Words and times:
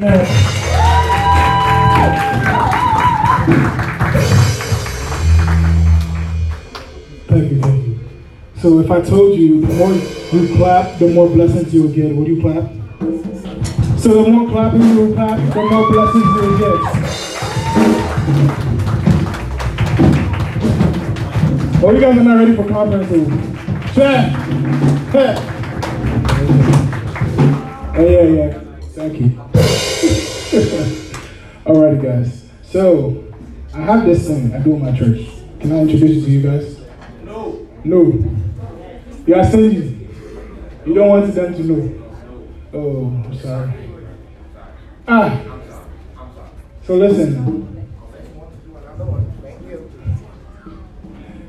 Thank 0.00 0.30
you, 7.50 7.60
thank 7.60 7.84
you. 7.84 8.00
So 8.56 8.78
if 8.78 8.90
I 8.90 9.02
told 9.02 9.38
you 9.38 9.60
the 9.60 9.74
more 9.74 9.92
you 9.92 10.56
clap, 10.56 10.98
the 10.98 11.08
more 11.12 11.28
blessings 11.28 11.74
you 11.74 11.82
will 11.82 11.92
get, 11.92 12.16
would 12.16 12.28
you 12.28 12.40
clap? 12.40 12.70
So 14.00 14.24
the 14.24 14.30
more 14.30 14.48
clapping 14.48 14.80
you 14.80 14.96
will 14.96 15.12
clap, 15.14 15.38
the 15.52 15.64
more 15.64 15.90
blessings 15.92 16.24
you 16.24 16.40
will 16.40 16.58
get. 16.58 16.80
Oh, 21.82 21.90
you 21.92 22.00
guys 22.00 22.16
are 22.16 22.24
not 22.24 22.38
ready 22.38 22.56
for 22.56 22.66
conference. 22.66 23.10
Chat. 23.94 24.32
Hey. 25.12 25.34
Yeah, 27.96 28.22
yeah. 28.22 28.60
Thank 28.94 29.20
you. 29.20 29.39
Alrighty, 31.70 32.02
guys. 32.02 32.46
So 32.64 33.32
I 33.72 33.82
have 33.82 34.04
this 34.04 34.26
thing 34.26 34.52
I 34.52 34.58
do 34.58 34.74
in 34.74 34.82
my 34.82 34.90
church. 34.90 35.28
Can 35.60 35.70
I 35.70 35.82
introduce 35.82 36.20
it 36.20 36.24
to 36.24 36.30
you 36.32 36.42
guys? 36.42 36.80
No. 37.22 37.64
No. 37.84 38.12
You 39.24 39.34
are 39.36 39.44
stingy. 39.44 40.08
You 40.84 40.94
don't 40.94 41.08
want 41.08 41.32
them 41.32 41.54
to 41.54 41.62
know. 41.62 42.12
Oh, 42.74 43.06
I'm 43.24 43.38
sorry. 43.38 43.72
Ah. 45.06 45.40
So 46.82 46.96
listen. 46.96 47.94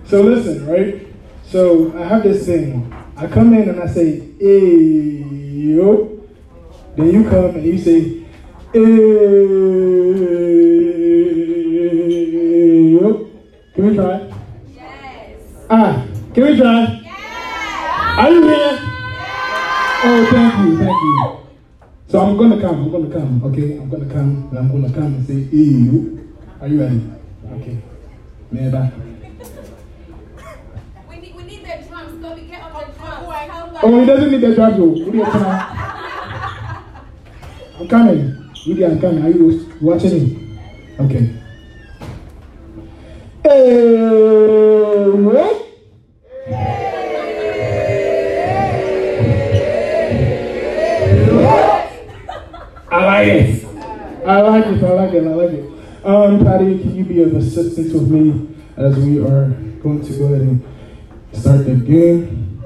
So 0.05 0.21
listen, 0.21 0.67
right? 0.67 1.07
So 1.47 1.97
I 1.97 2.03
have 2.05 2.21
this 2.21 2.45
thing. 2.45 2.93
I 3.17 3.25
come 3.25 3.55
in 3.55 3.69
and 3.69 3.81
I 3.81 3.87
say, 3.87 4.19
hey, 4.39 5.23
yo. 5.73 6.21
Then 6.95 7.11
you 7.11 7.23
come 7.27 7.55
and 7.55 7.65
you 7.65 7.79
say. 7.79 8.20
Can 8.71 8.79
we 13.75 13.95
try? 13.95 14.31
Yes. 14.73 15.43
Ah, 15.69 16.07
can 16.33 16.43
we 16.43 16.55
try? 16.55 17.01
Yes. 17.03 18.15
Are 18.17 18.31
you 18.31 18.47
here? 18.47 18.79
Oh, 20.03 20.27
thank 20.31 20.55
you, 20.63 20.77
thank 20.77 20.87
you. 20.87 21.17
So 22.07 22.19
I'm 22.21 22.37
gonna 22.37 22.61
come, 22.61 22.83
I'm 22.83 22.91
gonna 22.91 23.09
come, 23.13 23.43
okay? 23.43 23.75
I'm 23.77 23.89
gonna 23.89 24.05
come, 24.05 24.47
and 24.51 24.57
I'm 24.59 24.71
gonna 24.71 24.93
come 24.93 25.15
and 25.15 25.27
say, 25.27 25.33
you. 25.33 26.33
Are 26.61 26.67
you 26.69 26.79
ready? 26.79 27.01
Okay. 27.59 27.77
Never. 28.51 28.89
We 31.09 31.15
need, 31.17 31.35
we 31.35 31.43
need 31.43 31.65
the 31.65 31.75
drums. 31.89 32.13
We 32.23 32.47
get 32.47 32.61
on 32.63 32.71
the 32.71 32.85
drums. 32.93 33.79
Oh, 33.83 33.99
he 33.99 34.05
doesn't 34.05 34.31
need 34.31 34.39
the 34.39 34.55
drums, 34.55 34.77
though. 34.77 34.95
I'm 37.81 37.87
coming. 37.89 38.40
Really, 38.67 38.85
I'm. 38.85 39.03
Are 39.03 39.29
you 39.29 39.75
watching 39.81 40.13
me? 40.13 40.59
Okay. 40.99 41.35
Hey, 43.43 45.09
what? 45.09 45.67
I 52.91 53.05
like 53.05 53.27
it. 53.27 53.65
I 54.27 54.41
like 54.41 54.65
it. 54.67 54.83
I 54.83 54.89
like 54.91 55.13
it. 55.13 55.23
I 55.25 55.33
like 55.33 55.51
it. 55.51 56.05
Um, 56.05 56.45
Patty, 56.45 56.77
can 56.79 56.95
you 56.95 57.03
be 57.03 57.23
of 57.23 57.35
assistance 57.35 57.91
with 57.93 58.11
me 58.11 58.55
as 58.77 58.95
we 58.97 59.19
are 59.19 59.49
going 59.81 60.05
to 60.05 60.13
go 60.19 60.25
ahead 60.25 60.41
and 60.41 60.63
start 61.33 61.65
the 61.65 61.75
game? 61.75 62.63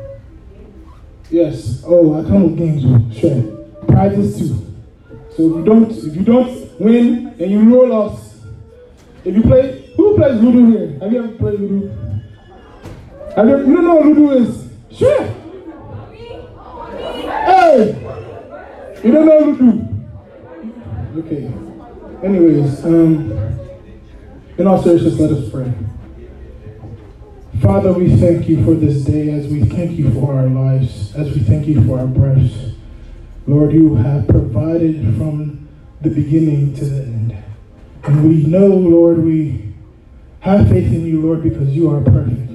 Yes. 1.29 1.83
Oh, 1.85 2.19
I 2.19 2.23
come 2.27 2.43
with 2.43 2.57
games. 2.57 2.83
oh, 2.85 3.11
Sure. 3.17 3.85
Prizes 3.87 4.37
too. 4.37 4.64
So 5.35 5.43
if 5.43 5.55
you 5.57 5.63
don't, 5.65 5.91
if 5.91 6.15
you 6.15 6.23
don't 6.23 6.79
win 6.79 7.35
and 7.39 7.51
you 7.51 7.75
roll 7.75 7.91
off, 7.91 8.21
if 9.25 9.35
you 9.35 9.41
play, 9.41 9.91
who 9.97 10.15
plays 10.15 10.41
Ludo 10.41 10.77
here? 10.77 10.99
Have 10.99 11.11
you 11.11 11.23
ever 11.23 11.33
played 11.33 11.59
Ludo? 11.59 11.87
Have 13.35 13.49
you, 13.49 13.57
you 13.57 13.75
don't 13.75 13.83
know 13.83 13.95
what 13.95 14.05
Ludo 14.05 14.31
is? 14.31 14.69
Sure. 14.91 15.23
Hey, 17.45 17.87
you 19.03 19.11
don't 19.11 19.25
know 19.25 19.39
Ludo? 19.39 19.85
Okay. 21.17 21.51
Anyways, 22.25 22.85
um, 22.85 23.31
in 24.57 24.67
all 24.67 24.81
seriousness, 24.81 25.19
let 25.19 25.31
us 25.31 25.49
pray. 25.49 25.73
Father, 27.61 27.91
we 27.91 28.15
thank 28.17 28.47
you 28.47 28.63
for 28.63 28.73
this 28.73 29.03
day 29.03 29.31
as 29.31 29.47
we 29.47 29.65
thank 29.65 29.91
you 29.97 30.13
for 30.13 30.33
our 30.33 30.47
lives, 30.47 31.13
as 31.15 31.33
we 31.33 31.41
thank 31.41 31.67
you 31.67 31.83
for 31.85 31.99
our 31.99 32.07
breaths. 32.07 32.74
Lord, 33.47 33.73
you 33.73 33.95
have 33.95 34.27
provided 34.27 35.17
from 35.17 35.67
the 36.01 36.09
beginning 36.09 36.73
to 36.75 36.85
the 36.85 37.03
end. 37.03 37.43
And 38.03 38.27
we 38.27 38.45
know, 38.45 38.67
Lord, 38.67 39.23
we 39.23 39.73
have 40.39 40.67
faith 40.69 40.91
in 40.93 41.05
you, 41.05 41.21
Lord, 41.21 41.43
because 41.43 41.69
you 41.69 41.89
are 41.91 42.01
perfect. 42.01 42.49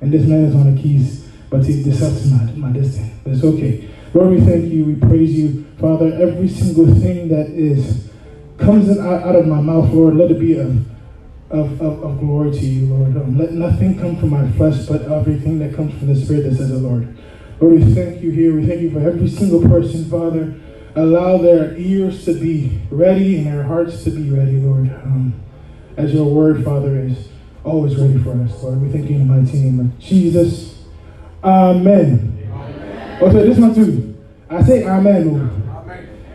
And 0.00 0.12
this 0.12 0.26
man 0.26 0.44
is 0.44 0.54
on 0.54 0.74
the 0.74 0.80
keys, 0.80 1.28
but 1.50 1.64
he 1.64 1.82
decides 1.82 2.30
not 2.30 2.56
my 2.56 2.70
destiny. 2.70 3.12
But 3.24 3.34
it's 3.34 3.44
okay. 3.44 3.88
Lord, 4.14 4.30
we 4.30 4.40
thank 4.40 4.72
you, 4.72 4.84
we 4.84 4.94
praise 4.94 5.32
you. 5.32 5.66
Father, 5.80 6.12
every 6.14 6.48
single 6.48 6.86
thing 6.94 7.28
that 7.28 7.50
is 7.50 8.08
comes 8.56 8.96
out 8.98 9.36
of 9.36 9.46
my 9.46 9.60
mouth, 9.60 9.92
Lord, 9.92 10.16
let 10.16 10.30
it 10.30 10.40
be 10.40 10.58
of, 10.58 10.84
of, 11.50 11.80
of, 11.80 12.02
of 12.02 12.20
glory 12.20 12.50
to 12.52 12.64
you, 12.64 12.86
Lord. 12.86 13.16
Um, 13.16 13.38
let 13.38 13.52
nothing 13.52 13.98
come 13.98 14.16
from 14.16 14.30
my 14.30 14.50
flesh, 14.52 14.86
but 14.86 15.02
everything 15.02 15.58
that 15.60 15.74
comes 15.74 15.96
from 15.98 16.12
the 16.12 16.20
Spirit 16.20 16.50
that 16.50 16.56
says 16.56 16.70
the 16.70 16.78
Lord. 16.78 17.16
Lord, 17.60 17.74
we 17.74 17.94
thank 17.94 18.22
you 18.22 18.30
here. 18.30 18.54
We 18.54 18.66
thank 18.66 18.80
you 18.82 18.90
for 18.90 19.00
every 19.00 19.28
single 19.28 19.60
person, 19.62 20.04
Father. 20.08 20.54
Allow 20.94 21.38
their 21.38 21.76
ears 21.76 22.24
to 22.24 22.34
be 22.34 22.80
ready 22.90 23.38
and 23.38 23.46
their 23.46 23.64
hearts 23.64 24.04
to 24.04 24.10
be 24.10 24.30
ready, 24.30 24.60
Lord. 24.60 24.88
Um, 25.02 25.34
as 25.96 26.14
your 26.14 26.26
word, 26.26 26.64
Father, 26.64 26.98
is 26.98 27.28
always 27.64 27.96
ready 27.96 28.18
for 28.18 28.30
us, 28.42 28.62
Lord. 28.62 28.80
We 28.80 28.90
thank 28.90 29.10
you 29.10 29.16
in 29.16 29.26
the 29.26 29.34
mighty 29.34 29.58
name 29.58 29.80
of 29.80 29.98
Jesus. 29.98 30.84
Amen. 31.42 32.34
Okay, 33.20 33.48
this 33.48 33.58
one 33.58 33.74
too. 33.74 34.16
I 34.48 34.62
say 34.62 34.84
amen. 34.84 35.28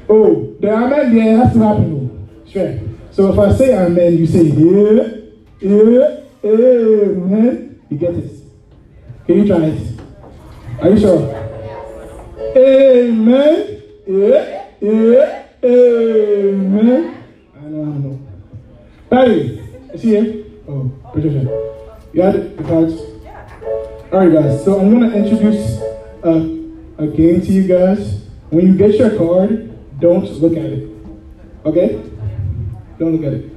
Oh, 0.10 0.14
oh 0.14 0.56
the 0.60 0.74
amen 0.74 1.16
there 1.16 1.38
has 1.38 1.54
to 1.54 1.60
happen. 1.60 2.10
Oh. 2.12 2.50
Sure. 2.50 2.80
So 3.12 3.32
if 3.32 3.40
I 3.40 3.56
say 3.58 3.78
amen, 3.78 4.18
you 4.18 4.28
say 4.28 4.44
yeah, 4.44 5.04
yeah, 5.62 6.24
amen. 6.44 7.82
You 7.90 7.98
get 7.98 8.16
it. 8.16 8.32
Can 9.26 9.38
you 9.38 9.48
try 9.48 9.66
it? 9.66 9.93
Are 10.84 10.90
you 10.90 11.00
sure? 11.00 11.22
Amen. 12.58 13.84
Yeah, 14.06 14.66
yeah, 14.82 15.46
amen. 15.64 17.24
I 17.56 17.62
know, 17.62 17.84
I 17.84 17.98
know. 18.04 18.20
Barry, 19.10 19.60
is 19.94 20.02
he 20.02 20.10
here? 20.10 20.44
Oh, 20.68 20.92
Patricia. 21.14 21.40
You 22.12 22.22
had 22.22 22.36
it, 22.36 22.58
the 22.58 22.64
cards? 22.64 22.96
Alright, 24.12 24.34
guys, 24.34 24.66
so 24.66 24.78
I'm 24.78 24.92
going 24.92 25.10
to 25.10 25.16
introduce 25.16 25.80
uh, 26.22 26.50
a, 27.00 27.04
a 27.06 27.08
game 27.08 27.40
to 27.40 27.52
you 27.54 27.66
guys. 27.66 28.26
When 28.50 28.68
you 28.68 28.76
get 28.76 28.96
your 28.96 29.18
card, 29.18 30.00
don't 30.02 30.30
look 30.42 30.58
at 30.58 30.66
it. 30.66 30.90
Okay? 31.66 31.94
Don't 33.00 33.16
look 33.16 33.24
at 33.24 33.34
it. 33.40 33.52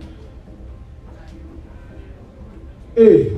Hey, 2.95 3.31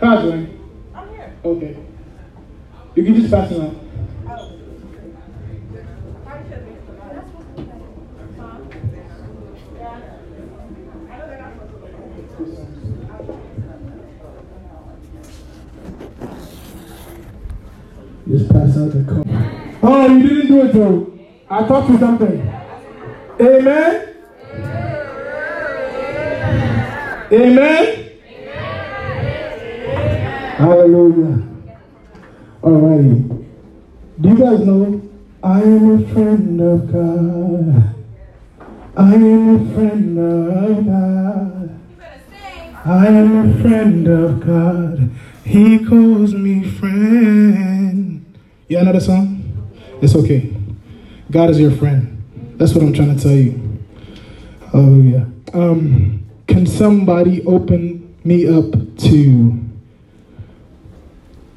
right? 0.00 0.48
I'm 0.94 1.08
here. 1.08 1.32
Okay. 1.44 1.83
You 2.96 3.02
can 3.02 3.14
just 3.16 3.28
pass 3.28 3.50
it 3.50 3.60
out. 3.60 3.74
Just 18.28 18.48
pass 18.50 18.76
out 18.78 18.90
the 18.92 19.04
card. 19.08 19.26
Oh, 19.82 20.16
you 20.16 20.28
didn't 20.28 20.46
do 20.46 20.62
it 20.62 20.72
though. 20.72 21.18
I 21.50 21.66
taught 21.66 21.90
you 21.90 21.98
something. 21.98 22.54
Amen. 23.40 24.14
Amen. 27.32 28.10
Hallelujah. 30.56 31.53
Alrighty. 32.64 33.44
Do 34.22 34.28
you 34.30 34.38
guys 34.38 34.60
know 34.60 35.02
I 35.42 35.60
am 35.60 36.02
a 36.02 36.14
friend 36.14 36.60
of 36.62 36.90
God? 36.90 37.94
I 38.96 39.14
am 39.14 39.48
a 39.50 39.74
friend 39.74 40.18
of 40.18 40.86
God. 40.86 41.80
I 42.86 43.06
am 43.06 43.36
a 43.36 43.62
friend 43.62 44.08
of 44.08 44.46
God. 44.46 45.10
He 45.44 45.84
calls 45.84 46.32
me 46.32 46.64
friend. 46.64 48.24
You 48.68 48.82
know 48.82 48.92
the 48.94 49.00
song? 49.00 49.68
It's 50.00 50.14
okay. 50.14 50.56
God 51.30 51.50
is 51.50 51.60
your 51.60 51.72
friend. 51.72 52.24
That's 52.56 52.72
what 52.72 52.82
I'm 52.82 52.94
trying 52.94 53.14
to 53.14 53.22
tell 53.22 53.36
you. 53.36 53.78
Hallelujah. 54.72 55.30
Um, 55.52 56.24
can 56.46 56.66
somebody 56.66 57.44
open 57.44 58.16
me 58.24 58.48
up 58.48 58.72
to 59.00 59.63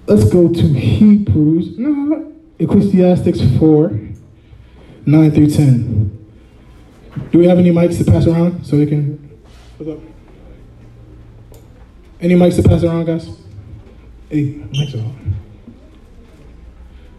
let's 0.08 0.24
go 0.30 0.48
to 0.52 0.62
Hebrews, 0.62 1.78
no, 1.78 2.34
Ecclesiastics 2.60 3.42
4, 3.60 4.00
9 5.06 5.32
through 5.32 5.50
10. 5.50 6.28
Do 7.32 7.40
we 7.40 7.48
have 7.48 7.60
any 7.60 7.72
mics 7.72 7.98
to 7.98 8.10
pass 8.10 8.26
around 8.26 8.66
so 8.66 8.78
we 8.78 8.86
can? 8.86 9.18
What's 9.78 9.92
up? 9.92 10.00
Any 12.22 12.36
mics 12.36 12.56
to 12.56 12.64
pass 12.68 12.84
around, 12.84 13.06
guys? 13.06 13.28
Hey, 14.30 14.54
mics 14.72 14.96
are 14.96 15.06
on. 15.06 15.36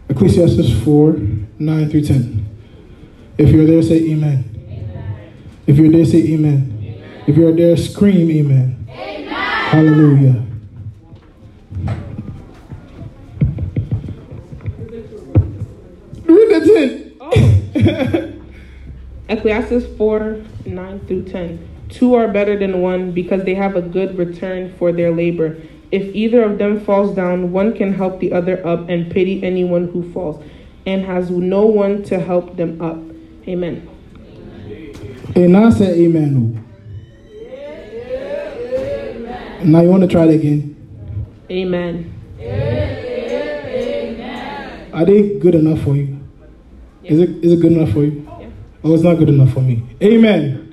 Ecclesiastes 0.09 0.83
4 0.83 1.17
9 1.59 1.89
through 1.89 2.01
10. 2.01 2.45
If 3.37 3.49
you're 3.49 3.65
there, 3.65 3.83
say 3.83 4.09
amen. 4.11 4.45
If 5.67 5.77
you're 5.77 5.91
there, 5.91 6.05
say 6.05 6.33
amen. 6.33 7.03
If 7.27 7.37
you're 7.37 7.55
there, 7.55 7.77
scream 7.77 8.31
amen. 8.31 8.87
Hallelujah. 8.87 10.48
Ecclesiastes 19.29 19.97
4 19.97 20.41
9 20.65 20.99
through 21.05 21.23
10. 21.23 21.67
Two 21.89 22.13
are 22.15 22.27
better 22.27 22.57
than 22.57 22.81
one 22.81 23.11
because 23.11 23.43
they 23.43 23.55
have 23.55 23.75
a 23.75 23.81
good 23.81 24.17
return 24.17 24.73
for 24.77 24.91
their 24.91 25.11
labor. 25.11 25.57
If 25.91 26.13
either 26.15 26.43
of 26.43 26.57
them 26.59 26.79
falls 26.79 27.15
down, 27.15 27.51
one 27.51 27.75
can 27.75 27.93
help 27.93 28.19
the 28.19 28.31
other 28.31 28.65
up 28.65 28.89
and 28.89 29.11
pity 29.11 29.43
anyone 29.43 29.87
who 29.87 30.11
falls 30.11 30.43
and 30.85 31.03
has 31.05 31.29
no 31.31 31.65
one 31.65 32.03
to 32.03 32.19
help 32.19 32.57
them 32.57 32.81
up. 32.81 32.97
Amen. 33.47 33.87
And 35.35 35.53
now 35.53 35.69
say 35.71 36.05
amen. 36.05 36.65
Now 39.63 39.81
you 39.81 39.89
want 39.89 40.01
to 40.03 40.07
try 40.07 40.25
it 40.25 40.35
again? 40.35 40.75
Amen. 41.49 42.15
Are 44.93 45.05
they 45.05 45.37
good 45.39 45.55
enough 45.55 45.81
for 45.81 45.95
you? 45.95 46.18
Is 47.09 47.19
it 47.19 47.43
is 47.43 47.53
it 47.53 47.61
good 47.61 47.71
enough 47.71 47.91
for 47.91 48.03
you? 48.03 48.23
Yeah. 48.39 48.49
Oh, 48.83 48.93
it's 48.93 49.03
not 49.03 49.15
good 49.15 49.29
enough 49.29 49.51
for 49.51 49.61
me. 49.61 49.83
Amen. 50.01 50.65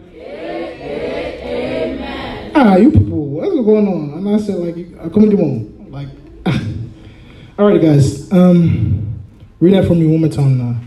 Ah, 2.54 2.76
you 2.76 2.90
people, 2.90 3.26
what's 3.30 3.54
going 3.54 3.88
on? 3.88 4.18
And 4.18 4.28
I 4.28 4.38
said 4.38 4.56
like, 4.56 4.76
I 5.00 5.08
come 5.08 5.30
to 5.30 5.36
on, 5.38 5.90
like. 5.90 6.08
ah. 6.46 6.62
All 7.58 7.66
right, 7.66 7.80
guys. 7.80 8.30
Um, 8.32 9.18
read 9.60 9.74
that 9.74 9.86
for 9.86 9.94
me 9.94 10.06
one 10.06 10.20
more 10.20 10.30
time 10.30 10.58
now. 10.58 10.80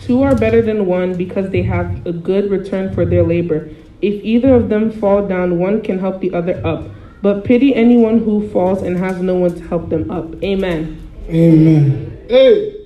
Two 0.00 0.22
are 0.22 0.34
better 0.34 0.62
than 0.62 0.86
one 0.86 1.14
because 1.14 1.50
they 1.50 1.62
have 1.62 2.06
a 2.06 2.12
good 2.12 2.50
return 2.50 2.94
for 2.94 3.04
their 3.04 3.22
labor. 3.22 3.68
If 4.00 4.24
either 4.24 4.54
of 4.54 4.70
them 4.70 4.90
fall 4.90 5.26
down, 5.28 5.58
one 5.58 5.82
can 5.82 5.98
help 5.98 6.20
the 6.20 6.32
other 6.32 6.60
up. 6.66 6.86
But 7.22 7.44
pity 7.44 7.74
anyone 7.74 8.20
who 8.20 8.48
falls 8.48 8.82
and 8.82 8.96
has 8.96 9.20
no 9.20 9.34
one 9.34 9.54
to 9.54 9.68
help 9.68 9.90
them 9.90 10.10
up. 10.10 10.42
Amen. 10.42 11.06
Amen. 11.28 12.26
Hey, 12.28 12.79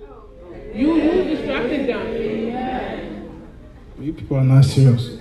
You, 0.75 0.95
you 0.97 1.37
distracted 1.37 1.87
them. 1.89 2.15
you 4.01 4.13
people 4.13 4.37
are 4.37 4.45
not 4.45 4.65
serious. 4.65 5.19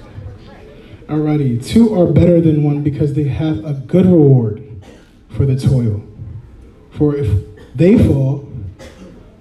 Alrighty, 1.05 1.63
two 1.63 1.93
are 1.93 2.11
better 2.11 2.41
than 2.41 2.63
one 2.63 2.81
because 2.81 3.13
they 3.13 3.25
have 3.25 3.63
a 3.63 3.73
good 3.73 4.07
reward 4.07 4.83
for 5.29 5.45
the 5.45 5.55
toil. 5.55 6.01
For 6.89 7.15
if 7.15 7.29
they 7.75 7.99
fall, 7.99 8.37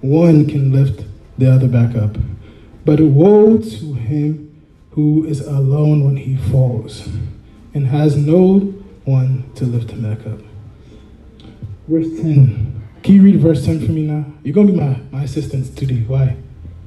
one 0.03 0.47
can 0.47 0.71
lift 0.71 1.07
the 1.39 1.51
other 1.51 1.67
back 1.69 1.97
up. 1.97 2.19
But 2.85 3.01
woe 3.01 3.57
to 3.57 3.95
him 3.95 4.63
who 4.91 5.25
is 5.25 5.41
alone 5.41 6.05
when 6.05 6.19
he 6.19 6.37
falls 6.37 7.09
and 7.73 7.87
has 7.87 8.17
no 8.17 8.59
one 9.05 9.51
to 9.55 9.65
lift 9.65 9.91
him 9.93 10.03
back 10.03 10.27
up. 10.27 10.41
Verse 11.89 12.09
10. 12.21 12.82
Can 13.03 13.15
you 13.17 13.23
read 13.23 13.41
verse 13.41 13.65
10 13.65 13.85
for 13.85 13.93
me 13.93 14.03
now? 14.07 14.25
You're 14.45 14.55
going 14.55 14.69
to 14.69 14.73
be 14.73 14.79
my, 14.79 15.01
my 15.11 15.23
assistant 15.25 15.77
today. 15.77 16.05
Why? 16.07 16.37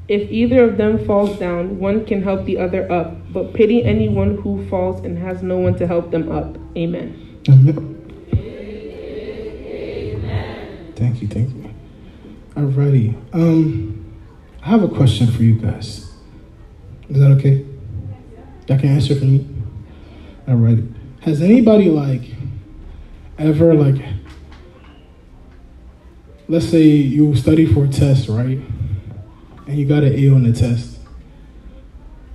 If 0.08 0.32
either 0.32 0.64
of 0.64 0.78
them 0.78 1.06
falls 1.06 1.38
down, 1.38 1.80
one 1.80 2.06
can 2.06 2.24
help 2.24 2.46
the 2.46 2.58
other 2.58 2.90
up. 2.90 3.34
But 3.34 3.54
pity 3.54 3.84
anyone 3.84 4.38
who 4.38 4.66
falls 4.70 5.04
and 5.04 5.18
has 5.18 5.44
no 5.44 5.58
one 5.58 5.76
to 5.76 5.88
help 5.88 6.12
them 6.12 6.32
up. 6.32 6.58
Amen. 6.78 7.42
Amen. 7.50 7.96
Thank 10.96 11.22
you, 11.22 11.28
thank 11.28 11.50
you. 11.50 11.74
Alrighty. 12.56 13.16
Um, 13.34 14.14
I 14.64 14.70
have 14.70 14.84
a 14.84 14.88
question 14.88 15.28
for 15.28 15.44
you 15.44 15.56
guys. 15.56 16.14
Is 17.10 17.20
that 17.20 17.32
okay? 17.32 17.66
Y'all 18.68 18.80
can 18.80 18.90
answer 18.90 19.16
for 19.16 19.26
me. 19.26 19.48
Alrighty. 20.48 20.94
Has 21.22 21.42
anybody 21.42 21.90
like 21.90 22.22
ever 23.38 23.74
like 23.74 24.02
let's 26.48 26.70
say 26.70 26.84
you 26.84 27.36
study 27.36 27.66
for 27.66 27.86
a 27.86 27.88
test, 27.88 28.30
right? 28.30 28.60
And 29.68 29.78
you 29.78 29.86
got 29.86 30.04
an 30.04 30.14
A 30.14 30.30
on 30.30 30.44
the 30.44 30.54
test. 30.54 31.00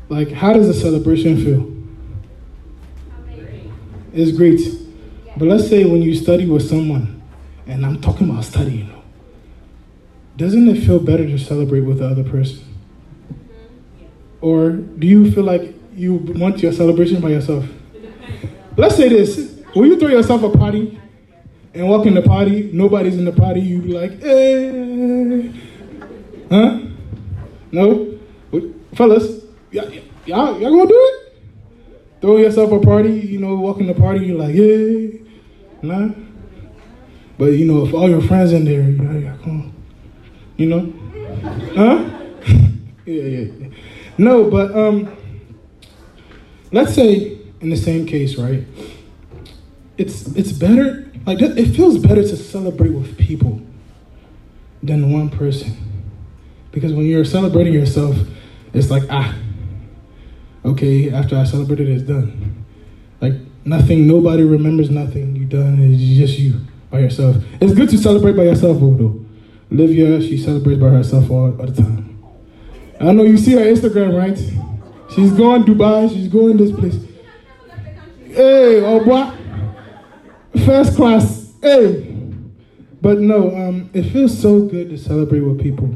Like, 0.08 0.32
how 0.32 0.52
does 0.52 0.66
the 0.66 0.74
celebration 0.74 1.36
feel? 1.44 1.70
It's 4.12 4.36
great. 4.36 4.60
But 5.36 5.46
let's 5.46 5.68
say 5.68 5.84
when 5.84 6.02
you 6.02 6.14
study 6.16 6.46
with 6.46 6.68
someone, 6.68 7.22
and 7.66 7.86
I'm 7.86 8.00
talking 8.00 8.28
about 8.28 8.44
study, 8.44 8.78
you 8.78 8.84
know, 8.84 9.02
doesn't 10.36 10.68
it 10.68 10.84
feel 10.84 10.98
better 10.98 11.24
to 11.24 11.38
celebrate 11.38 11.80
with 11.80 11.98
the 11.98 12.06
other 12.06 12.24
person? 12.24 12.64
Or 14.40 14.70
do 14.70 15.06
you 15.06 15.30
feel 15.30 15.44
like 15.44 15.74
you 15.94 16.14
want 16.14 16.62
your 16.62 16.72
celebration 16.72 17.20
by 17.20 17.28
yourself? 17.28 17.66
Let's 18.76 18.96
say 18.96 19.08
this. 19.08 19.62
Will 19.74 19.86
you 19.86 20.00
throw 20.00 20.08
yourself 20.08 20.42
a 20.42 20.50
party 20.50 21.00
and 21.74 21.88
walk 21.88 22.06
in 22.06 22.14
the 22.14 22.22
party, 22.22 22.70
nobody's 22.72 23.16
in 23.16 23.24
the 23.24 23.32
party, 23.32 23.60
you 23.60 23.80
be 23.80 23.92
like, 23.92 24.12
eh. 24.22 25.52
Huh? 26.50 26.80
No? 27.70 28.18
Fellas, 28.94 29.44
y'all, 29.70 29.90
y'all, 30.26 30.58
gonna 30.58 30.86
do 30.86 30.94
it? 30.94 31.36
Throw 32.20 32.36
yourself 32.38 32.72
a 32.72 32.80
party, 32.80 33.12
you 33.12 33.38
know, 33.38 33.54
walk 33.54 33.78
in 33.78 33.86
the 33.86 33.94
party, 33.94 34.26
you're 34.26 34.38
like, 34.38 34.54
yeah. 34.54 35.20
Nah? 35.82 36.12
But, 37.38 37.52
you 37.52 37.64
know, 37.64 37.86
if 37.86 37.94
all 37.94 38.10
your 38.10 38.20
friends 38.20 38.52
in 38.52 38.64
there, 38.64 38.82
yeah, 39.20 39.36
come. 39.42 39.72
You 40.56 40.66
know? 40.66 40.92
Huh? 41.76 42.10
yeah, 43.06 43.22
yeah, 43.22 43.52
yeah. 43.58 43.68
No, 44.18 44.50
but, 44.50 44.76
um, 44.76 45.16
let's 46.72 46.94
say 46.94 47.38
in 47.60 47.70
the 47.70 47.76
same 47.76 48.06
case, 48.06 48.36
right? 48.36 48.66
It's, 49.96 50.26
it's 50.34 50.52
better, 50.52 51.09
like, 51.26 51.40
it 51.40 51.74
feels 51.74 51.98
better 51.98 52.22
to 52.22 52.36
celebrate 52.36 52.90
with 52.90 53.16
people 53.18 53.60
than 54.82 55.12
one 55.12 55.28
person. 55.30 55.76
Because 56.72 56.92
when 56.92 57.06
you're 57.06 57.24
celebrating 57.24 57.72
yourself, 57.72 58.16
it's 58.72 58.90
like, 58.90 59.02
ah, 59.10 59.34
okay, 60.64 61.10
after 61.12 61.36
I 61.36 61.44
celebrated, 61.44 61.88
it's 61.88 62.02
done. 62.02 62.64
Like 63.20 63.34
nothing, 63.64 64.06
nobody 64.06 64.44
remembers 64.44 64.90
nothing 64.90 65.36
you 65.36 65.44
done. 65.44 65.80
It's 65.80 66.02
just 66.02 66.38
you 66.38 66.60
by 66.90 67.00
yourself. 67.00 67.36
It's 67.60 67.74
good 67.74 67.90
to 67.90 67.98
celebrate 67.98 68.36
by 68.36 68.44
yourself, 68.44 68.80
though. 68.80 69.24
Livia, 69.70 70.20
she 70.20 70.38
celebrates 70.38 70.80
by 70.80 70.88
herself 70.88 71.30
all, 71.30 71.58
all 71.58 71.66
the 71.66 71.82
time. 71.82 72.18
I 73.00 73.12
know 73.12 73.22
you 73.22 73.38
see 73.38 73.52
her 73.52 73.60
Instagram, 73.60 74.16
right? 74.16 74.36
She's 75.14 75.32
going 75.32 75.64
Dubai. 75.64 76.08
She's 76.10 76.28
going 76.28 76.56
this 76.56 76.70
place. 76.72 76.96
Hey, 78.26 78.80
oh 78.84 79.04
boy, 79.04 79.32
first 80.64 80.96
class. 80.96 81.52
Hey, 81.62 82.16
but 83.00 83.18
no, 83.18 83.54
um, 83.56 83.90
it 83.92 84.04
feels 84.04 84.38
so 84.38 84.62
good 84.62 84.90
to 84.90 84.98
celebrate 84.98 85.40
with 85.40 85.60
people. 85.60 85.86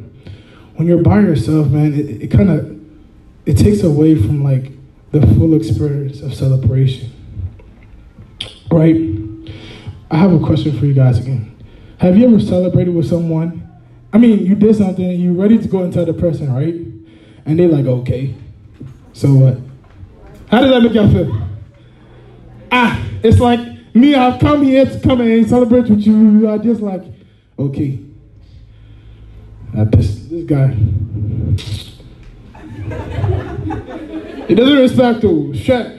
When 0.76 0.88
you're 0.88 1.02
by 1.02 1.20
yourself, 1.20 1.68
man, 1.68 1.94
it, 1.94 2.23
it 2.23 2.28
kind 2.28 2.50
of 2.50 2.80
it 3.46 3.54
takes 3.54 3.82
away 3.82 4.14
from 4.14 4.42
like 4.42 4.73
the 5.12 5.20
full 5.34 5.54
experience 5.54 6.20
of 6.20 6.34
celebration. 6.34 7.11
Right? 8.70 8.96
I 10.11 10.16
have 10.16 10.32
a 10.32 10.38
question 10.38 10.78
for 10.78 10.87
you 10.87 10.94
guys 10.94 11.18
again. 11.18 11.56
Have 11.99 12.16
you 12.16 12.26
ever 12.26 12.40
celebrated 12.40 12.94
with 12.94 13.08
someone? 13.08 13.61
I 14.12 14.18
mean, 14.18 14.44
you 14.46 14.54
did 14.54 14.76
something, 14.76 15.08
you're 15.20 15.34
ready 15.34 15.58
to 15.58 15.68
go 15.68 15.82
and 15.82 15.92
tell 15.92 16.04
the 16.04 16.14
person, 16.14 16.52
right? 16.52 16.75
And 17.46 17.58
they're 17.58 17.68
like, 17.68 17.87
okay. 17.87 18.34
So 19.12 19.34
what? 19.34 19.58
How 20.50 20.61
does 20.61 20.70
that 20.70 20.82
make 20.82 20.92
y'all 20.92 21.11
feel? 21.11 21.49
Ah, 22.70 23.00
it's 23.23 23.38
like 23.38 23.74
me, 23.94 24.14
I've 24.14 24.40
come 24.40 24.62
here 24.62 24.84
to 24.84 25.00
come 25.00 25.20
and 25.20 25.48
celebrate 25.48 25.88
with 25.88 26.00
you. 26.00 26.50
I 26.50 26.58
just 26.58 26.80
like, 26.80 27.04
okay. 27.58 28.00
I 29.76 29.84
pissed 29.84 30.30
this 30.30 30.44
guy. 30.44 30.68
He 34.46 34.54
doesn't 34.54 34.78
respect 34.78 35.22
though. 35.22 35.52
Shut. 35.54 35.98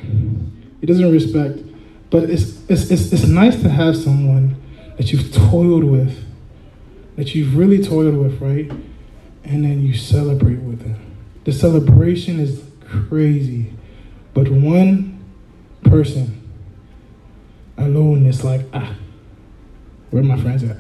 He 0.82 0.86
doesn't 0.86 1.12
respect. 1.12 1.60
But 2.10 2.30
it's, 2.30 2.70
it's, 2.70 2.92
it's, 2.92 3.12
it's 3.12 3.26
nice 3.26 3.62
to 3.62 3.70
have 3.70 3.98
someone 3.98 4.62
that 4.98 5.12
you've 5.12 5.34
toiled 5.34 5.84
with, 5.84 6.24
that 7.16 7.34
you've 7.34 7.58
really 7.58 7.84
toiled 7.84 8.18
with, 8.18 8.40
right? 8.42 8.70
And 9.44 9.64
then 9.64 9.82
you 9.82 9.94
celebrate 9.96 10.60
with 10.60 10.82
them. 10.82 11.00
The 11.44 11.52
celebration 11.52 12.40
is 12.40 12.64
crazy. 12.86 13.74
But 14.34 14.50
one 14.50 15.24
person 15.84 16.45
alone 17.78 18.26
it's 18.26 18.44
like, 18.44 18.62
ah, 18.74 18.96
where 20.12 20.24
my 20.24 20.40
friends 20.40 20.64
at? 20.64 20.78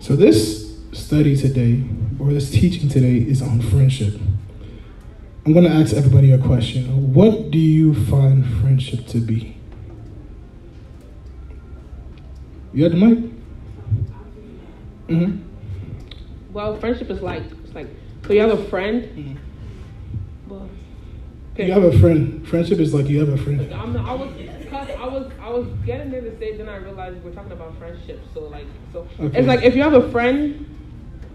So 0.00 0.16
this 0.16 0.78
study 0.92 1.36
today, 1.36 1.84
or 2.18 2.32
this 2.32 2.50
teaching 2.50 2.88
today, 2.88 3.16
is 3.18 3.42
on 3.42 3.60
friendship. 3.60 4.14
I'm 5.44 5.52
going 5.52 5.64
to 5.64 5.70
ask 5.70 5.94
everybody 5.94 6.32
a 6.32 6.38
question. 6.38 7.12
What 7.14 7.50
do 7.50 7.58
you 7.58 7.94
find 8.06 8.44
friendship 8.60 9.06
to 9.08 9.18
be? 9.18 9.56
You 12.72 12.84
had 12.84 12.92
the 12.92 12.96
mic? 12.96 13.18
Mm-hmm. 15.08 15.42
Well, 16.52 16.78
friendship 16.80 17.10
is 17.10 17.22
like 17.22 17.42
it's 17.64 17.74
like 17.74 17.86
so 18.26 18.32
you 18.32 18.40
have 18.40 18.50
a 18.58 18.64
friend. 18.68 19.02
Mhm. 19.16 19.36
Well, 20.48 20.68
You 21.58 21.72
have 21.72 21.84
a 21.84 21.98
friend. 21.98 22.46
Friendship 22.46 22.78
is 22.80 22.92
like 22.92 23.06
you 23.08 23.20
have 23.20 23.28
a 23.30 23.36
friend. 23.42 23.60
I'm 23.72 23.92
not, 23.94 24.06
I 24.08 24.14
was, 24.14 24.30
cause 24.68 24.88
I 24.90 25.06
was, 25.06 25.30
I 25.40 25.48
was 25.48 25.66
getting 25.86 26.10
there 26.10 26.20
to 26.20 26.38
say, 26.38 26.56
then 26.56 26.68
I 26.68 26.76
realized 26.76 27.22
we're 27.24 27.32
talking 27.32 27.52
about 27.52 27.78
friendship. 27.78 28.20
So 28.34 28.40
like, 28.40 28.66
so 28.92 29.06
Okay. 29.18 29.38
it's 29.38 29.48
like 29.48 29.62
if 29.62 29.74
you 29.74 29.82
have 29.82 29.94
a 29.94 30.10
friend, 30.10 30.66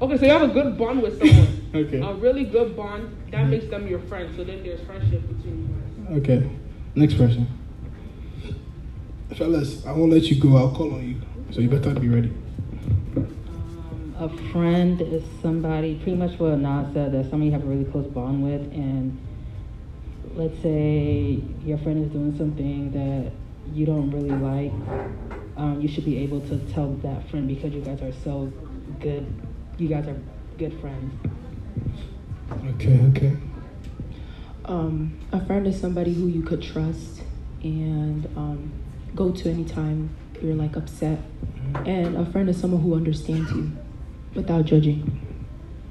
okay, 0.01 0.17
so 0.17 0.25
you 0.25 0.31
have 0.31 0.43
a 0.43 0.47
good 0.53 0.77
bond 0.77 1.01
with 1.01 1.17
someone, 1.19 1.71
Okay. 1.75 1.99
a 2.01 2.13
really 2.13 2.43
good 2.43 2.75
bond 2.77 3.15
that 3.31 3.47
makes 3.47 3.65
them 3.67 3.87
your 3.87 3.99
friend. 4.01 4.31
So 4.35 4.43
then 4.43 4.61
there's 4.63 4.81
friendship 4.85 5.21
between 5.27 5.69
you 6.09 6.19
guys. 6.19 6.21
Okay. 6.29 6.49
Next 6.95 7.15
person. 7.15 7.47
Fellas, 9.35 9.85
I 9.85 9.91
won't 9.93 10.11
let 10.11 10.23
you 10.23 10.39
go. 10.39 10.57
I'll 10.57 10.75
call 10.75 10.93
on 10.93 11.07
you. 11.07 11.15
So 11.51 11.61
you 11.61 11.69
better 11.69 11.93
be 11.99 12.09
ready. 12.09 12.31
Um, 13.15 14.15
a 14.19 14.29
friend 14.51 15.01
is 15.01 15.23
somebody, 15.41 15.95
pretty 15.95 16.15
much 16.17 16.37
what 16.37 16.57
Nas 16.59 16.93
said, 16.93 17.11
that 17.13 17.23
somebody 17.29 17.45
you 17.45 17.51
have 17.53 17.63
a 17.63 17.65
really 17.65 17.85
close 17.85 18.05
bond 18.07 18.43
with, 18.43 18.61
and 18.73 19.17
let's 20.35 20.61
say 20.61 21.41
your 21.65 21.77
friend 21.79 22.05
is 22.05 22.11
doing 22.11 22.37
something 22.37 22.91
that 22.91 23.31
you 23.73 23.85
don't 23.85 24.11
really 24.11 24.29
like, 24.29 24.71
um, 25.57 25.79
you 25.81 25.87
should 25.87 26.05
be 26.05 26.17
able 26.19 26.41
to 26.41 26.57
tell 26.73 26.93
that 26.95 27.29
friend 27.29 27.47
because 27.47 27.73
you 27.73 27.81
guys 27.81 28.01
are 28.01 28.13
so 28.23 28.51
good. 28.99 29.25
You 29.77 29.87
guys 29.87 30.07
are 30.07 30.19
good 30.57 30.79
friends. 30.79 31.13
Okay, 32.75 32.99
okay. 33.09 33.37
Um, 34.65 35.19
a 35.31 35.43
friend 35.45 35.65
is 35.67 35.79
somebody 35.79 36.13
who 36.13 36.27
you 36.27 36.43
could 36.43 36.61
trust 36.61 37.21
and 37.63 38.25
um, 38.37 38.71
go 39.15 39.31
to 39.31 39.49
anytime 39.49 40.09
you're 40.41 40.55
like 40.55 40.75
upset. 40.75 41.19
And 41.85 42.17
a 42.17 42.25
friend 42.31 42.49
is 42.49 42.59
someone 42.59 42.81
who 42.81 42.95
understands 42.95 43.51
you 43.51 43.71
without 44.33 44.65
judging 44.65 45.19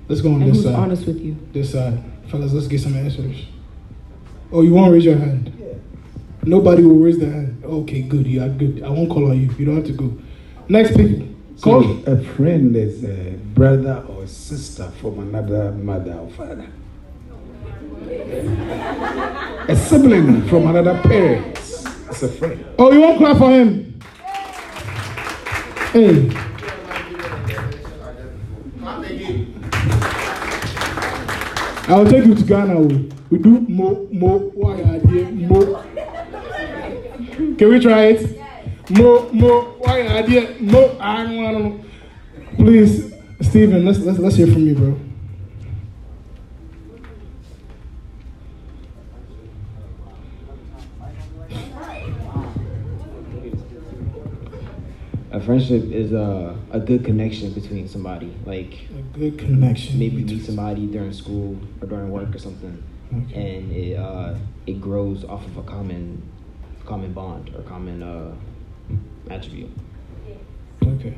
Let's 0.08 0.22
go 0.22 0.32
on 0.32 0.42
and 0.42 0.50
this 0.50 0.56
who's 0.56 0.64
side. 0.64 0.74
honest 0.74 1.06
with 1.06 1.20
you. 1.20 1.36
This 1.52 1.72
side. 1.72 2.02
Fellas, 2.26 2.52
let's 2.52 2.66
get 2.66 2.80
some 2.80 2.96
answers. 2.96 3.46
Oh, 4.52 4.62
you 4.62 4.74
won't 4.74 4.92
raise 4.92 5.04
your 5.04 5.16
hand? 5.16 5.52
Yeah. 5.58 5.74
Nobody 6.42 6.82
will 6.82 6.96
raise 6.98 7.18
their 7.18 7.30
hand. 7.30 7.62
Okay, 7.64 8.02
good. 8.02 8.26
You 8.26 8.42
are 8.42 8.48
good. 8.48 8.82
I 8.82 8.88
won't 8.88 9.08
call 9.10 9.30
on 9.30 9.40
you. 9.40 9.50
You 9.58 9.66
don't 9.66 9.76
have 9.76 9.86
to 9.86 9.92
go. 9.92 10.18
Next 10.68 10.96
people. 10.96 11.28
So 11.56 11.82
Call. 11.82 12.08
a 12.08 12.20
friend 12.34 12.74
is 12.74 13.04
a 13.04 13.32
brother 13.54 14.04
or 14.08 14.26
sister 14.26 14.90
from 15.00 15.18
another 15.20 15.72
mother 15.72 16.14
or 16.14 16.30
father. 16.30 16.66
a 19.68 19.76
sibling 19.76 20.48
from 20.48 20.66
another 20.68 20.98
parent 21.02 21.58
is 21.58 22.22
a 22.22 22.28
friend. 22.28 22.64
Oh, 22.78 22.90
you 22.92 23.00
won't 23.00 23.18
clap 23.18 23.36
for 23.36 23.50
him? 23.50 24.00
Hey. 25.92 26.30
I'll 31.88 32.04
take 32.06 32.24
you 32.24 32.34
to 32.34 32.44
Ghana. 32.44 32.74
Oh. 32.78 33.19
We 33.30 33.38
do 33.38 33.60
mo 33.60 34.08
mo 34.10 34.38
why 34.54 34.82
are 34.82 34.98
there 34.98 35.30
mo. 35.30 35.58
Can 37.58 37.68
we 37.70 37.78
try 37.80 38.02
it? 38.14 38.20
Mo 38.90 39.30
mo 39.32 39.52
why 39.78 40.02
are 40.06 40.22
there 40.26 40.48
mo? 40.60 40.96
I 40.98 41.24
don't 41.24 41.36
want 41.36 41.56
to. 41.58 41.90
Please, 42.56 43.14
Stephen, 43.40 43.84
let's 43.84 44.00
let's 44.00 44.18
let's 44.18 44.36
hear 44.36 44.46
from 44.48 44.66
you, 44.66 44.74
bro. 44.74 44.98
A 55.32 55.40
friendship 55.40 55.84
is 55.92 56.12
a, 56.12 56.56
a 56.72 56.80
good 56.80 57.04
connection 57.04 57.52
between 57.52 57.86
somebody. 57.88 58.34
Like 58.44 58.88
A 58.98 59.02
good 59.18 59.38
connection. 59.38 59.98
maybe 59.98 60.24
meet 60.24 60.44
somebody 60.44 60.86
during 60.86 61.12
school 61.12 61.56
or 61.80 61.86
during 61.86 62.10
work 62.10 62.34
or 62.34 62.38
something, 62.38 62.82
Okay. 63.12 63.56
and 63.58 63.72
it 63.72 63.96
uh, 63.96 64.36
it 64.66 64.80
grows 64.80 65.24
off 65.24 65.44
of 65.46 65.56
a 65.56 65.62
common 65.62 66.22
common 66.84 67.12
bond 67.12 67.50
or 67.56 67.62
common 67.62 68.02
uh, 68.02 68.34
attribute. 69.28 69.70
Okay. 70.82 71.16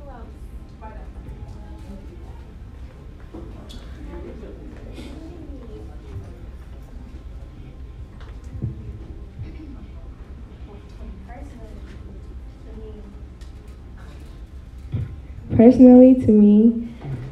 Who 0.00 0.08
else? 0.08 0.26
Personally, 15.56 16.14
to 16.14 16.30
me, 16.30 16.89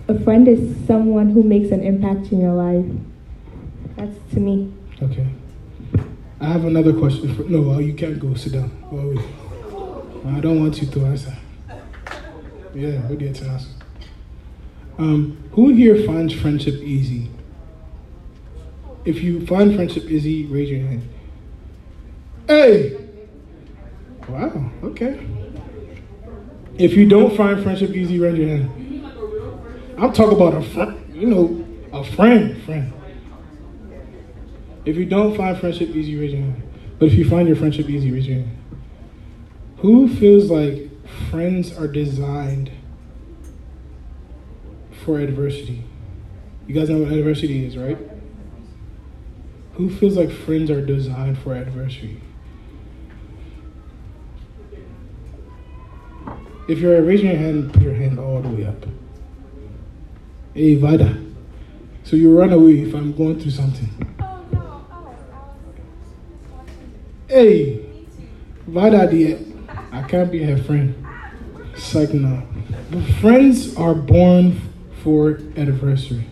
a 0.09 0.19
friend 0.21 0.49
is 0.49 0.87
someone 0.87 1.31
who 1.31 1.43
makes 1.43 1.71
an 1.71 1.83
impact 1.83 2.33
in 2.33 2.41
your 2.41 2.55
life. 2.55 2.85
That's 3.97 4.33
to 4.33 4.41
me. 4.41 4.73
Okay. 5.03 5.27
I 6.41 6.47
have 6.47 6.65
another 6.65 6.95
question. 6.95 7.35
For, 7.35 7.43
no, 7.43 7.73
uh, 7.73 7.79
you 7.79 7.93
can't 7.95 8.19
go. 8.19 8.35
Sit 8.35 8.55
down. 8.55 8.71
I 10.27 10.41
don't 10.41 10.61
want 10.61 10.81
you 10.81 10.89
to 10.89 11.05
answer. 11.07 11.37
Yeah, 12.75 12.93
who 12.93 13.17
did 13.17 13.35
to 13.37 13.45
answer? 13.47 13.69
Um, 14.99 15.43
who 15.53 15.69
here 15.75 16.05
finds 16.07 16.33
friendship 16.33 16.75
easy? 16.75 17.31
If 19.05 19.23
you 19.23 19.47
find 19.47 19.75
friendship 19.75 20.05
easy, 20.05 20.47
raise 20.47 20.71
your 20.71 20.81
hand. 20.81 21.09
Hey! 22.47 22.97
Wow, 24.29 24.71
okay. 24.85 25.27
If 26.77 26.95
you 26.95 27.09
don't 27.09 27.37
find 27.37 27.63
friendship 27.63 27.91
easy, 27.91 28.19
raise 28.19 28.39
your 28.39 28.49
hand. 28.49 28.88
I'm 29.99 30.13
talking 30.13 30.37
about 30.37 30.55
a 30.55 30.63
friend, 30.63 31.13
you 31.13 31.27
know, 31.27 31.67
a 31.93 32.05
friend, 32.05 32.63
friend. 32.63 32.93
If 34.85 34.97
you 34.97 35.05
don't 35.05 35.37
find 35.37 35.59
friendship 35.59 35.89
easy, 35.89 36.17
raise 36.17 36.33
your 36.33 36.43
hand. 36.43 36.63
But 37.01 37.07
if 37.07 37.15
you 37.15 37.29
find 37.29 37.49
your 37.49 37.57
friendship 37.57 37.91
easy, 37.91 38.13
raise 38.13 38.29
your 38.29 38.37
hand. 38.37 38.59
Who 39.79 40.09
feels 40.09 40.51
like 40.51 40.89
friends 41.31 41.77
are 41.77 41.89
designed 41.89 42.71
for 45.05 45.19
adversity? 45.19 45.85
You 46.69 46.75
guys 46.75 46.89
know 46.89 46.99
what 46.99 47.13
adversity 47.13 47.67
is, 47.67 47.77
right? 47.77 47.99
Who 49.75 49.91
feels 49.91 50.17
like 50.17 50.31
friends 50.31 50.71
are 50.71 50.85
designed 50.85 51.39
for 51.39 51.57
adversity? 51.57 52.21
If 56.69 56.79
you're 56.79 57.03
raising 57.03 57.31
your 57.31 57.37
hand, 57.37 57.73
put 57.73 57.83
your 57.83 57.95
hand 57.95 58.21
all 58.21 58.41
the 58.43 58.49
way 58.49 58.65
up. 58.65 58.85
Hey, 60.59 60.75
Vada. 60.75 61.17
So 62.03 62.17
you 62.17 62.37
run 62.37 62.53
away 62.53 62.81
if 62.81 62.93
I'm 62.93 63.13
going 63.13 63.39
through 63.39 63.53
something. 63.53 63.89
Oh 64.19 64.45
no, 64.51 64.59
oh, 64.61 64.87
I 64.91 65.01
was 65.03 65.17
just 65.77 66.51
watching. 66.51 66.99
Hey, 67.29 67.87
Vada, 68.67 69.09
dear. 69.09 69.39
I 69.93 70.03
can't 70.03 70.33
be 70.33 70.43
her 70.43 70.59
friend. 70.59 71.07
Psych 71.77 72.13
now. 72.13 72.43
But 72.91 73.05
friends 73.21 73.77
are 73.77 73.95
born 73.95 74.61
for 75.05 75.39
adversary. 75.57 76.27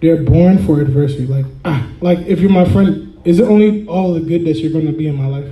They're 0.00 0.24
born 0.24 0.66
for 0.66 0.80
adversity. 0.80 1.28
Like, 1.28 1.46
ah, 1.64 1.86
like 2.00 2.18
if 2.26 2.40
you're 2.40 2.50
my 2.50 2.68
friend, 2.68 3.20
is 3.24 3.38
it 3.38 3.44
only 3.44 3.86
all 3.86 4.14
the 4.14 4.20
good 4.20 4.44
that 4.46 4.56
you're 4.56 4.72
gonna 4.72 4.90
be 4.90 5.06
in 5.06 5.14
my 5.14 5.28
life? 5.28 5.48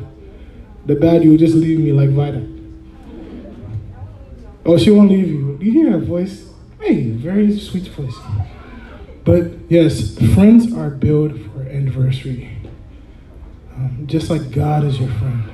The 0.86 0.96
bad, 0.96 1.22
you 1.22 1.30
will 1.30 1.38
just 1.38 1.54
leave 1.54 1.78
me 1.78 1.92
like 1.92 2.10
Vida. 2.10 2.44
Oh, 4.66 4.76
she 4.76 4.90
won't 4.90 5.12
leave 5.12 5.28
you. 5.28 5.56
Do 5.56 5.64
you 5.64 5.70
hear 5.70 5.92
her 5.92 5.98
voice? 5.98 6.49
Hey, 6.80 7.10
very 7.10 7.58
sweet 7.58 7.88
voice. 7.88 8.16
But 9.24 9.52
yes, 9.68 10.16
friends 10.34 10.72
are 10.72 10.88
built 10.88 11.32
for 11.32 11.62
adversity. 11.62 12.56
Um, 13.74 14.06
just 14.06 14.30
like 14.30 14.50
God 14.50 14.84
is 14.84 14.98
your 14.98 15.10
friend, 15.10 15.44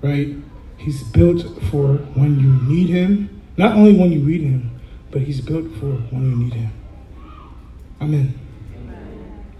right? 0.00 0.34
He's 0.78 1.02
built 1.02 1.42
for 1.70 1.96
when 2.14 2.40
you 2.40 2.62
need 2.66 2.88
Him. 2.88 3.42
Not 3.58 3.76
only 3.76 3.92
when 3.92 4.10
you 4.10 4.20
need 4.20 4.40
Him, 4.40 4.80
but 5.10 5.20
He's 5.20 5.42
built 5.42 5.66
for 5.74 5.92
when 6.10 6.30
you 6.30 6.36
need 6.36 6.54
Him. 6.54 6.72
Amen. 8.00 8.34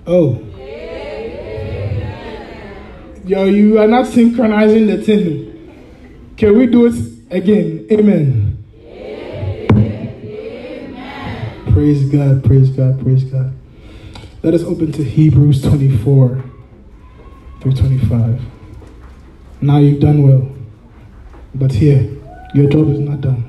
Oh. 0.07 0.43
Yo, 3.27 3.45
you 3.45 3.79
are 3.79 3.87
not 3.87 4.07
synchronizing 4.07 4.87
the 4.87 5.03
thing. 5.03 6.35
Can 6.39 6.57
we 6.57 6.67
do 6.67 6.87
it 6.87 6.95
again? 7.31 7.87
Amen. 7.93 8.38
Praise 11.79 12.11
God, 12.11 12.43
praise 12.43 12.71
God, 12.71 13.01
praise 13.01 13.23
God. 13.23 13.53
Let 14.43 14.53
us 14.53 14.65
open 14.65 14.91
to 14.91 15.05
Hebrews 15.05 15.63
24 15.63 16.43
through 17.61 17.73
25. 17.73 18.41
Now 19.61 19.79
you've 19.79 20.01
done 20.01 20.25
well. 20.25 20.51
But 21.55 21.71
here, 21.71 22.17
your 22.53 22.69
job 22.69 22.91
is 22.91 22.99
not 22.99 23.21
done. 23.21 23.45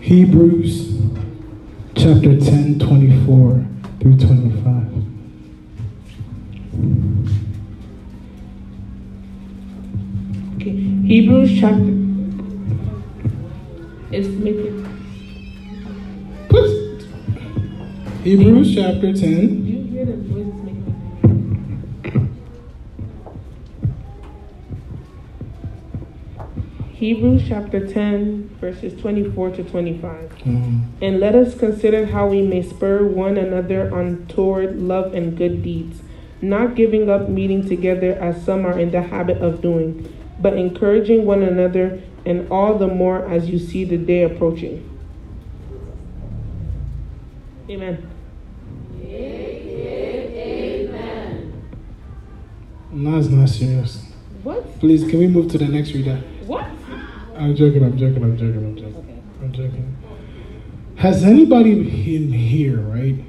Hebrews 0.00 1.00
chapter 1.94 2.40
10, 2.40 2.80
24 2.80 3.66
through 4.00 4.18
25. 4.18 4.78
Hebrews 11.08 11.58
chapter. 11.58 11.94
It's 14.12 14.28
making. 14.28 14.84
Put 16.50 17.06
Hebrews 18.24 18.74
chapter 18.74 19.14
10. 19.14 19.66
You 19.66 19.84
hear 19.84 20.04
the 20.04 20.16
voices 20.18 20.52
making. 20.60 22.28
Hebrews 26.92 27.44
chapter 27.48 27.88
10, 27.88 28.58
verses 28.60 29.00
24 29.00 29.50
to 29.52 29.64
25. 29.64 30.32
Um, 30.44 30.92
And 31.00 31.20
let 31.20 31.34
us 31.34 31.54
consider 31.54 32.04
how 32.04 32.26
we 32.26 32.42
may 32.42 32.60
spur 32.60 33.02
one 33.06 33.38
another 33.38 33.90
on 33.94 34.26
toward 34.26 34.78
love 34.78 35.14
and 35.14 35.38
good 35.38 35.62
deeds, 35.62 36.02
not 36.42 36.74
giving 36.74 37.08
up 37.08 37.30
meeting 37.30 37.66
together 37.66 38.12
as 38.12 38.44
some 38.44 38.66
are 38.66 38.78
in 38.78 38.90
the 38.90 39.00
habit 39.00 39.38
of 39.38 39.62
doing, 39.62 40.06
but 40.40 40.54
encouraging 40.54 41.24
one 41.26 41.42
another, 41.42 42.02
and 42.24 42.50
all 42.50 42.78
the 42.78 42.86
more 42.86 43.26
as 43.28 43.48
you 43.48 43.58
see 43.58 43.84
the 43.84 43.96
day 43.96 44.22
approaching. 44.22 44.84
Amen. 47.70 48.08
no, 52.98 53.18
it's 53.18 53.28
not 53.28 53.48
serious. 53.48 54.04
What? 54.42 54.80
Please, 54.80 55.08
can 55.08 55.18
we 55.18 55.28
move 55.28 55.50
to 55.52 55.58
the 55.58 55.68
next 55.68 55.92
reader? 55.92 56.16
What? 56.46 56.64
I'm 57.36 57.54
joking, 57.54 57.84
I'm 57.84 57.96
joking, 57.96 58.22
I'm 58.24 58.36
joking, 58.36 58.64
I'm 58.64 58.76
joking. 58.76 58.96
Okay. 58.96 59.20
I'm 59.42 59.52
joking. 59.52 59.96
Has 60.96 61.22
anybody 61.22 61.72
in 62.16 62.32
here, 62.32 62.80
right, 62.80 63.24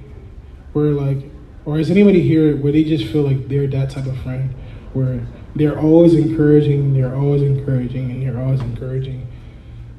where 0.74 0.92
like, 0.92 1.30
or 1.66 1.78
has 1.78 1.92
anybody 1.92 2.22
here 2.22 2.56
where 2.58 2.72
they 2.72 2.84
just 2.84 3.06
feel 3.12 3.22
like 3.22 3.48
they're 3.48 3.68
that 3.68 3.92
type 3.92 4.08
of 4.08 4.18
friend, 4.20 4.56
where 4.94 5.28
they're 5.56 5.80
always 5.80 6.14
encouraging, 6.14 6.94
they're 6.94 7.16
always 7.16 7.42
encouraging, 7.42 8.12
and 8.12 8.24
they're 8.24 8.42
always 8.42 8.62
encouraging, 8.62 9.28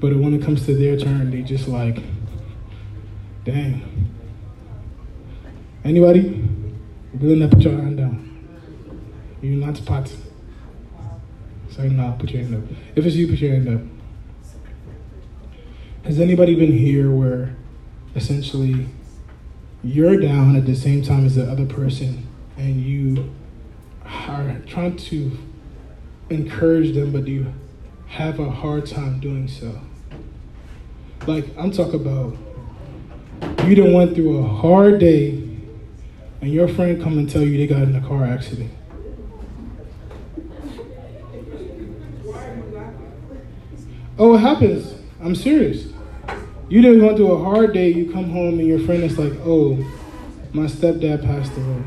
but 0.01 0.17
when 0.17 0.33
it 0.35 0.43
comes 0.43 0.65
to 0.67 0.75
their 0.75 0.97
turn, 0.97 1.31
they 1.31 1.43
just 1.43 1.69
like, 1.69 2.03
dang. 3.45 4.11
Anybody? 5.85 6.49
Willing 7.15 7.41
to 7.41 7.49
put 7.49 7.63
your 7.63 7.73
hand 7.73 7.99
down. 7.99 8.27
You're 9.43 9.57
not 9.57 9.77
spot. 9.77 10.11
Say 11.71 11.89
no, 11.89 12.17
put 12.19 12.31
your 12.31 12.43
hand 12.43 12.55
up. 12.55 12.77
If 12.97 13.05
it's 13.05 13.17
you, 13.17 13.29
put 13.29 13.39
your 13.39 13.53
hand 13.53 13.69
up. 13.69 13.81
Has 16.05 16.19
anybody 16.19 16.55
been 16.55 16.73
here 16.73 17.11
where 17.11 17.55
essentially 18.17 18.89
you're 19.83 20.19
down 20.19 20.57
at 20.57 20.67
the 20.67 20.75
same 20.75 21.03
time 21.03 21.27
as 21.27 21.35
the 21.35 21.51
other 21.51 21.67
person 21.67 22.27
and 22.57 22.83
you 22.83 23.31
are 24.29 24.61
trying 24.67 24.97
to 24.97 25.37
encourage 26.31 26.95
them, 26.95 27.13
but 27.13 27.27
you 27.27 27.53
have 28.09 28.41
a 28.41 28.51
hard 28.51 28.87
time 28.87 29.21
doing 29.21 29.49
so? 29.49 29.81
Like, 31.27 31.47
I'm 31.57 31.71
talking 31.71 31.95
about 31.95 32.37
you 33.67 33.75
done 33.75 33.93
went 33.93 34.15
through 34.15 34.39
a 34.39 34.49
hard 34.49 34.99
day 34.99 35.31
and 36.41 36.53
your 36.53 36.69
friend 36.69 37.03
come 37.03 37.19
and 37.19 37.29
tell 37.29 37.43
you 37.43 37.59
they 37.59 37.67
got 37.67 37.83
in 37.83 37.95
a 37.95 38.01
car 38.01 38.25
accident. 38.25 38.73
Oh, 44.19 44.35
it 44.35 44.39
happens. 44.39 44.95
I'm 45.21 45.35
serious. 45.35 45.89
You 46.69 46.83
didn't 46.83 47.01
go 47.01 47.17
through 47.17 47.33
a 47.33 47.45
hard 47.45 47.73
day, 47.73 47.91
you 47.93 48.13
come 48.13 48.31
home 48.31 48.59
and 48.59 48.69
your 48.69 48.81
friend 48.81 49.03
is 49.03 49.19
like, 49.19 49.33
oh, 49.45 49.77
my 50.53 50.67
stepdad 50.67 51.25
passed 51.25 51.57
away. 51.57 51.83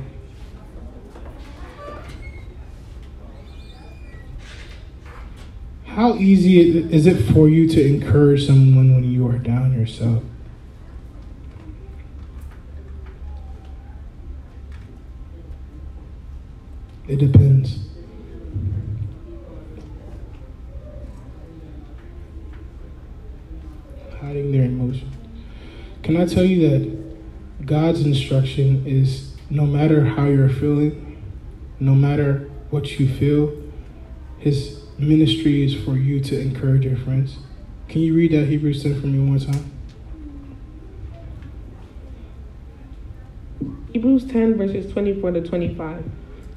How 5.96 6.16
easy 6.16 6.60
is 6.92 7.06
it 7.06 7.22
for 7.34 7.48
you 7.48 7.70
to 7.70 7.86
encourage 7.86 8.48
someone 8.48 8.96
when 8.96 9.04
you 9.04 9.28
are 9.28 9.38
down 9.38 9.74
yourself? 9.74 10.24
It 17.08 17.18
depends. 17.18 17.78
hiding 24.20 24.52
their 24.52 24.64
emotion. 24.64 25.12
Can 26.02 26.18
I 26.18 26.26
tell 26.26 26.46
you 26.46 26.70
that 26.70 27.66
God's 27.68 28.06
instruction 28.06 28.88
is 28.88 29.36
no 29.50 29.66
matter 29.66 30.06
how 30.06 30.26
you're 30.26 30.50
feeling, 30.50 31.22
no 31.80 31.94
matter 31.94 32.50
what 32.70 33.00
you 33.00 33.08
feel, 33.08 33.54
His 34.40 34.83
ministry 34.98 35.64
is 35.64 35.76
for 35.84 35.96
you 35.98 36.20
to 36.22 36.40
encourage 36.40 36.86
your 36.86 36.98
friends. 36.98 37.38
Can 37.88 38.02
you 38.02 38.16
read 38.16 38.32
that 38.32 38.48
Hebrews 38.48 38.84
10 38.84 39.02
for 39.02 39.08
me 39.08 39.20
one 39.20 39.30
more 39.30 39.40
time? 39.40 39.72
Hebrews 43.94 44.26
10, 44.26 44.58
verses 44.58 44.92
24 44.92 45.32
to 45.32 45.42
25. 45.42 46.04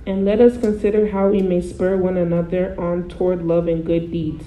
And 0.07 0.25
let 0.25 0.41
us 0.41 0.57
consider 0.57 1.11
how 1.11 1.29
we 1.29 1.43
may 1.43 1.61
spur 1.61 1.97
one 1.97 2.17
another 2.17 2.75
on 2.81 3.09
toward 3.09 3.43
love 3.43 3.69
and 3.69 3.85
good 3.85 4.11
deeds, 4.11 4.45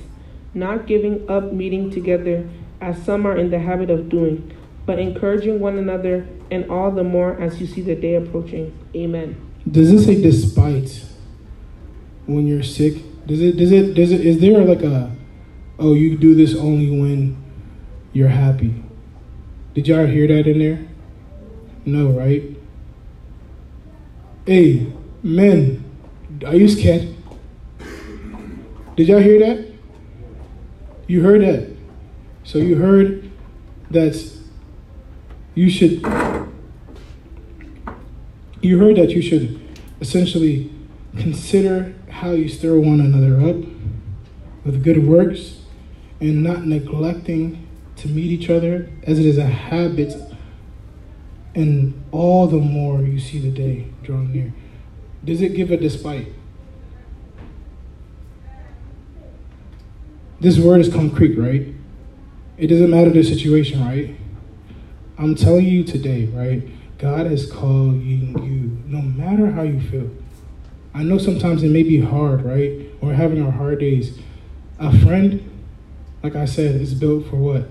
not 0.53 0.87
giving 0.87 1.29
up 1.29 1.51
meeting 1.51 1.91
together 1.91 2.49
as 2.81 3.03
some 3.03 3.27
are 3.27 3.37
in 3.37 3.51
the 3.51 3.59
habit 3.59 3.89
of 3.89 4.09
doing, 4.09 4.55
but 4.85 4.97
encouraging 4.97 5.59
one 5.59 5.77
another, 5.77 6.27
and 6.49 6.69
all 6.71 6.89
the 6.89 7.03
more 7.03 7.39
as 7.39 7.61
you 7.61 7.67
see 7.67 7.81
the 7.81 7.95
day 7.95 8.15
approaching. 8.15 8.75
Amen. 8.95 9.35
Does 9.69 9.91
it 9.91 10.03
say 10.05 10.19
despite 10.19 11.05
when 12.25 12.47
you're 12.47 12.63
sick? 12.63 13.03
Does 13.29 13.41
it 13.41 13.57
does 13.57 13.71
it 13.71 13.93
does 13.93 14.11
it 14.11 14.25
is 14.25 14.39
there 14.39 14.65
like 14.65 14.81
a 14.81 15.15
oh 15.77 15.93
you 15.93 16.17
do 16.17 16.33
this 16.33 16.55
only 16.55 16.89
when 16.89 17.37
you're 18.11 18.27
happy? 18.27 18.83
Did 19.75 19.87
y'all 19.87 20.07
hear 20.07 20.27
that 20.29 20.47
in 20.47 20.57
there? 20.57 20.87
No, 21.85 22.09
right? 22.09 22.43
Hey, 24.47 24.91
men, 25.21 25.85
are 26.43 26.55
you 26.55 26.67
scared? 26.67 27.15
Did 28.95 29.07
y'all 29.07 29.19
hear 29.19 29.37
that? 29.41 29.73
You 31.05 31.21
heard 31.21 31.41
that? 31.41 31.71
So 32.43 32.57
you 32.57 32.77
heard 32.77 33.29
that 33.91 34.15
you 35.53 35.69
should 35.69 36.01
you 38.61 38.79
heard 38.79 38.95
that 38.95 39.11
you 39.11 39.21
should 39.21 39.61
essentially 40.01 40.73
consider 41.15 41.93
how 42.09 42.31
you 42.31 42.49
stir 42.49 42.79
one 42.79 42.99
another 42.99 43.39
up 43.47 43.57
with 44.65 44.83
good 44.83 45.07
works 45.07 45.61
and 46.19 46.43
not 46.43 46.65
neglecting 46.65 47.67
to 47.95 48.07
meet 48.07 48.31
each 48.31 48.49
other 48.49 48.89
as 49.03 49.19
it 49.19 49.25
is 49.25 49.37
a 49.37 49.45
habit 49.45 50.13
and 51.55 52.01
all 52.11 52.47
the 52.47 52.57
more 52.57 53.01
you 53.01 53.19
see 53.19 53.39
the 53.39 53.51
day 53.51 53.87
drawing 54.03 54.31
near. 54.31 54.53
Does 55.23 55.41
it 55.41 55.55
give 55.55 55.71
a 55.71 55.77
despite? 55.77 56.27
This 60.39 60.57
word 60.57 60.79
is 60.79 60.87
concrete, 60.91 61.35
right? 61.37 61.67
It 62.57 62.67
doesn't 62.67 62.89
matter 62.89 63.09
the 63.09 63.23
situation, 63.23 63.85
right? 63.85 64.15
I'm 65.17 65.35
telling 65.35 65.65
you 65.65 65.83
today, 65.83 66.25
right? 66.27 66.63
God 66.97 67.27
is 67.27 67.51
calling 67.51 68.01
you 68.43 68.77
no 68.85 69.01
matter 69.01 69.51
how 69.51 69.63
you 69.63 69.81
feel. 69.81 70.09
I 70.99 71.03
know 71.03 71.17
sometimes 71.17 71.63
it 71.63 71.69
may 71.69 71.83
be 71.83 72.01
hard, 72.01 72.43
right? 72.43 72.89
We're 73.01 73.13
having 73.13 73.41
our 73.41 73.51
hard 73.51 73.79
days. 73.79 74.19
A 74.79 74.91
friend, 74.99 75.49
like 76.21 76.35
I 76.35 76.43
said, 76.43 76.75
is 76.75 76.93
built 76.93 77.27
for 77.29 77.37
what? 77.37 77.69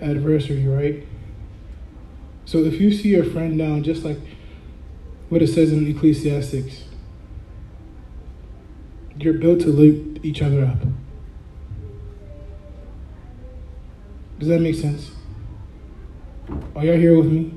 Adversity, 0.00 0.66
right? 0.66 1.06
So 2.46 2.64
if 2.64 2.80
you 2.80 2.90
see 2.90 3.10
your 3.10 3.24
friend 3.24 3.58
down, 3.58 3.82
just 3.82 4.02
like 4.02 4.16
what 5.28 5.42
it 5.42 5.48
says 5.48 5.74
in 5.74 5.86
Ecclesiastics, 5.86 6.84
you're 9.18 9.34
built 9.34 9.60
to 9.60 9.66
lift 9.66 10.24
each 10.24 10.40
other 10.40 10.64
up. 10.64 10.78
Does 14.38 14.48
that 14.48 14.62
make 14.62 14.76
sense? 14.76 15.10
Are 16.74 16.82
y'all 16.82 16.96
here 16.96 17.18
with 17.18 17.30
me? 17.30 17.52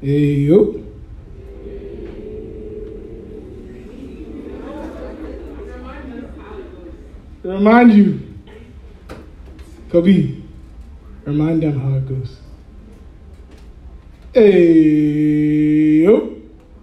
Hey, 0.00 0.83
Remind 7.44 7.92
you. 7.92 8.20
Kobe, 9.90 10.40
remind 11.26 11.62
them 11.62 11.78
how 11.78 11.94
it 11.98 12.08
goes. 12.08 12.40
Hey, 14.32 16.04
yo. 16.04 16.40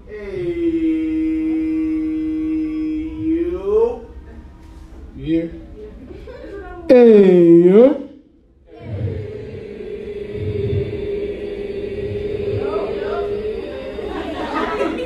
Hey, 0.07 0.21
yo. 3.51 4.05
You 5.15 5.25
here? 5.25 5.51
Hey, 6.87 7.61
yo. 7.63 8.07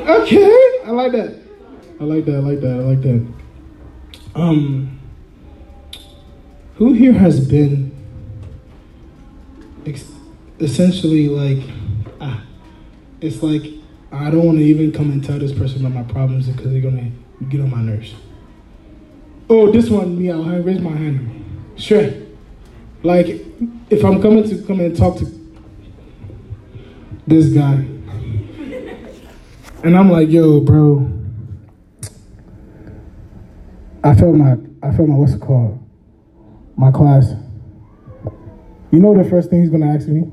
Okay, 0.08 0.82
I 0.86 0.92
like 0.92 1.12
that. 1.14 1.42
I 2.02 2.04
like 2.04 2.26
that. 2.26 2.36
I 2.36 2.40
like 2.40 2.60
that. 2.60 2.72
I 2.72 2.84
like 2.84 3.02
that. 3.02 3.26
Um, 4.36 4.95
who 6.76 6.94
here 6.94 7.14
has 7.14 7.46
been 7.46 7.92
ex- 9.86 10.12
essentially 10.60 11.28
like, 11.30 11.64
ah, 12.22 12.44
it's 13.22 13.42
like 13.42 13.64
I 14.12 14.30
don't 14.30 14.46
want 14.46 14.58
to 14.60 14.64
even 14.64 14.92
come 14.92 15.12
and 15.12 15.24
tell 15.24 15.40
this 15.40 15.52
person 15.52 15.86
about 15.86 16.06
my 16.06 16.14
problems 16.14 16.48
because 16.48 16.72
they're 16.72 16.82
gonna 16.82 17.12
get 17.50 17.62
on 17.62 17.70
my 17.70 17.82
nerves. 17.82 18.14
Oh, 19.50 19.72
this 19.72 19.90
one, 19.90 20.18
me, 20.18 20.32
I'll 20.32 20.44
raise 20.62 20.80
my 20.80 20.92
hand. 20.92 21.74
Sure. 21.76 22.12
Like, 23.04 23.28
if 23.90 24.04
I'm 24.04 24.22
coming 24.22 24.48
to 24.50 24.64
come 24.64 24.80
and 24.80 24.96
talk 24.96 25.18
to 25.20 25.26
this 27.28 27.54
guy, 27.54 27.86
and 29.84 29.96
I'm 29.96 30.10
like, 30.10 30.30
yo, 30.30 30.62
bro, 30.62 31.12
I 34.04 34.16
felt 34.16 34.36
my, 34.36 34.58
I 34.82 34.96
felt 34.96 35.08
my, 35.08 35.16
what's 35.16 35.34
it 35.34 35.42
called? 35.42 35.85
My 36.78 36.92
class. 36.92 37.34
You 38.92 39.00
know 39.00 39.16
the 39.16 39.30
first 39.30 39.50
thing 39.50 39.62
he's 39.62 39.70
gonna 39.70 39.94
ask 39.94 40.08
me? 40.08 40.24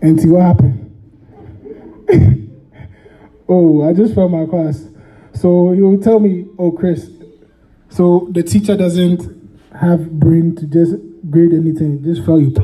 And 0.00 0.20
see 0.20 0.28
what 0.28 0.42
happened? 0.42 0.84
oh, 3.48 3.88
I 3.88 3.92
just 3.92 4.14
failed 4.14 4.32
my 4.32 4.46
class. 4.46 4.84
So 5.34 5.72
he'll 5.72 6.00
tell 6.00 6.20
me, 6.20 6.46
oh, 6.58 6.72
Chris, 6.72 7.10
so 7.88 8.28
the 8.32 8.42
teacher 8.42 8.76
doesn't 8.76 9.22
have 9.80 10.10
brain 10.18 10.54
to 10.56 10.66
just 10.66 10.94
grade 11.30 11.52
anything, 11.52 12.02
just 12.02 12.24
fail 12.24 12.40
you. 12.40 12.54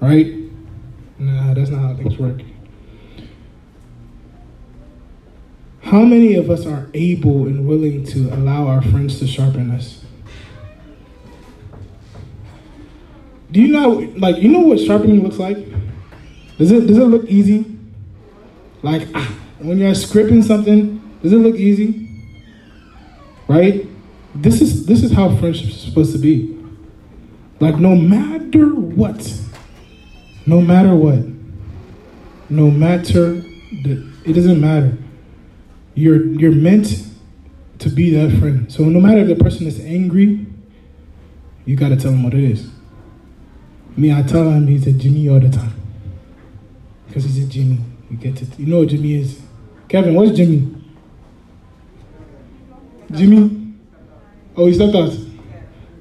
Right? 0.00 0.34
Nah, 1.18 1.54
that's 1.54 1.70
not 1.70 1.80
how 1.80 1.96
things 1.96 2.18
work. 2.18 2.40
How 5.90 6.04
many 6.04 6.36
of 6.36 6.50
us 6.50 6.66
are 6.66 6.88
able 6.94 7.48
and 7.48 7.66
willing 7.66 8.04
to 8.04 8.32
allow 8.32 8.68
our 8.68 8.80
friends 8.80 9.18
to 9.18 9.26
sharpen 9.26 9.72
us? 9.72 10.04
Do 13.50 13.60
you 13.60 13.72
know, 13.72 14.08
like, 14.16 14.36
you 14.36 14.50
know 14.50 14.60
what 14.60 14.78
sharpening 14.78 15.24
looks 15.24 15.38
like? 15.38 15.56
Does 16.58 16.70
it 16.70 16.86
does 16.86 16.96
it 16.96 17.06
look 17.06 17.24
easy? 17.24 17.64
Like 18.82 19.08
ah, 19.14 19.34
when 19.58 19.78
you're 19.78 19.90
scripting 19.90 20.44
something, 20.44 21.00
does 21.22 21.32
it 21.32 21.38
look 21.38 21.56
easy? 21.56 22.08
Right? 23.48 23.88
This 24.34 24.60
is 24.60 24.86
this 24.86 25.02
is 25.02 25.10
how 25.10 25.34
friendship 25.38 25.70
is 25.70 25.80
supposed 25.80 26.12
to 26.12 26.18
be. 26.18 26.56
Like 27.58 27.78
no 27.78 27.96
matter 27.96 28.74
what, 28.74 29.40
no 30.46 30.60
matter 30.60 30.94
what, 30.94 31.24
no 32.48 32.70
matter 32.70 33.40
the, 33.82 34.06
it 34.24 34.34
doesn't 34.34 34.60
matter. 34.60 34.96
You're 35.94 36.24
you're 36.26 36.52
meant 36.52 37.06
to 37.80 37.88
be 37.88 38.10
that 38.10 38.38
friend. 38.38 38.70
So 38.72 38.84
no 38.84 39.00
matter 39.00 39.20
if 39.20 39.28
the 39.28 39.42
person 39.42 39.66
is 39.66 39.80
angry, 39.80 40.46
you 41.64 41.76
gotta 41.76 41.96
tell 41.96 42.12
him 42.12 42.22
what 42.22 42.34
it 42.34 42.44
is. 42.44 42.70
Me, 43.96 44.12
I 44.12 44.22
tell 44.22 44.48
him 44.48 44.66
he's 44.66 44.86
a 44.86 44.92
Jimmy 44.92 45.28
all 45.28 45.40
the 45.40 45.50
time. 45.50 45.74
Because 47.06 47.24
he's 47.24 47.44
a 47.44 47.48
Jimmy. 47.48 47.78
You 48.10 48.16
get 48.16 48.40
it. 48.40 48.58
You 48.58 48.66
know 48.66 48.80
what 48.80 48.88
Jimmy 48.88 49.14
is. 49.14 49.40
Kevin, 49.88 50.14
what's 50.14 50.36
Jimmy? 50.36 50.74
Jimmy? 53.12 53.74
Oh, 54.56 54.66
he 54.66 54.74
stepped 54.74 54.94
out. 54.94 55.12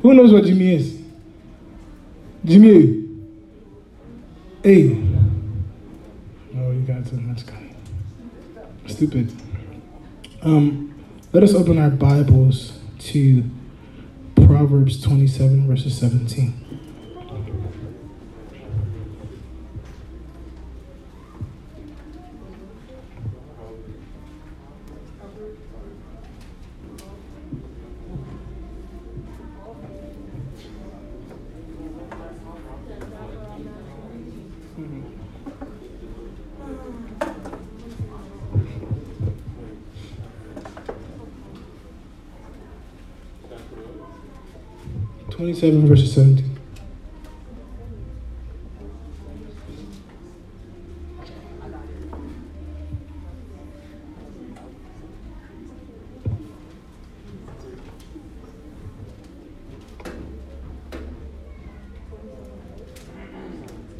Who 0.01 0.13
knows 0.13 0.31
what 0.31 0.43
Jimmy 0.43 0.75
is? 0.75 1.01
Jimmy. 2.45 3.07
Hey. 4.63 4.91
Oh, 6.55 6.71
you 6.71 6.81
got 6.85 7.05
too 7.07 7.17
much 7.17 7.45
guy. 7.45 7.73
Stupid. 8.87 9.31
Um, 10.41 10.95
let 11.33 11.43
us 11.43 11.53
open 11.53 11.77
our 11.77 11.89
Bibles 11.89 12.79
to 12.99 13.43
Proverbs 14.35 15.01
27, 15.01 15.67
verses 15.67 15.97
17. 15.97 16.68
Twenty-seven 45.59 45.87
verses 45.89 46.13
seventeen. 46.13 46.57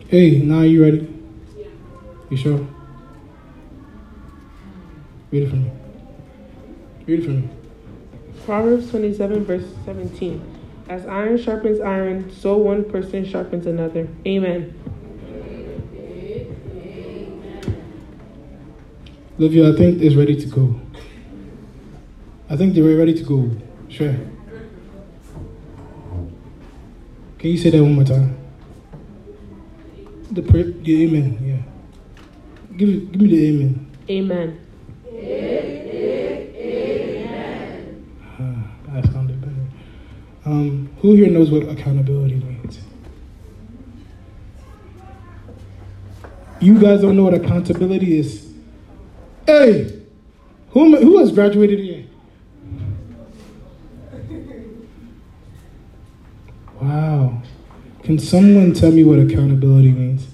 Hey, 0.08 0.40
now 0.40 0.62
you 0.62 0.82
ready? 0.82 1.14
You 2.30 2.38
sure? 2.38 2.66
Read 5.30 5.44
it 5.44 5.50
for 5.50 5.58
me. 5.58 5.72
Read 7.06 7.20
it 7.20 7.26
for 7.26 7.32
me. 7.32 7.50
Proverbs 8.46 8.90
27, 8.92 9.44
verse 9.44 9.66
17. 9.84 10.69
As 10.90 11.06
iron 11.06 11.38
sharpens 11.38 11.80
iron, 11.80 12.32
so 12.32 12.58
one 12.58 12.84
person 12.84 13.24
sharpens 13.24 13.68
another. 13.68 14.08
Amen. 14.26 14.74
Olivia, 19.38 19.72
I 19.72 19.78
think 19.78 20.02
is 20.02 20.16
ready 20.16 20.36
to 20.36 20.48
go. 20.48 20.82
I 22.50 22.58
think 22.58 22.74
they're 22.74 22.98
ready 22.98 23.14
to 23.14 23.24
go. 23.24 23.52
Sure. 23.88 24.16
Can 27.38 27.52
you 27.52 27.58
say 27.58 27.70
that 27.70 27.84
one 27.84 27.94
more 27.94 28.04
time? 28.04 28.36
The 30.32 30.42
prayer, 30.42 30.64
the 30.64 31.04
amen, 31.04 31.38
yeah. 31.42 32.76
Give, 32.76 33.12
give 33.12 33.22
me 33.22 33.28
the 33.30 33.48
amen. 33.48 33.96
Amen. 34.10 34.60
Ah, 38.40 38.92
that 38.92 39.06
sounded 39.14 39.40
better. 39.40 39.54
Um, 40.46 40.89
who 41.02 41.14
here 41.14 41.30
knows 41.30 41.50
what 41.50 41.64
accountability 41.70 42.36
means? 42.36 42.80
You 46.60 46.80
guys 46.80 47.02
don't 47.02 47.16
know 47.16 47.24
what 47.24 47.34
accountability 47.34 48.18
is. 48.20 48.54
Hey, 49.46 50.04
who 50.72 50.98
who 50.98 51.20
has 51.20 51.32
graduated 51.32 51.80
here? 51.80 52.06
Wow. 56.82 57.42
Can 58.04 58.20
someone 58.20 58.74
tell 58.74 58.92
me 58.92 59.04
what 59.04 59.20
accountability 59.20 59.92
means? 59.92 60.28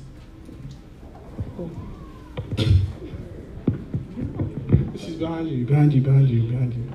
She's 4.98 5.16
behind 5.16 5.50
you, 5.50 5.66
behind 5.66 5.94
you, 5.94 6.02
behind 6.02 6.30
you, 6.30 6.42
behind 6.44 6.74
you. 6.74 6.92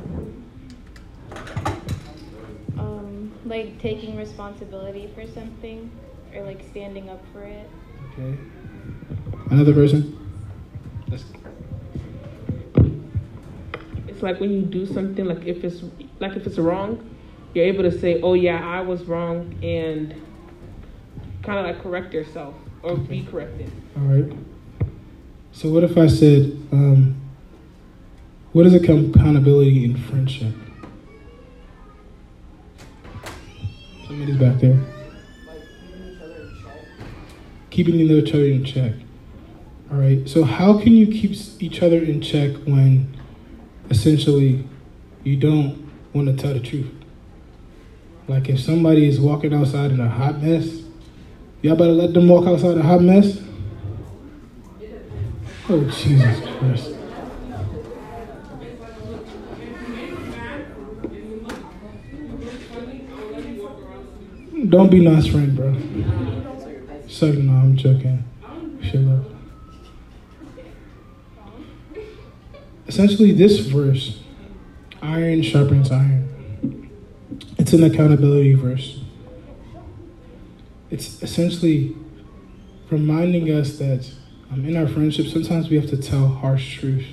Um, 2.78 3.32
like 3.50 3.78
taking 3.80 4.16
responsibility 4.16 5.10
for 5.14 5.26
something 5.26 5.90
or 6.34 6.42
like 6.44 6.62
standing 6.70 7.10
up 7.10 7.20
for 7.32 7.42
it. 7.42 7.68
Okay. 8.12 8.38
Another 9.50 9.74
person? 9.74 10.16
Let's 11.08 11.24
It's 14.06 14.22
like 14.22 14.40
when 14.40 14.52
you 14.52 14.62
do 14.62 14.86
something, 14.86 15.24
like 15.24 15.44
if 15.44 15.64
it's 15.64 15.82
like 16.20 16.36
if 16.36 16.46
it's 16.46 16.58
wrong, 16.58 17.04
you're 17.52 17.64
able 17.64 17.82
to 17.82 17.90
say, 17.90 18.20
"Oh 18.22 18.34
yeah, 18.34 18.64
I 18.64 18.80
was 18.80 19.04
wrong," 19.04 19.58
and 19.62 20.14
kind 21.42 21.58
of 21.58 21.66
like 21.66 21.82
correct 21.82 22.14
yourself 22.14 22.54
or 22.82 22.96
be 22.96 23.24
corrected. 23.24 23.72
All 23.96 24.04
right. 24.04 24.32
So 25.52 25.68
what 25.70 25.82
if 25.82 25.98
I 25.98 26.06
said, 26.06 26.56
um, 26.70 27.20
what 28.52 28.66
is 28.66 28.74
accountability 28.74 29.84
in 29.84 29.96
friendship? 29.96 30.54
Somebody's 34.10 34.38
back 34.38 34.58
there. 34.58 34.76
Keeping 37.70 37.94
each 37.94 38.34
other 38.34 38.44
in 38.44 38.64
check. 38.64 38.94
All 39.88 39.98
right. 39.98 40.28
So 40.28 40.42
how 40.42 40.80
can 40.80 40.94
you 40.94 41.06
keep 41.06 41.38
each 41.62 41.80
other 41.80 41.98
in 41.98 42.20
check 42.20 42.56
when, 42.64 43.16
essentially, 43.88 44.64
you 45.22 45.36
don't 45.36 45.88
want 46.12 46.26
to 46.26 46.34
tell 46.34 46.52
the 46.52 46.58
truth? 46.58 46.90
Like 48.26 48.48
if 48.48 48.58
somebody 48.58 49.06
is 49.06 49.20
walking 49.20 49.54
outside 49.54 49.92
in 49.92 50.00
a 50.00 50.08
hot 50.08 50.42
mess, 50.42 50.82
y'all 51.62 51.76
better 51.76 51.92
let 51.92 52.12
them 52.12 52.26
walk 52.26 52.48
outside 52.48 52.78
a 52.78 52.82
hot 52.82 53.02
mess. 53.02 53.40
Oh, 55.68 55.84
Jesus 55.84 56.40
Christ. 56.58 56.99
Don't 64.70 64.88
be 64.88 65.00
nice 65.00 65.26
friend, 65.26 65.56
bro. 65.56 65.74
So, 67.08 67.32
no, 67.32 67.52
I'm 67.54 67.76
joking. 67.76 68.22
Shut 68.80 69.04
up. 69.08 69.24
Essentially, 72.86 73.32
this 73.32 73.58
verse, 73.58 74.22
iron 75.02 75.42
sharpens 75.42 75.90
iron. 75.90 76.88
It's 77.58 77.72
an 77.72 77.82
accountability 77.82 78.54
verse. 78.54 79.00
It's 80.88 81.20
essentially 81.20 81.96
reminding 82.90 83.50
us 83.50 83.76
that 83.78 84.08
um, 84.52 84.64
in 84.64 84.76
our 84.76 84.86
friendship, 84.86 85.26
sometimes 85.26 85.68
we 85.68 85.80
have 85.80 85.90
to 85.90 85.96
tell 85.96 86.28
harsh 86.28 86.78
truth. 86.78 87.06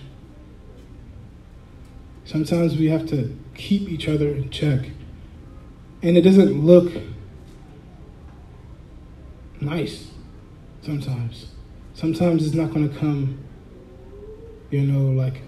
Sometimes 2.24 2.78
we 2.78 2.90
have 2.90 3.08
to 3.08 3.36
keep 3.56 3.90
each 3.90 4.08
other 4.08 4.28
in 4.28 4.52
check. 4.52 4.92
And 6.04 6.18
it 6.18 6.22
doesn't 6.22 6.64
look 6.64 6.94
nice 9.62 10.12
sometimes. 10.82 11.48
Sometimes 11.94 12.46
it's 12.46 12.56
not 12.56 12.72
to 12.74 13.00
come, 13.00 13.40
you 14.70 14.82
know, 14.82 15.12
like 15.12 15.42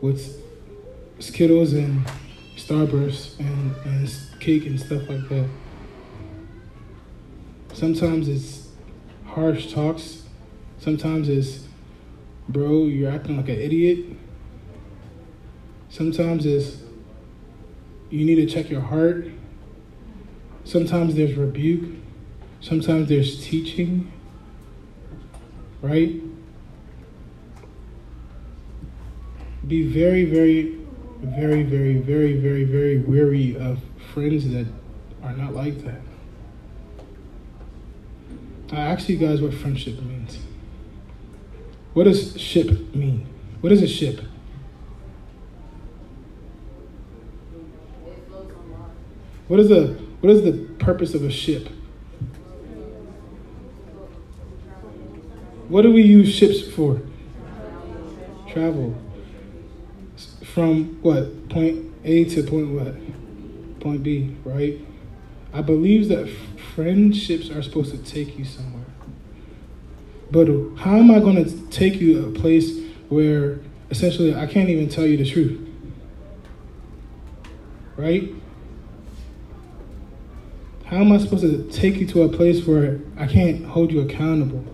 with 0.00 0.42
Skittles 1.18 1.72
and 1.72 2.04
Starburst 2.56 3.38
and, 3.38 3.76
and 3.84 4.12
cake 4.40 4.66
and 4.66 4.78
stuff 4.78 5.08
like 5.08 5.28
that. 5.28 5.48
Sometimes 7.72 8.28
it's 8.28 8.68
harsh 9.26 9.72
talks. 9.72 10.22
Sometimes 10.78 11.28
it's, 11.28 11.68
bro, 12.48 12.86
you're 12.86 13.10
acting 13.10 13.36
like 13.36 13.48
an 13.48 13.60
idiot. 13.60 14.16
Sometimes 15.88 16.44
it's, 16.44 16.78
you 18.10 18.24
need 18.24 18.36
to 18.36 18.46
check 18.46 18.68
your 18.68 18.80
heart. 18.80 19.28
Sometimes 20.64 21.14
there's 21.14 21.36
rebuke. 21.36 22.01
Sometimes 22.62 23.08
there's 23.08 23.44
teaching, 23.44 24.12
right? 25.82 26.14
Be 29.66 29.82
very, 29.92 30.24
very, 30.24 30.78
very, 31.20 31.64
very, 31.64 31.98
very, 32.04 32.34
very, 32.34 32.64
very 32.64 32.98
wary 32.98 33.56
of 33.56 33.80
friends 34.14 34.48
that 34.50 34.66
are 35.24 35.32
not 35.32 35.54
like 35.54 35.84
that. 35.84 36.00
I 38.70 38.76
ask 38.76 39.08
you 39.08 39.16
guys 39.16 39.42
what 39.42 39.52
friendship 39.52 40.00
means. 40.00 40.38
What 41.94 42.04
does 42.04 42.40
ship 42.40 42.94
mean? 42.94 43.26
What 43.60 43.72
is 43.72 43.82
a 43.82 43.88
ship? 43.88 44.20
What 49.48 49.58
is 49.58 49.68
the 49.68 50.00
what 50.20 50.30
is 50.30 50.42
the 50.44 50.52
purpose 50.78 51.12
of 51.14 51.24
a 51.24 51.30
ship? 51.30 51.68
What 55.68 55.82
do 55.82 55.92
we 55.92 56.02
use 56.02 56.34
ships 56.34 56.68
for? 56.68 57.00
Travel. 58.48 58.94
From 60.44 61.00
what? 61.02 61.48
Point 61.48 61.92
A 62.04 62.24
to 62.26 62.42
point 62.42 62.70
what? 62.70 63.80
Point 63.80 64.02
B, 64.02 64.36
right? 64.44 64.78
I 65.52 65.62
believe 65.62 66.08
that 66.08 66.28
friendships 66.74 67.50
are 67.50 67.62
supposed 67.62 67.90
to 67.92 67.98
take 67.98 68.38
you 68.38 68.44
somewhere. 68.44 68.84
But 70.30 70.48
how 70.78 70.96
am 70.96 71.10
I 71.10 71.20
going 71.20 71.44
to 71.44 71.66
take 71.68 72.00
you 72.00 72.26
a 72.26 72.32
place 72.32 72.78
where 73.08 73.60
essentially 73.90 74.34
I 74.34 74.46
can't 74.46 74.70
even 74.70 74.88
tell 74.88 75.06
you 75.06 75.18
the 75.18 75.28
truth? 75.28 75.68
Right? 77.96 78.30
How 80.86 80.98
am 80.98 81.12
I 81.12 81.18
supposed 81.18 81.42
to 81.42 81.70
take 81.70 81.96
you 81.96 82.06
to 82.08 82.22
a 82.22 82.28
place 82.28 82.66
where 82.66 83.00
I 83.18 83.26
can't 83.26 83.64
hold 83.64 83.92
you 83.92 84.00
accountable? 84.00 84.64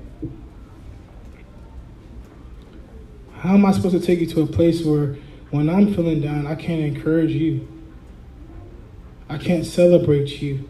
How 3.41 3.55
am 3.55 3.65
I 3.65 3.71
supposed 3.71 3.99
to 3.99 4.05
take 4.05 4.19
you 4.19 4.27
to 4.27 4.43
a 4.43 4.47
place 4.47 4.85
where 4.85 5.17
when 5.51 5.71
I'm 5.71 5.95
feeling 5.95 6.21
down, 6.21 6.47
I 6.47 6.57
can't 6.57 6.81
encourage 6.81 7.31
you? 7.31 7.69
I 9.29 9.39
can't 9.39 9.65
celebrate 9.65 10.43
you. 10.43 10.69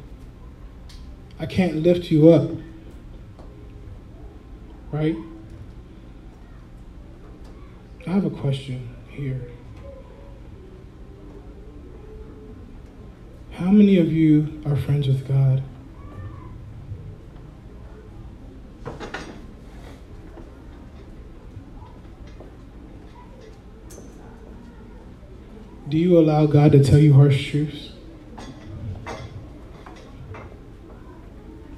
I 1.40 1.46
can't 1.46 1.76
lift 1.76 2.10
you 2.10 2.28
up. 2.28 2.50
Right? 4.92 5.16
I 8.06 8.10
have 8.10 8.26
a 8.26 8.30
question 8.30 8.94
here. 9.08 9.40
How 13.52 13.70
many 13.70 13.98
of 13.98 14.12
you 14.12 14.62
are 14.66 14.76
friends 14.76 15.08
with 15.08 15.26
God? 15.26 15.62
Do 25.88 25.96
you 25.96 26.18
allow 26.18 26.44
God 26.44 26.72
to 26.72 26.84
tell 26.84 26.98
you 26.98 27.14
harsh 27.14 27.50
truths? 27.50 27.92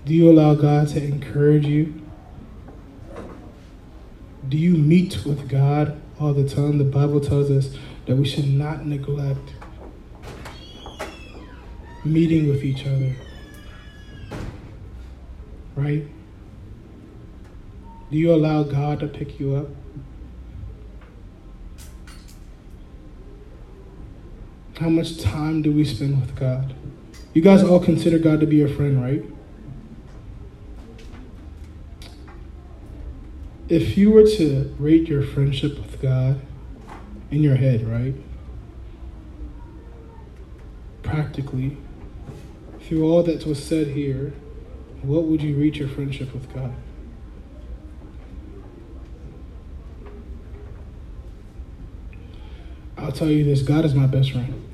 Do 0.05 0.13
you 0.13 0.29
allow 0.29 0.55
God 0.55 0.89
to 0.89 1.05
encourage 1.05 1.65
you? 1.67 2.03
Do 4.49 4.57
you 4.57 4.73
meet 4.73 5.25
with 5.25 5.49
God 5.49 6.01
all 6.19 6.35
the 6.35 6.49
time? 6.49 6.79
The 6.79 6.85
Bible 6.85 7.21
tells 7.21 7.53
us 7.53 7.77
that 8.07 8.17
we 8.17 8.27
should 8.27 8.49
not 8.49 8.85
neglect 8.85 9.55
meeting 12.05 12.49
with 12.49 12.65
each 12.65 12.85
other. 12.87 13.15
Right? 15.77 16.05
Do 18.11 18.19
you 18.19 18.35
allow 18.35 18.65
God 18.65 18.99
to 19.01 19.07
pick 19.07 19.39
you 19.39 19.55
up? 19.55 19.69
How 24.81 24.89
much 24.89 25.21
time 25.21 25.61
do 25.61 25.71
we 25.71 25.85
spend 25.85 26.19
with 26.23 26.35
God? 26.35 26.73
You 27.35 27.43
guys 27.43 27.63
all 27.63 27.81
consider 27.81 28.19
God 28.19 28.41
to 28.41 28.47
be 28.47 28.57
your 28.57 28.69
friend, 28.69 29.03
right? 29.03 29.23
If 33.69 33.99
you 33.99 34.11
were 34.11 34.25
to 34.25 34.75
rate 34.79 35.07
your 35.07 35.23
friendship 35.23 35.77
with 35.77 36.01
God 36.01 36.41
in 37.31 37.43
your 37.43 37.57
head, 37.57 37.87
right? 37.87 38.15
Practically, 41.03 41.77
through 42.81 43.05
all 43.05 43.23
that 43.25 43.45
was 43.45 43.63
said 43.63 43.89
here, 43.89 44.33
what 45.03 45.25
would 45.25 45.43
you 45.43 45.61
rate 45.61 45.77
your 45.77 45.89
friendship 45.89 46.33
with 46.33 46.51
God? 46.55 46.73
I'll 52.97 53.13
tell 53.13 53.29
you 53.29 53.45
this 53.45 53.61
God 53.61 53.85
is 53.85 53.95
my 53.95 54.07
best 54.07 54.33
friend. 54.33 54.70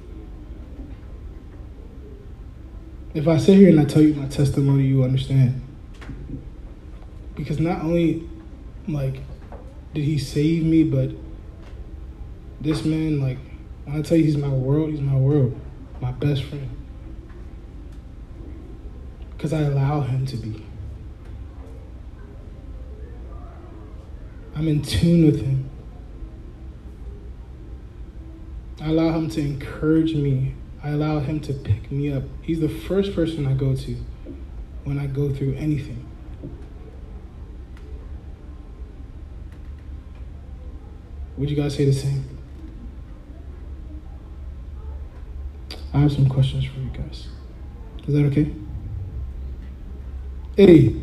If 3.17 3.27
I 3.27 3.39
sit 3.39 3.57
here 3.57 3.71
and 3.71 3.81
I 3.81 3.87
tell 3.87 4.03
you 4.03 4.13
my 4.13 4.27
testimony, 4.27 4.85
you 4.85 5.03
understand. 5.03 5.63
Because 7.35 7.59
not 7.59 7.81
only 7.81 8.29
like 8.87 9.23
did 9.95 10.05
he 10.05 10.19
save 10.19 10.65
me, 10.65 10.85
but 10.85 11.13
this 12.61 12.85
man, 12.85 13.23
like, 13.23 13.39
when 13.85 13.97
I 13.97 14.03
tell 14.03 14.19
you 14.19 14.25
he's 14.25 14.37
my 14.37 14.51
world, 14.51 14.91
he's 14.91 15.01
my 15.01 15.17
world, 15.17 15.59
my 15.99 16.13
best 16.13 16.43
friend. 16.43 16.69
Because 19.31 19.55
I 19.55 19.63
allow 19.63 20.03
him 20.03 20.27
to 20.27 20.37
be. 20.37 20.63
I'm 24.55 24.69
in 24.69 24.83
tune 24.83 25.25
with 25.25 25.41
him. 25.41 25.71
I 28.79 28.89
allow 28.89 29.13
him 29.13 29.31
to 29.31 29.41
encourage 29.41 30.15
me. 30.15 30.55
I 30.87 30.91
allow 30.91 31.19
him 31.19 31.41
to 31.41 31.53
pick 31.53 31.91
me 31.91 32.13
up. 32.13 32.23
He's 32.43 32.61
the 32.61 32.69
first 32.69 33.13
person 33.13 33.45
I 33.45 33.55
go 33.55 33.75
to 33.75 33.97
when 34.85 35.01
I 35.01 35.09
go 35.09 35.35
through 35.35 35.55
anything. 35.55 36.07
Would 41.37 41.51
you 41.51 41.57
guys 41.57 41.75
say 41.75 41.87
the 41.87 41.93
same? 41.93 42.39
I 45.93 45.99
have 45.99 46.13
some 46.13 46.29
questions 46.29 46.65
for 46.67 46.79
you 46.79 46.91
guys. 46.91 47.27
Is 48.07 48.15
that 48.15 48.25
okay? 48.27 48.55
Hey, 50.57 50.95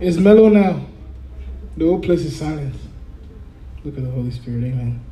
it's 0.00 0.18
mellow 0.18 0.50
now. 0.50 0.84
The 1.78 1.86
whole 1.86 2.00
place 2.00 2.20
is 2.20 2.38
silent. 2.38 2.74
Look 3.84 3.96
at 3.96 4.04
the 4.04 4.10
Holy 4.10 4.30
Spirit, 4.30 4.64
amen. 4.64 5.02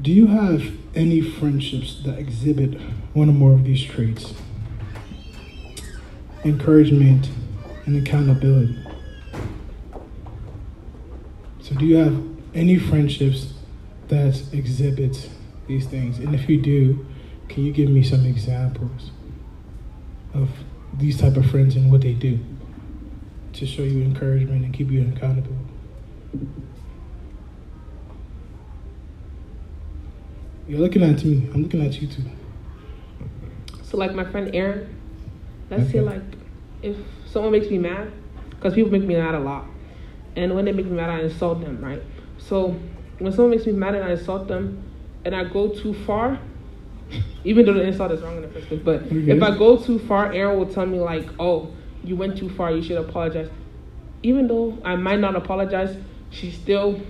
Do 0.00 0.12
you 0.12 0.26
have 0.26 0.62
any 0.94 1.22
friendships 1.22 2.02
that 2.04 2.18
exhibit 2.18 2.78
one 3.14 3.30
or 3.30 3.32
more 3.32 3.52
of 3.52 3.64
these 3.64 3.82
traits? 3.82 4.34
Encouragement 6.44 7.30
and 7.86 7.96
accountability. 8.06 8.76
So, 11.62 11.74
do 11.74 11.86
you 11.86 11.96
have 11.96 12.22
any 12.54 12.78
friendships 12.78 13.54
that 14.08 14.40
exhibit 14.52 15.30
these 15.66 15.86
things? 15.86 16.18
And 16.18 16.34
if 16.34 16.48
you 16.48 16.60
do, 16.60 17.06
can 17.48 17.64
you 17.64 17.72
give 17.72 17.88
me 17.88 18.02
some 18.02 18.26
examples 18.26 19.10
of 20.34 20.50
these 20.92 21.18
type 21.18 21.36
of 21.36 21.50
friends 21.50 21.74
and 21.74 21.90
what 21.90 22.02
they 22.02 22.12
do 22.12 22.38
to 23.54 23.66
show 23.66 23.82
you 23.82 24.02
encouragement 24.02 24.64
and 24.64 24.74
keep 24.74 24.90
you 24.90 25.08
accountable? 25.08 25.56
You're 30.68 30.80
looking 30.80 31.02
at 31.02 31.24
me. 31.24 31.48
I'm 31.54 31.62
looking 31.62 31.80
at 31.84 32.00
you 32.00 32.08
too. 32.08 32.22
So 33.82 33.96
like 33.96 34.14
my 34.14 34.24
friend 34.24 34.50
Erin, 34.54 34.96
let's 35.70 35.84
Okay. 35.84 35.92
say 35.92 36.00
like 36.00 36.22
if 36.82 36.96
someone 37.24 37.52
makes 37.52 37.70
me 37.70 37.78
mad, 37.78 38.12
because 38.50 38.74
people 38.74 38.90
make 38.90 39.02
me 39.04 39.14
mad 39.14 39.34
a 39.34 39.40
lot, 39.40 39.66
and 40.34 40.54
when 40.54 40.64
they 40.64 40.72
make 40.72 40.86
me 40.86 40.92
mad, 40.96 41.08
I 41.10 41.20
insult 41.20 41.60
them, 41.60 41.80
right? 41.80 42.02
So 42.38 42.78
when 43.18 43.32
someone 43.32 43.52
makes 43.52 43.66
me 43.66 43.72
mad 43.72 43.94
and 43.94 44.04
I 44.04 44.10
insult 44.12 44.48
them, 44.48 44.82
and 45.24 45.34
I 45.34 45.44
go 45.44 45.68
too 45.68 45.94
far, 45.94 46.38
even 47.44 47.64
though 47.64 47.74
the 47.74 47.82
insult 47.82 48.10
is 48.10 48.22
wrong 48.22 48.36
in 48.36 48.42
the 48.42 48.48
first 48.48 48.66
place, 48.68 48.80
but 48.84 49.02
Okay. 49.04 49.30
if 49.30 49.42
I 49.42 49.56
go 49.56 49.76
too 49.76 49.98
far, 50.00 50.32
Erin 50.32 50.58
will 50.58 50.66
tell 50.66 50.86
me 50.86 50.98
like, 50.98 51.28
"Oh, 51.38 51.72
you 52.02 52.16
went 52.16 52.36
too 52.36 52.48
far. 52.50 52.72
You 52.72 52.82
should 52.82 52.98
apologize." 52.98 53.50
Even 54.24 54.48
though 54.48 54.78
I 54.84 54.96
might 54.96 55.20
not 55.20 55.36
apologize, 55.36 55.96
she 56.30 56.50
still 56.50 57.00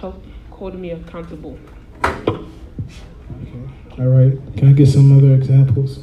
held 0.00 0.24
holding 0.50 0.80
me 0.80 0.90
accountable. 0.92 1.58
All 3.98 4.06
right. 4.06 4.32
Can 4.56 4.70
I 4.70 4.72
get 4.72 4.88
some 4.88 5.16
other 5.16 5.34
examples? 5.34 6.00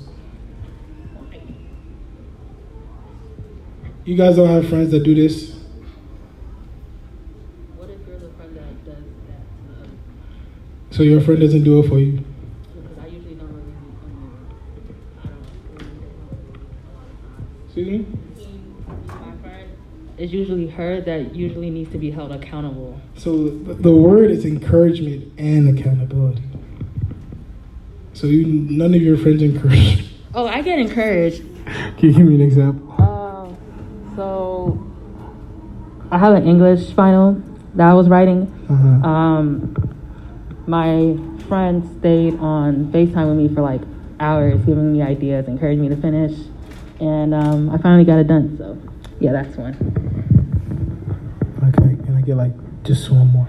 You 4.05 4.15
guys 4.15 4.35
don't 4.35 4.47
have 4.47 4.67
friends 4.69 4.91
that 4.91 5.03
do 5.03 5.13
this? 5.13 5.55
What 7.77 7.89
if 7.89 8.07
you're 8.07 8.19
the 8.19 8.29
friend 8.29 8.55
that 8.55 8.85
does 8.85 9.03
that? 9.27 10.95
So 10.95 11.03
your 11.03 11.21
friend 11.21 11.39
doesn't 11.39 11.63
do 11.63 11.79
it 11.79 11.87
for 11.87 11.99
you? 11.99 12.23
Because 12.73 12.97
I 12.99 13.07
usually 13.07 13.35
don't 13.35 13.53
really, 13.53 13.73
Excuse 17.65 17.87
me? 17.87 18.05
It's 20.17 20.33
usually 20.33 20.67
her 20.67 21.01
that 21.01 21.35
usually 21.35 21.69
needs 21.69 21.91
to 21.91 21.97
be 21.97 22.11
held 22.11 22.31
accountable. 22.31 22.99
So 23.15 23.49
the 23.49 23.95
word 23.95 24.31
is 24.31 24.43
encouragement 24.43 25.31
and 25.39 25.79
accountability. 25.79 26.41
So 28.19 28.27
you 28.27 28.45
none 28.45 28.93
of 28.93 29.01
your 29.01 29.15
friends 29.15 29.41
encourage. 29.41 30.03
Oh, 30.35 30.45
I 30.45 30.61
get 30.61 30.77
encouraged. 30.77 31.41
Can 31.65 32.09
you 32.09 32.13
give 32.13 32.27
me 32.27 32.35
an 32.35 32.41
example? 32.41 32.93
Uh, 32.99 33.47
so 34.17 34.85
I 36.11 36.17
have 36.17 36.33
an 36.33 36.45
English 36.45 36.91
final 36.91 37.41
that 37.75 37.89
I 37.89 37.93
was 37.93 38.09
writing. 38.09 38.41
Uh-huh. 38.69 39.09
Um, 39.09 39.73
my 40.67 41.17
friend 41.47 41.81
stayed 41.99 42.37
on 42.39 42.91
FaceTime 42.91 43.29
with 43.29 43.37
me 43.37 43.55
for 43.55 43.61
like 43.61 43.81
hours, 44.19 44.59
giving 44.65 44.91
me 44.91 45.01
ideas, 45.01 45.47
encouraging 45.47 45.81
me 45.81 45.87
to 45.87 45.95
finish, 45.95 46.37
and 46.99 47.33
um, 47.33 47.69
I 47.69 47.77
finally 47.77 48.03
got 48.03 48.19
it 48.19 48.27
done. 48.27 48.57
So, 48.57 48.77
yeah, 49.21 49.31
that's 49.31 49.55
one. 49.55 49.75
Okay. 51.69 52.03
Can 52.03 52.17
I 52.17 52.21
get 52.21 52.35
like 52.35 52.83
just 52.83 53.09
one 53.09 53.27
more? 53.31 53.47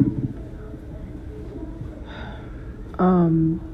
Um, 3.01 3.70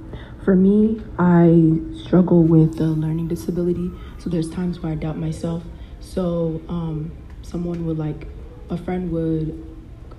for 0.46 0.54
me, 0.54 1.02
I 1.18 1.80
struggle 2.04 2.44
with 2.44 2.80
a 2.80 2.84
learning 2.84 3.26
disability. 3.26 3.90
So 4.18 4.30
there's 4.30 4.48
times 4.48 4.78
where 4.78 4.92
I 4.92 4.94
doubt 4.94 5.18
myself. 5.18 5.64
So 5.98 6.62
um, 6.68 7.10
someone 7.42 7.84
would 7.84 7.98
like, 7.98 8.28
a 8.70 8.78
friend 8.78 9.10
would 9.10 9.66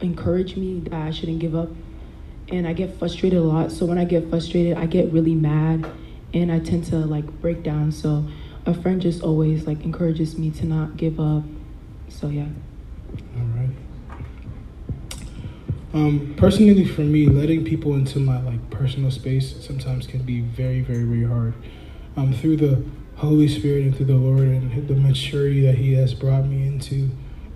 encourage 0.01 0.57
me 0.57 0.81
that 0.81 0.93
I 0.93 1.11
shouldn't 1.11 1.39
give 1.39 1.55
up. 1.55 1.69
And 2.49 2.67
I 2.67 2.73
get 2.73 2.99
frustrated 2.99 3.39
a 3.39 3.43
lot. 3.43 3.71
So 3.71 3.85
when 3.85 3.97
I 3.97 4.03
get 4.03 4.29
frustrated, 4.29 4.77
I 4.77 4.85
get 4.85 5.13
really 5.13 5.33
mad 5.33 5.89
and 6.33 6.51
I 6.51 6.59
tend 6.59 6.83
to 6.87 6.97
like 6.97 7.25
break 7.39 7.63
down. 7.63 7.93
So 7.93 8.27
a 8.65 8.73
friend 8.73 9.01
just 9.01 9.23
always 9.23 9.65
like 9.65 9.85
encourages 9.85 10.37
me 10.37 10.51
to 10.51 10.65
not 10.65 10.97
give 10.97 11.21
up. 11.21 11.43
So 12.09 12.27
yeah. 12.27 12.47
Um, 15.97 16.35
personally, 16.37 16.85
for 16.85 17.01
me, 17.01 17.25
letting 17.25 17.65
people 17.65 17.95
into 17.95 18.19
my 18.19 18.39
like 18.43 18.69
personal 18.69 19.09
space 19.09 19.65
sometimes 19.65 20.05
can 20.05 20.21
be 20.21 20.41
very, 20.41 20.81
very, 20.81 21.03
very 21.03 21.23
hard. 21.23 21.55
Um, 22.15 22.33
through 22.33 22.57
the 22.57 22.85
Holy 23.15 23.47
Spirit 23.47 23.81
and 23.81 23.97
through 23.97 24.05
the 24.05 24.15
Lord 24.15 24.41
and 24.41 24.87
the 24.87 24.93
maturity 24.93 25.61
that 25.61 25.73
He 25.73 25.93
has 25.93 26.13
brought 26.13 26.45
me 26.45 26.67
into, 26.67 27.09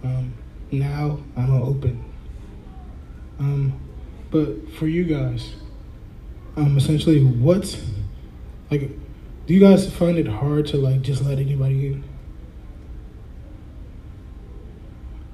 um, 0.03 0.33
now 0.71 1.19
I'm 1.37 1.53
open. 1.53 2.03
Um, 3.37 3.79
but 4.31 4.71
for 4.71 4.87
you 4.87 5.03
guys, 5.03 5.53
um, 6.57 6.75
essentially, 6.75 7.23
what, 7.23 7.79
like, 8.71 8.89
do 9.45 9.53
you 9.53 9.59
guys 9.59 9.87
find 9.93 10.17
it 10.17 10.27
hard 10.27 10.65
to 10.67 10.77
like 10.77 11.03
just 11.03 11.23
let 11.23 11.37
anybody 11.37 11.87
in? 11.87 12.03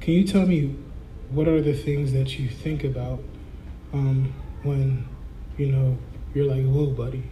Can 0.02 0.14
you 0.14 0.28
tell 0.28 0.46
me 0.46 0.76
what 1.30 1.48
are 1.48 1.62
the 1.62 1.74
things 1.74 2.14
that 2.14 2.40
you 2.40 2.48
think 2.50 2.84
about 2.84 3.20
um, 3.94 4.34
when 4.64 5.06
you 5.58 5.68
know 5.68 5.98
you're 6.34 6.46
like, 6.46 6.64
"Whoa, 6.66 6.88
buddy"? 6.88 7.24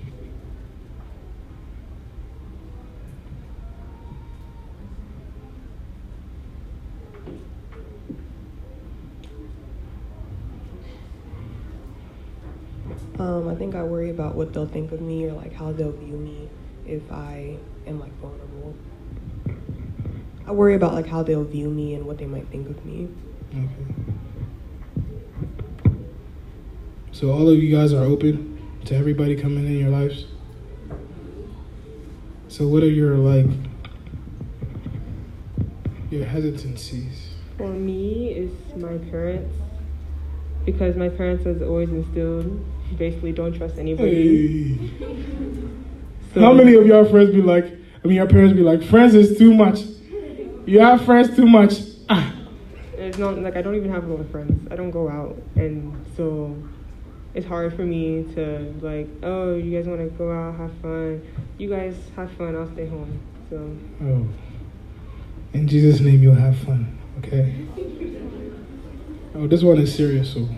Um, 13.18 13.48
I 13.48 13.56
think 13.56 13.76
I 13.76 13.84
worry 13.84 14.10
about 14.10 14.36
what 14.36 14.54
they'll 14.54 14.68
think 14.68 14.92
of 14.92 15.00
me 15.00 15.26
or 15.26 15.32
like 15.32 15.54
how 15.54 15.72
they'll 15.72 15.94
view 15.94 16.18
me 16.18 16.50
if 16.86 17.10
I 17.10 17.58
am 17.88 18.00
like 18.00 18.12
vulnerable. 18.20 18.76
I 20.46 20.52
worry 20.52 20.76
about 20.76 20.94
like 20.94 21.08
how 21.08 21.24
they'll 21.24 21.46
view 21.46 21.70
me 21.70 21.96
and 21.96 22.06
what 22.06 22.18
they 22.18 22.26
might 22.26 22.48
think 22.50 22.70
of 22.70 22.86
me. 22.86 23.08
Okay. 23.54 23.86
So 27.12 27.32
all 27.32 27.48
of 27.50 27.58
you 27.58 27.74
guys 27.76 27.94
are 27.94 28.04
open 28.04 28.60
to 28.86 28.96
everybody 28.96 29.36
coming 29.36 29.66
in 29.66 29.78
your 29.80 29.90
lives. 29.90 30.26
So 32.48 32.68
what 32.68 32.84
are 32.84 32.90
your 32.90 33.16
like 33.18 33.48
your 36.12 36.26
hesitancies? 36.26 37.30
For 37.58 37.68
me, 37.70 38.30
it's 38.32 38.76
my 38.76 38.98
parents 39.10 39.56
because 40.66 40.96
my 40.96 41.10
parents 41.10 41.46
has 41.46 41.62
always 41.62 41.90
instilled 41.90 42.66
basically 42.98 43.32
don't 43.32 43.54
trust 43.54 43.78
anybody. 43.78 44.74
Hey. 44.74 44.92
So- 46.34 46.42
How 46.42 46.52
many 46.52 46.74
of 46.76 46.86
your 46.86 47.06
friends 47.06 47.32
be 47.34 47.42
like? 47.42 47.64
I 48.04 48.08
mean, 48.08 48.18
your 48.18 48.28
parents 48.28 48.54
be 48.54 48.62
like, 48.62 48.84
"Friends 48.84 49.16
is 49.16 49.38
too 49.38 49.54
much. 49.54 49.80
You 50.66 50.82
have 50.82 51.06
friends 51.06 51.34
too 51.34 51.46
much." 51.48 51.76
Ah. 52.10 52.35
It's 53.06 53.18
not 53.18 53.38
like 53.38 53.56
I 53.56 53.62
don't 53.62 53.76
even 53.76 53.92
have 53.92 54.06
a 54.06 54.08
lot 54.08 54.20
of 54.20 54.30
friends. 54.32 54.68
I 54.72 54.76
don't 54.76 54.92
go 54.92 55.10
out, 55.10 55.38
and 55.56 56.06
so 56.16 56.56
it's 57.34 57.46
hard 57.46 57.76
for 57.76 57.84
me 57.84 58.24
to 58.36 58.74
like, 58.82 59.08
oh, 59.24 59.56
you 59.56 59.78
guys 59.78 59.88
want 59.88 60.00
to 60.00 60.08
go 60.18 60.32
out, 60.32 60.56
have 60.56 60.72
fun. 60.82 61.22
You 61.58 61.70
guys 61.70 61.96
have 62.16 62.32
fun. 62.34 62.56
I'll 62.56 62.72
stay 62.72 62.88
home. 62.88 63.20
So 63.50 63.76
Oh. 64.02 64.28
In 65.54 65.68
Jesus' 65.68 66.02
name, 66.02 66.22
you'll 66.22 66.36
have 66.36 66.58
fun. 66.58 66.98
Okay. 67.20 67.66
Oh, 69.34 69.48
this 69.48 69.64
one 69.64 69.78
is 69.78 69.94
serious. 69.94 70.34
So, 70.34 70.50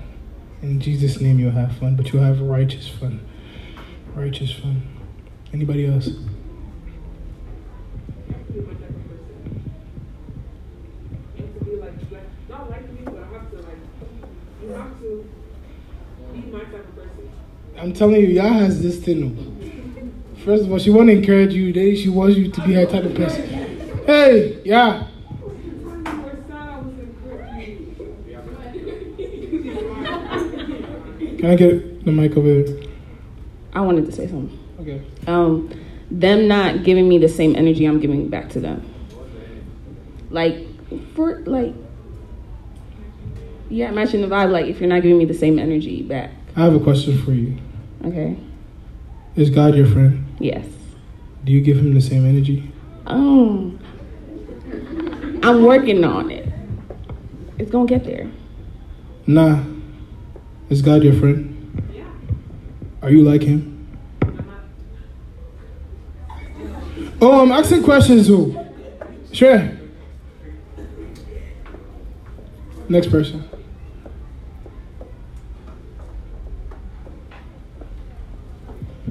in 0.62 0.80
Jesus' 0.80 1.22
name, 1.22 1.38
you'll 1.38 1.52
have 1.52 1.78
fun, 1.78 1.96
but 1.96 2.12
you'll 2.12 2.24
have 2.24 2.42
righteous 2.42 2.88
fun. 2.88 3.20
Righteous 4.16 4.52
fun. 4.52 4.82
Anybody 5.54 5.86
else? 5.86 6.10
I'm 17.80 17.94
telling 17.94 18.22
you, 18.22 18.28
Yah 18.28 18.54
has 18.54 18.82
this 18.82 18.98
thing. 18.98 19.54
First 20.44 20.64
of 20.64 20.72
all, 20.72 20.80
she 20.80 20.90
want 20.90 21.10
to 21.10 21.14
encourage 21.14 21.54
you. 21.54 21.72
Then 21.72 21.96
she 21.96 22.10
wants 22.10 22.36
you 22.36 22.50
to 22.50 22.62
be 22.62 22.74
her 22.74 22.86
type 22.86 23.04
of 23.04 23.14
person. 23.14 23.48
Hey, 24.06 24.60
yeah. 24.66 25.06
Can 31.38 31.52
I 31.52 31.56
get 31.56 32.04
the 32.04 32.12
mic 32.12 32.36
over 32.36 32.64
there? 32.64 32.84
I 33.74 33.82
wanted 33.82 34.08
to 34.08 34.12
say 34.12 34.28
something. 34.28 34.58
Okay. 34.80 35.04
Um, 35.28 35.70
them 36.10 36.48
not 36.48 36.84
giving 36.84 37.08
me 37.08 37.20
the 37.20 37.30
same 37.30 37.56
energy 37.56 37.86
I'm 37.86 38.00
giving 38.00 38.28
back 38.28 38.50
to 38.52 38.60
them. 38.60 38.92
Like, 40.32 40.66
for 41.14 41.42
like, 41.42 41.76
yeah, 43.70 43.92
matching 43.92 44.22
the 44.22 44.28
vibe. 44.28 44.52
Like, 44.52 44.66
if 44.66 44.80
you're 44.80 44.90
not 44.90 45.04
giving 45.04 45.20
me 45.20 45.26
the 45.26 45.36
same 45.36 45.60
energy 45.60 46.02
back, 46.02 46.32
I 46.56 46.62
have 46.62 46.74
a 46.74 46.80
question 46.80 47.22
for 47.24 47.34
you. 47.34 47.58
Okay? 48.06 48.38
Is 49.36 49.50
God 49.50 49.76
your 49.76 49.88
friend? 49.88 50.26
Yes. 50.40 50.66
Do 51.44 51.52
you 51.52 51.62
give 51.62 51.78
him 51.78 51.94
the 51.94 52.02
same 52.02 52.26
energy? 52.26 52.72
Um, 53.06 53.80
I'm 55.44 55.64
working 55.64 56.04
on 56.04 56.30
it. 56.32 56.52
It's 57.58 57.72
gonna 57.72 57.88
get 57.88 58.04
there. 58.04 58.30
Nah, 59.26 59.64
Is 60.70 60.82
God 60.82 61.04
your 61.04 61.14
friend? 61.14 61.54
Yeah. 61.94 62.04
Are 63.02 63.10
you 63.10 63.24
like 63.24 63.42
him? 63.42 63.88
Oh, 67.22 67.42
I'm 67.42 67.52
asking 67.52 67.84
questions. 67.84 68.28
Who? 68.28 68.58
Sure. 69.32 69.72
Next 72.90 73.10
person. 73.10 73.47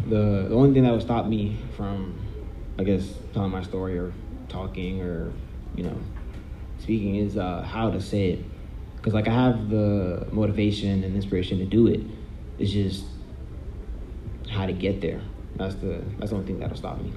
The 0.08 0.46
the 0.48 0.54
only 0.54 0.72
thing 0.72 0.84
that 0.84 0.92
would 0.92 1.02
stop 1.02 1.26
me 1.26 1.58
from, 1.76 2.18
I 2.78 2.84
guess, 2.84 3.12
telling 3.32 3.50
my 3.50 3.62
story 3.62 3.98
or 3.98 4.12
talking 4.48 5.02
or, 5.02 5.32
you 5.74 5.84
know, 5.84 5.98
speaking 6.78 7.16
is 7.16 7.36
uh, 7.36 7.62
how 7.62 7.90
to 7.90 8.00
say 8.00 8.30
it. 8.30 8.44
Because 8.96 9.14
like 9.14 9.28
I 9.28 9.32
have 9.32 9.68
the 9.70 10.26
motivation 10.32 11.04
and 11.04 11.14
inspiration 11.14 11.58
to 11.58 11.64
do 11.64 11.86
it. 11.88 12.00
It's 12.58 12.70
just 12.70 13.04
how 14.48 14.66
to 14.66 14.72
get 14.72 15.00
there. 15.00 15.20
That's 15.56 15.74
the 15.76 16.02
that's 16.18 16.30
the 16.30 16.36
only 16.36 16.46
thing 16.46 16.58
that'll 16.60 16.76
stop 16.76 17.00
me. 17.00 17.12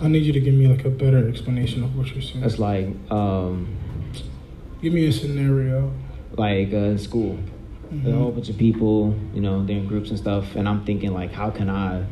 I 0.00 0.08
need 0.08 0.24
you 0.24 0.32
to 0.32 0.40
give 0.40 0.54
me 0.54 0.66
like 0.68 0.84
a 0.84 0.90
better 0.90 1.28
explanation 1.28 1.84
of 1.84 1.96
what 1.96 2.08
you're 2.12 2.22
saying. 2.22 2.40
That's 2.40 2.58
like, 2.58 2.88
um, 3.10 3.76
give 4.80 4.92
me 4.92 5.06
a 5.06 5.12
scenario. 5.12 5.92
Like 6.36 6.72
uh, 6.72 6.76
in 6.76 6.98
school, 6.98 7.38
mm-hmm. 7.92 8.08
a 8.08 8.16
whole 8.16 8.32
bunch 8.32 8.48
of 8.48 8.58
people, 8.58 9.14
you 9.34 9.40
know, 9.40 9.64
they're 9.64 9.76
in 9.76 9.86
groups 9.86 10.10
and 10.10 10.18
stuff, 10.18 10.56
and 10.56 10.68
I'm 10.68 10.84
thinking 10.84 11.12
like, 11.12 11.32
how 11.32 11.50
can 11.50 11.68
I 11.70 12.04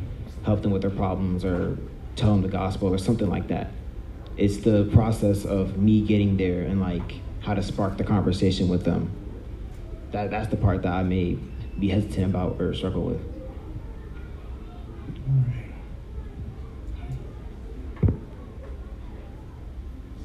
help 0.44 0.62
them 0.62 0.70
with 0.70 0.82
their 0.82 0.90
problems 0.90 1.44
or 1.44 1.76
tell 2.16 2.32
them 2.32 2.42
the 2.42 2.48
gospel 2.48 2.88
or 2.88 2.98
something 2.98 3.28
like 3.28 3.48
that. 3.48 3.70
It's 4.36 4.58
the 4.58 4.88
process 4.92 5.44
of 5.44 5.78
me 5.78 6.00
getting 6.00 6.36
there 6.36 6.62
and 6.62 6.80
like 6.80 7.14
how 7.40 7.54
to 7.54 7.62
spark 7.62 7.96
the 7.96 8.04
conversation 8.04 8.68
with 8.68 8.84
them. 8.84 9.10
That 10.12 10.30
that's 10.30 10.48
the 10.48 10.56
part 10.56 10.82
that 10.82 10.92
I 10.92 11.02
may 11.02 11.38
be 11.78 11.88
hesitant 11.88 12.26
about 12.26 12.60
or 12.60 12.74
struggle 12.74 13.02
with. 13.02 13.20
All 15.28 15.44
right. 15.46 15.66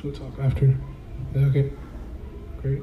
We'll 0.03 0.13
talk 0.13 0.39
after. 0.39 0.77
Okay? 1.35 1.71
Great. 2.61 2.81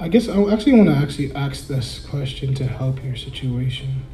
I 0.00 0.06
guess 0.06 0.28
I 0.28 0.40
actually 0.52 0.74
want 0.74 0.88
to 0.90 0.94
actually 0.94 1.34
ask 1.34 1.66
this 1.66 1.98
question 1.98 2.54
to 2.54 2.66
help 2.66 3.02
your 3.02 3.16
situation. 3.16 4.04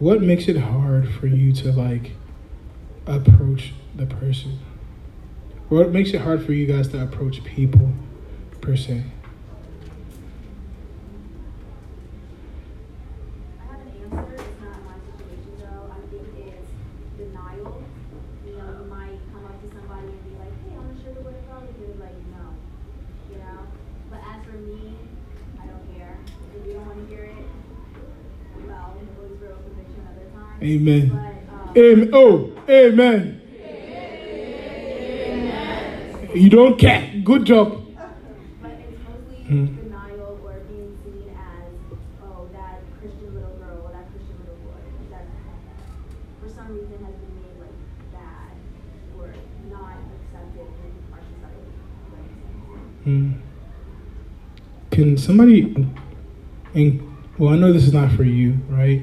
What 0.00 0.20
makes 0.20 0.48
it 0.48 0.56
hard 0.56 1.08
for 1.08 1.28
you 1.28 1.52
to 1.52 1.70
like 1.70 2.10
approach 3.06 3.72
the 3.94 4.06
person? 4.06 4.58
What 5.68 5.92
makes 5.92 6.10
it 6.10 6.22
hard 6.22 6.44
for 6.44 6.52
you 6.52 6.66
guys 6.66 6.88
to 6.88 7.00
approach 7.00 7.44
people 7.44 7.92
per 8.60 8.74
se? 8.74 9.04
Amen. 30.68 31.18
Amen. 31.78 32.10
Oh, 32.12 32.52
amen. 32.68 33.40
amen. 35.16 36.30
You 36.34 36.50
don't 36.50 36.78
care. 36.78 37.10
Good 37.24 37.46
job. 37.46 37.86
But 38.60 38.72
it's 38.72 39.00
mostly 39.08 39.44
hmm. 39.44 39.76
denial 39.76 40.38
or 40.44 40.60
being 40.68 40.92
seen 41.02 41.32
as, 41.32 41.72
oh, 42.22 42.50
that 42.52 42.82
Christian 43.00 43.32
little 43.32 43.56
girl 43.56 43.80
or 43.82 43.92
that 43.92 44.10
Christian 44.12 44.36
little 44.40 44.56
boy 44.56 44.76
that 45.10 45.24
for 46.42 46.50
some 46.50 46.68
reason 46.74 47.02
has 47.02 47.14
been 47.16 47.34
made 47.40 47.56
like 47.64 47.72
bad 48.12 48.52
or 49.16 49.32
not 49.72 49.96
accepted 50.20 50.68
in 50.84 50.92
our 51.14 51.22
society. 51.32 51.72
Hmm. 53.04 53.40
Can 54.90 55.16
somebody, 55.16 55.88
and 56.74 57.16
well, 57.38 57.54
I 57.54 57.56
know 57.56 57.72
this 57.72 57.86
is 57.86 57.94
not 57.94 58.12
for 58.12 58.24
you, 58.24 58.58
right? 58.68 59.02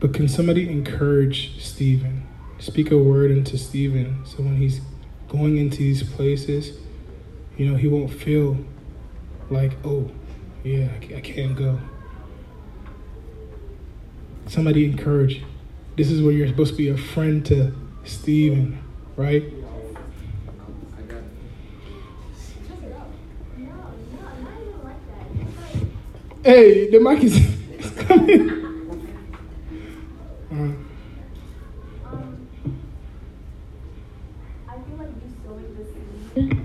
But 0.00 0.14
can 0.14 0.28
somebody 0.28 0.68
encourage 0.68 1.60
Stephen? 1.62 2.26
Speak 2.60 2.90
a 2.90 2.98
word 2.98 3.30
into 3.30 3.58
Stephen 3.58 4.24
so 4.24 4.42
when 4.42 4.56
he's 4.56 4.80
going 5.28 5.58
into 5.58 5.78
these 5.78 6.02
places, 6.02 6.78
you 7.56 7.68
know, 7.68 7.76
he 7.76 7.88
won't 7.88 8.12
feel 8.12 8.56
like, 9.50 9.72
oh, 9.84 10.10
yeah, 10.62 10.88
I 11.14 11.20
can't 11.20 11.56
go. 11.56 11.80
Somebody 14.46 14.84
encourage. 14.84 15.42
This 15.96 16.10
is 16.10 16.22
where 16.22 16.32
you're 16.32 16.48
supposed 16.48 16.72
to 16.72 16.76
be 16.76 16.88
a 16.88 16.96
friend 16.96 17.44
to 17.46 17.74
Stephen, 18.04 18.82
right? 19.16 19.42
Hey, 26.44 26.88
the 26.90 27.00
mic 27.00 27.22
is 27.24 27.36
coming. 28.06 28.58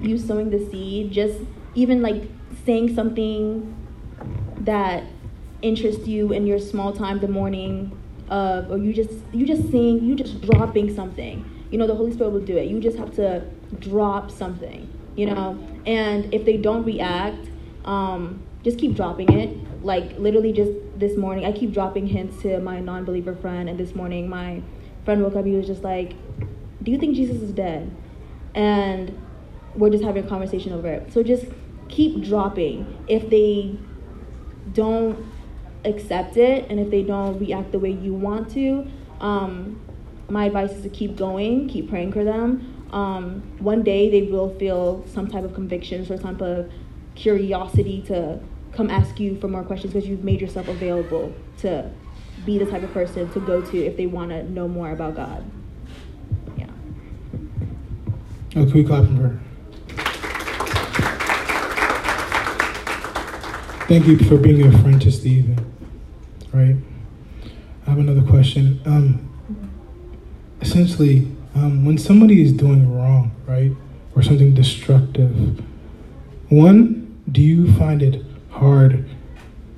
you 0.04 0.13
sowing 0.28 0.50
the 0.50 0.60
seed, 0.70 1.12
just 1.12 1.40
even 1.76 2.02
like 2.02 2.24
saying 2.66 2.96
something 2.96 3.76
that 4.60 5.04
interests 5.62 6.08
you 6.08 6.32
in 6.34 6.46
your 6.46 6.60
small 6.60 6.94
time 6.94 7.20
the 7.20 7.28
morning 7.28 7.98
of 8.30 8.72
or 8.72 8.78
you 8.78 8.94
just 8.94 9.12
you 9.32 9.46
just 9.46 9.70
saying 9.72 10.04
you 10.04 10.16
just 10.16 10.42
dropping 10.42 10.94
something. 10.94 11.50
You 11.72 11.78
know 11.78 11.88
the 11.88 11.96
holy 11.96 12.12
spirit 12.14 12.32
will 12.32 12.42
do 12.42 12.58
it. 12.58 12.68
You 12.68 12.80
just 12.80 12.98
have 12.98 13.14
to 13.16 13.46
drop 13.80 14.32
something 14.32 14.90
you 15.16 15.28
know? 15.28 15.60
And 15.86 16.34
if 16.34 16.46
they 16.46 16.58
don't 16.58 16.84
react 16.84 17.50
um, 17.86 18.42
just 18.64 18.80
keep 18.80 18.96
dropping 18.96 19.32
it. 19.34 19.58
Like 19.84 20.18
literally 20.18 20.54
just 20.54 20.72
this 20.96 21.18
morning 21.18 21.44
i 21.44 21.52
keep 21.52 21.74
dropping 21.74 22.08
hints 22.08 22.42
to 22.44 22.60
my 22.60 22.80
non-believer 22.80 23.36
friend 23.36 23.68
and 23.68 23.78
this 23.78 23.96
morning 23.96 24.30
my 24.30 24.62
friend 25.04 25.22
woke 25.22 25.36
up 25.36 25.44
he 25.44 25.56
was 25.56 25.68
just 25.68 25.84
like 25.84 26.14
do 26.84 26.92
you 26.92 26.98
think 26.98 27.16
jesus 27.16 27.42
is 27.42 27.52
dead? 27.52 27.92
And 28.56 29.18
we're 29.76 29.90
just 29.90 30.04
having 30.04 30.26
a 30.26 30.28
conversation 30.28 30.74
over 30.74 30.88
it. 30.88 31.12
So 31.12 31.24
just 31.24 31.46
keep 31.90 32.24
dropping. 32.24 33.04
If 33.08 33.30
they 33.30 33.78
don't 34.72 35.26
accept 35.86 36.38
it 36.38 36.70
and 36.70 36.80
if 36.80 36.90
they 36.90 37.04
don't 37.04 37.40
react 37.40 37.72
the 37.72 37.80
way 37.80 37.92
you 37.92 38.14
want 38.14 38.52
to, 38.52 38.88
um, 39.20 39.80
my 40.30 40.46
advice 40.46 40.72
is 40.72 40.84
to 40.84 40.90
keep 40.90 41.16
going, 41.16 41.68
keep 41.68 41.90
praying 41.90 42.14
for 42.14 42.24
them. 42.24 42.88
Um, 42.92 43.42
one 43.60 43.84
day 43.84 44.10
they 44.10 44.30
will 44.32 44.54
feel 44.58 45.04
some 45.08 45.28
type 45.28 45.44
of 45.44 45.54
conviction 45.54 46.02
or 46.02 46.06
some 46.06 46.38
type 46.38 46.42
of 46.42 46.72
curiosity 47.16 48.02
to 48.08 48.40
come 48.72 48.90
ask 48.90 49.20
you 49.20 49.40
for 49.40 49.48
more 49.48 49.64
questions 49.64 49.94
because 49.94 50.08
you've 50.08 50.24
made 50.24 50.42
yourself 50.42 50.68
available 50.68 51.34
to 51.60 51.90
be 52.46 52.58
the 52.58 52.66
type 52.66 52.84
of 52.84 52.92
person 52.92 53.32
to 53.32 53.40
go 53.40 53.62
to 53.62 53.78
if 53.78 53.98
they 53.98 54.06
want 54.06 54.30
to 54.30 54.44
know 54.50 54.68
more 54.68 54.92
about 54.92 55.16
God. 55.16 55.44
Yeah. 56.58 56.66
Can 58.52 58.72
we 58.72 58.84
clap 58.84 59.06
for 59.06 59.12
her? 59.12 59.40
Thank 63.86 64.08
you 64.08 64.18
for 64.18 64.38
being 64.38 64.66
a 64.66 64.72
friend 64.80 65.02
to 65.02 65.12
Stephen. 65.12 65.58
Right? 66.54 66.78
I 67.86 67.90
have 67.90 68.00
another 68.00 68.22
question. 68.22 68.80
Um, 68.86 69.30
essentially, 70.62 71.28
um, 71.54 71.84
when 71.84 71.98
somebody 71.98 72.42
is 72.42 72.54
doing 72.54 72.96
wrong, 72.96 73.32
right, 73.46 73.74
or 74.16 74.24
something 74.24 74.54
destructive, 74.54 75.62
one, 76.48 77.22
do 77.30 77.42
you 77.42 77.74
find 77.74 78.02
it 78.02 78.24
hard 78.52 79.10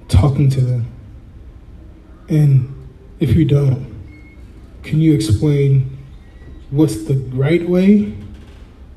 talking 0.07 0.51
to 0.51 0.61
them? 0.61 0.85
And 2.29 2.87
if 3.19 3.35
you 3.35 3.43
don't, 3.43 3.91
can 4.83 5.01
you 5.01 5.15
explain 5.15 5.97
what's 6.69 7.05
the 7.05 7.15
right 7.33 7.67
way 7.67 8.15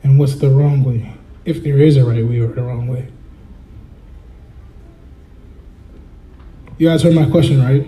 and 0.03 0.19
what's 0.19 0.37
the 0.37 0.51
wrong 0.51 0.85
way, 0.85 1.15
if 1.47 1.63
there 1.63 1.79
is 1.79 1.97
a 1.97 2.05
right 2.05 2.27
way 2.27 2.41
or 2.41 2.53
a 2.53 2.63
wrong 2.63 2.89
way? 2.89 3.09
You 6.79 6.89
guys 6.89 7.03
heard 7.03 7.15
my 7.15 7.29
question, 7.29 7.61
right? 7.61 7.85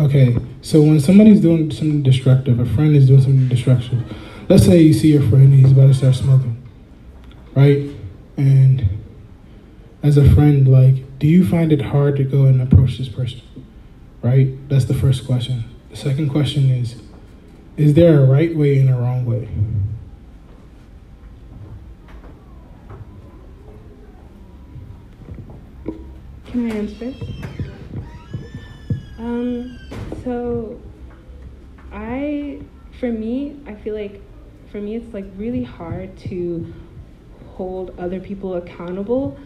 Okay, 0.00 0.36
so 0.62 0.80
when 0.80 1.00
somebody's 1.00 1.40
doing 1.40 1.68
something 1.72 2.00
destructive, 2.00 2.60
a 2.60 2.66
friend 2.66 2.94
is 2.94 3.08
doing 3.08 3.22
something 3.22 3.48
destructive, 3.48 4.00
let's 4.48 4.64
say 4.64 4.80
you 4.80 4.92
see 4.92 5.12
your 5.12 5.22
friend 5.22 5.52
and 5.52 5.54
he's 5.54 5.72
about 5.72 5.88
to 5.88 5.94
start 5.94 6.14
smoking, 6.14 6.62
right? 7.56 7.90
And 8.36 8.88
as 10.04 10.16
a 10.16 10.32
friend, 10.32 10.68
like, 10.68 11.18
do 11.18 11.26
you 11.26 11.44
find 11.44 11.72
it 11.72 11.82
hard 11.82 12.16
to 12.16 12.24
go 12.24 12.44
and 12.44 12.62
approach 12.62 12.98
this 12.98 13.08
person? 13.08 13.40
Right? 14.22 14.68
That's 14.68 14.84
the 14.84 14.94
first 14.94 15.26
question. 15.26 15.64
The 15.90 15.96
second 15.96 16.30
question 16.30 16.70
is 16.70 17.02
Is 17.76 17.94
there 17.94 18.22
a 18.22 18.24
right 18.24 18.54
way 18.54 18.78
and 18.78 18.90
a 18.90 18.94
wrong 18.94 19.26
way? 19.26 19.48
Can 26.54 26.70
I 26.70 26.76
answer? 26.76 27.12
Um, 29.18 29.76
so 30.22 30.80
I, 31.90 32.60
for 33.00 33.10
me, 33.10 33.60
I 33.66 33.74
feel 33.74 33.96
like 33.96 34.22
for 34.70 34.80
me 34.80 34.94
it's 34.94 35.12
like 35.12 35.24
really 35.36 35.64
hard 35.64 36.16
to 36.18 36.72
hold 37.56 37.98
other 37.98 38.20
people 38.20 38.54
accountable. 38.54 39.36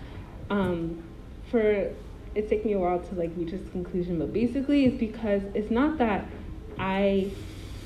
Um, 0.51 1.03
for 1.51 1.63
it 2.35 2.51
took 2.51 2.63
me 2.67 2.75
a 2.75 2.79
while 2.79 3.01
to 3.01 3.15
like 3.15 3.31
reach 3.39 3.53
this 3.53 3.71
conclusion, 3.71 4.19
but 4.19 4.35
basically 4.35 4.85
it's 4.85 4.99
because 4.99 5.41
it's 5.55 5.71
not 5.71 5.97
that 5.97 6.27
I 6.79 7.31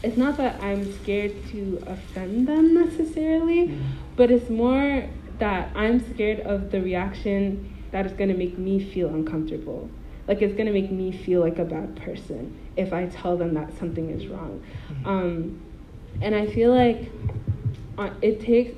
it's 0.03 0.17
not 0.17 0.37
that 0.39 0.61
I'm 0.61 0.93
scared 1.01 1.33
to 1.51 1.81
offend 1.87 2.49
them 2.49 2.75
necessarily, 2.75 3.79
but 4.17 4.33
it's 4.33 4.51
more 4.51 5.09
that 5.39 5.71
I'm 5.77 6.01
scared 6.13 6.41
of 6.41 6.73
the 6.73 6.83
reaction 6.83 7.73
that 7.93 8.07
is 8.07 8.13
going 8.13 8.29
to 8.29 8.37
make 8.37 8.59
me 8.59 8.83
feel 8.93 9.09
uncomfortable. 9.09 9.89
Like 10.27 10.43
it's 10.43 10.55
going 10.55 10.67
to 10.67 10.73
make 10.73 10.91
me 10.91 11.13
feel 11.13 11.41
like 11.41 11.59
a 11.59 11.65
bad 11.65 11.97
person 11.97 12.59
if 12.77 12.93
I 12.93 13.07
tell 13.07 13.37
them 13.37 13.55
that 13.55 13.77
something 13.79 14.11
is 14.11 14.27
wrong. 14.27 14.63
Um, 15.05 15.61
and 16.21 16.35
I 16.35 16.47
feel 16.47 16.75
like 16.75 17.11
uh, 17.99 18.11
it 18.23 18.41
takes, 18.41 18.75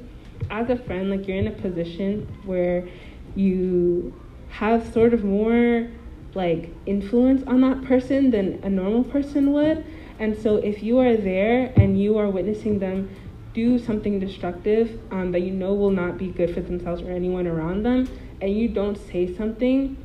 as 0.51 0.69
a 0.71 0.77
friend, 0.77 1.11
like 1.11 1.29
you're 1.29 1.37
in 1.37 1.47
a 1.47 1.53
position 1.53 2.27
where 2.45 2.89
you 3.35 4.19
have 4.49 4.93
sort 4.93 5.15
of 5.15 5.25
more 5.25 5.89
like 6.35 6.71
influence 6.87 7.43
on 7.47 7.61
that 7.61 7.85
person 7.85 8.31
than 8.31 8.61
a 8.63 8.69
normal 8.69 9.05
person 9.05 9.53
would. 9.53 9.85
And 10.19 10.37
so 10.37 10.57
if 10.57 10.83
you 10.83 10.99
are 10.99 11.17
there 11.17 11.73
and 11.77 12.01
you 12.01 12.19
are 12.19 12.29
witnessing 12.29 12.79
them 12.79 13.11
do 13.53 13.79
something 13.79 14.19
destructive 14.19 15.01
um, 15.13 15.31
that 15.31 15.41
you 15.41 15.53
know 15.53 15.75
will 15.75 15.91
not 15.91 16.19
be 16.19 16.27
good 16.27 16.53
for 16.53 16.61
themselves 16.61 17.03
or 17.03 17.11
anyone 17.13 17.47
around 17.47 17.85
them, 17.85 18.09
and 18.41 18.57
you 18.57 18.69
don't 18.69 18.97
say 18.97 19.35
something, 19.35 19.97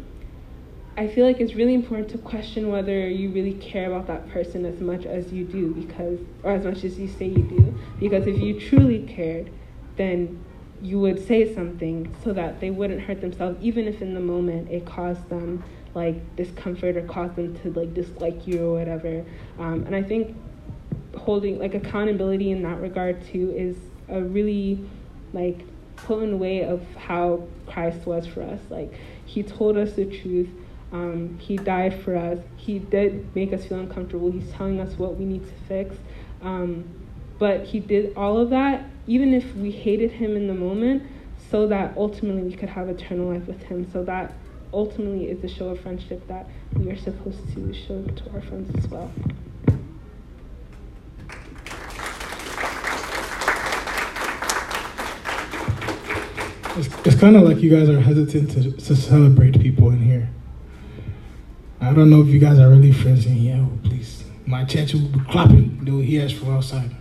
I 0.97 1.07
feel 1.07 1.25
like 1.25 1.39
it's 1.39 1.55
really 1.55 1.73
important 1.73 2.09
to 2.09 2.17
question 2.17 2.69
whether 2.69 3.07
you 3.07 3.30
really 3.30 3.53
care 3.53 3.89
about 3.89 4.07
that 4.07 4.30
person 4.32 4.65
as 4.65 4.82
much 4.82 5.05
as 5.05 5.32
you 5.32 5.45
do 5.45 5.73
because 5.73 6.19
or 6.43 6.51
as 6.51 6.65
much 6.65 6.84
as 6.84 6.99
you 6.99 7.07
say 7.07 7.27
you 7.27 7.43
do. 7.43 7.80
Because 7.99 8.27
if 8.27 8.38
you 8.39 8.59
truly 8.59 9.03
cared, 9.03 9.49
then 9.95 10.43
you 10.82 10.99
would 10.99 11.25
say 11.25 11.53
something 11.53 12.13
so 12.23 12.34
that 12.34 12.59
they 12.59 12.69
wouldn't 12.69 13.01
hurt 13.01 13.21
themselves, 13.21 13.57
even 13.61 13.88
if 13.88 14.01
in 14.01 14.13
the 14.13 14.19
moment 14.19 14.69
it 14.69 14.86
caused 14.86 15.30
them 15.30 15.63
like 15.95 16.36
discomfort 16.36 16.95
or 16.97 17.01
caused 17.03 17.36
them 17.36 17.57
to 17.59 17.71
like 17.71 17.93
dislike 17.93 18.45
you 18.45 18.65
or 18.65 18.80
whatever. 18.80 19.25
Um, 19.57 19.84
and 19.86 19.95
I 19.95 20.03
think 20.03 20.36
holding 21.17 21.59
like 21.59 21.73
accountability 21.73 22.51
in 22.51 22.61
that 22.63 22.80
regard 22.80 23.25
too 23.25 23.53
is 23.55 23.77
a 24.09 24.21
really 24.21 24.86
like 25.34 25.65
potent 26.06 26.38
way 26.38 26.64
of 26.64 26.84
how 26.95 27.47
Christ 27.68 28.06
was 28.06 28.26
for 28.28 28.41
us. 28.41 28.60
Like 28.70 28.93
he 29.26 29.43
told 29.43 29.78
us 29.78 29.93
the 29.93 30.06
truth. 30.06 30.50
Um, 30.91 31.38
he 31.39 31.58
died 31.58 32.02
for 32.02 32.16
us. 32.16 32.39
He 32.58 32.80
did 32.80 33.34
make 33.36 33.54
us 33.54 33.66
feel 33.66 33.80
uncomfortable. 33.80 34.32
He's 34.32 34.50
telling 34.52 34.80
us 34.80 34.97
what 34.97 35.18
we 35.18 35.26
need 35.26 35.45
to 35.45 35.54
fix. 35.68 35.95
Um, 36.41 36.84
but 37.38 37.66
he 37.66 37.80
did 37.80 38.16
all 38.18 38.38
of 38.38 38.50
that, 38.50 38.89
even 39.08 39.34
if 39.34 39.56
we 39.56 39.72
hated 39.72 40.12
him 40.12 40.36
in 40.36 40.47
the 40.47 40.54
moment, 40.54 41.04
so 41.52 41.68
that 41.68 41.95
ultimately 41.95 42.41
we 42.41 42.54
could 42.54 42.70
have 42.70 42.89
eternal 42.89 43.32
life 43.34 43.47
with 43.47 43.62
him. 43.64 43.89
So 43.91 44.04
that 44.04 44.34
ultimately 44.74 45.30
is 45.30 45.41
the 45.41 45.47
show 45.47 45.70
of 45.70 45.80
friendship 45.80 46.28
that 46.28 46.47
we 46.76 46.89
are 46.91 46.97
supposed 46.97 47.54
to 47.54 47.74
show 47.74 48.04
to 48.04 48.34
our 48.34 48.41
friends 48.41 48.76
as 48.78 48.89
well. 48.89 49.12
It's, 56.80 56.88
it's 57.05 57.19
kind 57.19 57.36
of 57.36 57.43
like 57.43 57.57
you 57.57 57.69
guys 57.69 57.89
are 57.89 57.99
hesitant 57.99 58.51
to, 58.51 58.71
to 58.71 58.95
celebrate 58.95 59.59
people 59.59 59.89
in 59.89 60.01
here. 60.01 60.30
I 61.82 61.91
don't 61.91 62.09
know 62.09 62.21
if 62.21 62.27
you 62.30 62.39
guys 62.39 62.57
are 62.57 62.69
really 62.69 62.93
friends 62.93 63.25
in 63.25 63.34
here. 63.34 63.59
Oh, 63.59 63.77
please. 63.84 64.23
My 64.45 64.63
church 64.63 64.93
will 64.93 65.01
be 65.01 65.19
clapping. 65.30 65.84
They 65.84 65.91
will 65.91 65.99
hear 65.99 66.23
us 66.23 66.32
from 66.32 66.55
outside. 66.55 66.95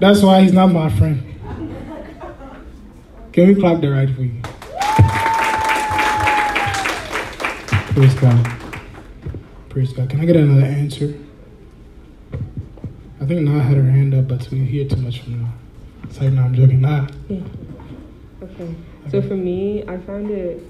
That's 0.00 0.22
why 0.22 0.40
he's 0.40 0.54
not 0.54 0.68
my 0.68 0.88
friend. 0.88 1.22
Can 3.34 3.48
we 3.48 3.54
clap 3.54 3.82
the 3.82 3.90
right 3.90 4.08
for 4.08 4.22
you? 4.22 4.40
Praise 7.92 8.14
God. 8.14 8.52
Praise 9.68 9.92
God. 9.92 10.08
Can 10.08 10.20
I 10.20 10.24
get 10.24 10.36
another 10.36 10.64
answer? 10.64 11.14
I 13.22 13.24
think 13.24 13.42
Na 13.42 13.60
had 13.60 13.76
her 13.76 13.84
hand 13.84 14.14
up, 14.14 14.26
but 14.26 14.50
we 14.50 14.64
hear 14.64 14.84
too 14.84 14.96
much 14.96 15.20
from 15.20 15.42
Na. 15.42 15.48
It's 16.02 16.20
like, 16.20 16.32
no, 16.32 16.42
I'm 16.42 16.54
joking. 16.56 16.80
Nah. 16.80 17.06
Yeah. 17.28 17.38
Okay. 18.42 18.74
So 19.10 19.22
for 19.22 19.36
me, 19.36 19.84
I 19.86 19.96
found 19.98 20.28
it 20.32 20.60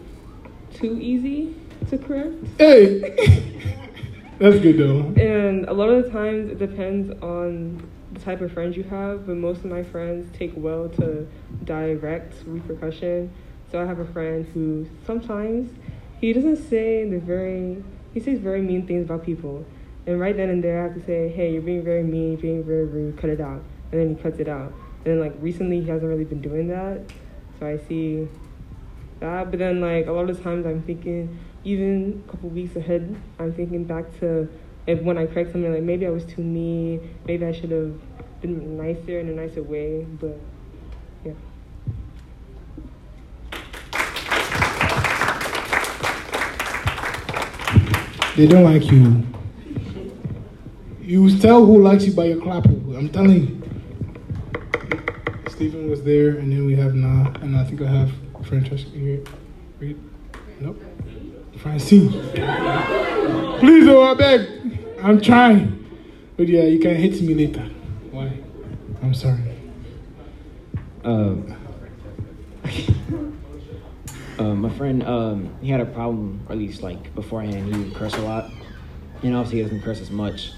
too 0.74 0.98
easy 1.00 1.56
to 1.88 1.96
correct. 1.96 2.34
Hey! 2.58 2.98
That's 4.38 4.58
good 4.58 4.76
though. 4.76 5.00
And 5.18 5.64
a 5.66 5.72
lot 5.72 5.88
of 5.88 6.04
the 6.04 6.10
times 6.10 6.50
it 6.50 6.58
depends 6.58 7.10
on 7.22 7.88
the 8.12 8.20
type 8.20 8.42
of 8.42 8.52
friends 8.52 8.76
you 8.76 8.82
have, 8.82 9.26
but 9.26 9.36
most 9.36 9.60
of 9.60 9.70
my 9.70 9.82
friends 9.82 10.30
take 10.36 10.52
well 10.54 10.90
to 10.90 11.26
direct 11.64 12.34
repercussion. 12.44 13.32
So 13.70 13.80
I 13.80 13.86
have 13.86 13.98
a 13.98 14.12
friend 14.12 14.44
who 14.52 14.86
sometimes 15.06 15.72
he 16.20 16.34
doesn't 16.34 16.68
say 16.68 17.08
the 17.08 17.18
very 17.18 17.82
he 18.12 18.20
says 18.20 18.40
very 18.40 18.60
mean 18.60 18.86
things 18.86 19.06
about 19.06 19.24
people. 19.24 19.64
And 20.06 20.18
right 20.18 20.36
then 20.36 20.50
and 20.50 20.62
there 20.62 20.80
I 20.80 20.82
have 20.84 20.94
to 20.94 21.04
say, 21.04 21.28
Hey, 21.28 21.52
you're 21.52 21.62
being 21.62 21.84
very 21.84 22.02
mean, 22.02 22.36
being 22.36 22.64
very 22.64 22.86
rude, 22.86 23.16
cut 23.16 23.30
it 23.30 23.40
out. 23.40 23.62
And 23.92 24.00
then 24.00 24.16
he 24.16 24.22
cuts 24.22 24.38
it 24.38 24.48
out. 24.48 24.72
And 25.04 25.14
then 25.14 25.20
like 25.20 25.34
recently 25.40 25.80
he 25.80 25.88
hasn't 25.88 26.08
really 26.08 26.24
been 26.24 26.40
doing 26.40 26.68
that. 26.68 27.00
So 27.58 27.66
I 27.66 27.78
see 27.88 28.28
that. 29.20 29.50
But 29.50 29.58
then 29.58 29.80
like 29.80 30.06
a 30.06 30.12
lot 30.12 30.28
of 30.28 30.42
times 30.42 30.66
I'm 30.66 30.82
thinking 30.82 31.38
even 31.64 32.24
a 32.26 32.30
couple 32.30 32.48
weeks 32.48 32.74
ahead, 32.74 33.14
I'm 33.38 33.52
thinking 33.52 33.84
back 33.84 34.18
to 34.20 34.48
if 34.86 35.00
when 35.02 35.16
I 35.16 35.26
correct 35.26 35.52
something 35.52 35.72
like 35.72 35.82
maybe 35.82 36.06
I 36.06 36.10
was 36.10 36.24
too 36.24 36.42
mean, 36.42 37.16
maybe 37.24 37.46
I 37.46 37.52
should 37.52 37.70
have 37.70 37.94
been 38.40 38.76
nicer 38.76 39.20
in 39.20 39.28
a 39.28 39.32
nicer 39.32 39.62
way, 39.62 40.04
but 40.04 40.38
yeah. 41.24 41.32
They 48.34 48.46
don't 48.46 48.64
like 48.64 48.90
you. 48.90 49.24
You 51.02 51.36
tell 51.40 51.66
who 51.66 51.82
likes 51.82 52.06
you 52.06 52.12
by 52.12 52.26
your 52.26 52.40
clapping. 52.40 52.94
I'm 52.96 53.08
telling 53.08 53.48
you. 53.48 53.62
Stephen 55.50 55.90
was 55.90 56.04
there, 56.04 56.38
and 56.38 56.52
then 56.52 56.64
we 56.64 56.76
have 56.76 56.94
Na, 56.94 57.32
and 57.40 57.56
I 57.56 57.64
think 57.64 57.82
I 57.82 57.88
have 57.88 58.12
Francesca 58.44 58.90
here. 58.90 59.20
Read. 59.80 59.98
Nope. 60.60 60.80
Francine. 61.56 62.08
Please, 63.58 63.88
oh, 63.88 64.02
I 64.02 64.14
beg. 64.14 64.48
I'm 65.02 65.20
trying. 65.20 65.84
But 66.36 66.46
yeah, 66.46 66.62
you 66.64 66.78
can 66.78 66.94
hit 66.94 67.20
me 67.20 67.34
later. 67.34 67.68
Why? 68.12 68.32
I'm 69.02 69.12
sorry. 69.12 69.42
Um, 71.02 71.56
uh, 74.38 74.42
my 74.54 74.70
friend, 74.70 75.02
um, 75.02 75.52
he 75.60 75.68
had 75.68 75.80
a 75.80 75.86
problem, 75.86 76.46
or 76.48 76.52
at 76.52 76.58
least 76.58 76.80
like 76.80 77.12
beforehand, 77.16 77.74
he 77.74 77.82
would 77.82 77.94
curse 77.96 78.14
a 78.14 78.20
lot. 78.22 78.52
And 79.24 79.34
obviously, 79.34 79.58
he 79.58 79.64
doesn't 79.64 79.82
curse 79.82 80.00
as 80.00 80.10
much. 80.10 80.52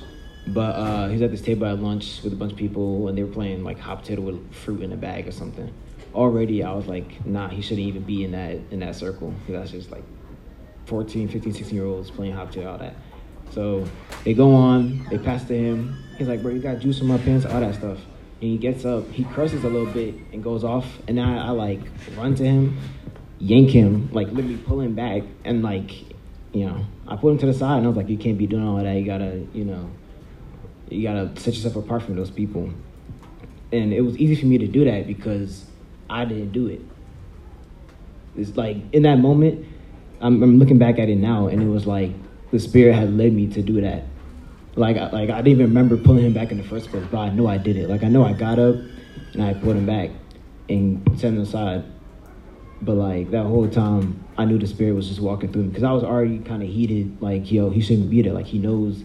But 0.47 0.75
uh, 0.77 1.07
he 1.09 1.15
was 1.15 1.23
at 1.23 1.31
this 1.31 1.41
table 1.41 1.67
at 1.67 1.79
lunch 1.81 2.23
with 2.23 2.33
a 2.33 2.37
bunch 2.37 2.53
of 2.53 2.59
people, 2.59 3.09
and 3.09 3.17
they 3.17 3.23
were 3.23 3.33
playing 3.33 3.65
like 3.65 3.79
hot 3.79 4.03
potato 4.03 4.21
with 4.21 4.55
fruit 4.55 4.83
in 4.83 4.93
a 4.93 4.97
bag 4.97 5.27
or 5.27 5.33
something. 5.33 5.73
Already, 6.15 6.63
I 6.63 6.73
was 6.73 6.87
like, 6.87 7.25
nah, 7.27 7.49
he 7.49 7.63
shouldn't 7.63 7.87
even 7.87 8.03
be 8.03 8.25
in 8.25 8.33
that 8.33 8.59
in 8.71 8.81
that 8.81 8.95
circle. 8.95 9.31
Because 9.31 9.55
that's 9.55 9.71
just 9.71 9.91
like 9.91 10.05
14, 10.87 11.29
15, 11.29 11.53
16 11.55 11.75
year 11.75 11.87
olds 11.87 12.11
playing 12.11 12.35
hot 12.35 12.49
potato, 12.49 12.73
all 12.73 12.79
that. 12.79 12.95
So 13.51 13.87
they 14.25 14.35
go 14.35 14.55
on, 14.55 15.07
they 15.11 15.19
pass 15.19 15.45
to 15.45 15.57
him. 15.57 15.97
He's 16.19 16.29
like, 16.29 16.43
bro, 16.43 16.53
you 16.53 16.61
got 16.61 16.79
juice 16.79 17.01
in 17.01 17.07
my 17.07 17.19
pants, 17.19 17.47
all 17.47 17.61
that 17.61 17.75
stuff. 17.75 17.99
And 18.41 18.51
he 18.51 18.59
gets 18.59 18.85
up, 18.85 19.09
he 19.11 19.25
curses 19.25 19.65
a 19.65 19.69
little 19.69 19.93
bit 19.93 20.15
and 20.33 20.43
goes 20.43 20.65
off. 20.65 20.87
And 21.09 21.21
I, 21.21 21.47
I 21.47 21.51
like 21.51 21.81
run 22.17 22.35
to 22.37 22.45
him, 22.45 22.79
yank 23.39 23.71
him, 23.71 24.11
like 24.13 24.29
literally 24.29 24.59
pull 24.59 24.81
him 24.81 24.95
back. 24.95 25.23
And 25.45 25.63
like, 25.63 25.93
you 26.53 26.67
know, 26.67 26.85
I 27.09 27.17
put 27.17 27.31
him 27.31 27.39
to 27.39 27.47
the 27.47 27.55
side 27.55 27.79
and 27.79 27.87
I 27.87 27.89
was 27.89 27.97
like, 27.97 28.09
you 28.09 28.19
can't 28.19 28.39
be 28.39 28.47
doing 28.47 28.67
all 28.67 28.77
that. 28.77 28.93
You 28.93 29.05
gotta, 29.05 29.47
you 29.53 29.65
know, 29.65 29.91
you 30.95 31.03
gotta 31.03 31.31
set 31.41 31.55
yourself 31.55 31.77
apart 31.77 32.03
from 32.03 32.17
those 32.17 32.31
people. 32.31 32.71
And 33.73 33.93
it 33.93 34.03
was 34.03 34.17
easy 34.17 34.37
for 34.37 34.47
me 34.47 34.59
to 34.59 34.67
do 34.67 34.85
that 34.85 35.07
because 35.07 35.67
I 36.09 36.25
didn't 36.25 36.53
do 36.53 36.69
it. 36.69 36.81
It's 38.37 38.57
like 38.57 38.77
in 38.93 39.03
that 39.03 39.17
moment, 39.19 39.67
I'm, 40.21 40.43
I'm 40.43 40.59
looking 40.59 40.79
back 40.79 40.99
at 40.99 41.09
it 41.09 41.17
now, 41.17 41.49
and 41.49 41.63
it 41.63 41.67
was 41.67 41.87
like 41.87 42.11
the 42.51 42.59
spirit 42.59 42.95
had 42.95 43.17
led 43.17 43.33
me 43.33 43.49
to 43.49 43.63
do 43.63 43.81
that. 43.81 44.05
Like, 44.77 44.97
I- 44.97 45.11
like 45.11 45.31
I 45.31 45.37
didn't 45.39 45.49
even 45.61 45.67
remember 45.67 45.97
pulling 45.97 46.25
him 46.25 46.33
back 46.33 46.51
in 46.51 46.59
the 46.59 46.65
first 46.65 46.91
place, 46.91 47.05
but 47.11 47.19
I 47.19 47.31
know 47.31 47.47
I 47.47 47.59
did 47.59 47.77
it. 47.77 47.89
Like 47.89 48.03
I 48.03 48.09
know 48.09 48.25
I 48.25 48.33
got 48.33 48.59
up 48.59 48.77
and 49.33 49.43
I 49.43 49.55
put 49.55 49.77
him 49.77 49.87
back 49.87 50.11
and 50.69 51.03
set 51.19 51.33
him 51.33 51.41
aside. 51.41 51.85
But 52.83 52.95
like 52.95 53.31
that 53.31 53.45
whole 53.45 53.69
time, 53.69 54.23
I 54.37 54.45
knew 54.45 54.59
the 54.59 54.67
spirit 54.67 54.93
was 54.95 55.09
just 55.09 55.21
walking 55.21 55.53
through 55.53 55.63
me 55.63 55.69
because 55.69 55.85
I 55.85 55.93
was 55.93 56.03
already 56.05 56.39
kind 56.41 56.63
of 56.63 56.69
heated. 56.69 57.21
Like, 57.23 57.51
yo, 57.51 57.71
he 57.71 57.81
shouldn't 57.81 58.11
be 58.11 58.23
there. 58.23 58.33
Like 58.33 58.47
he 58.47 58.59
knows 58.59 59.05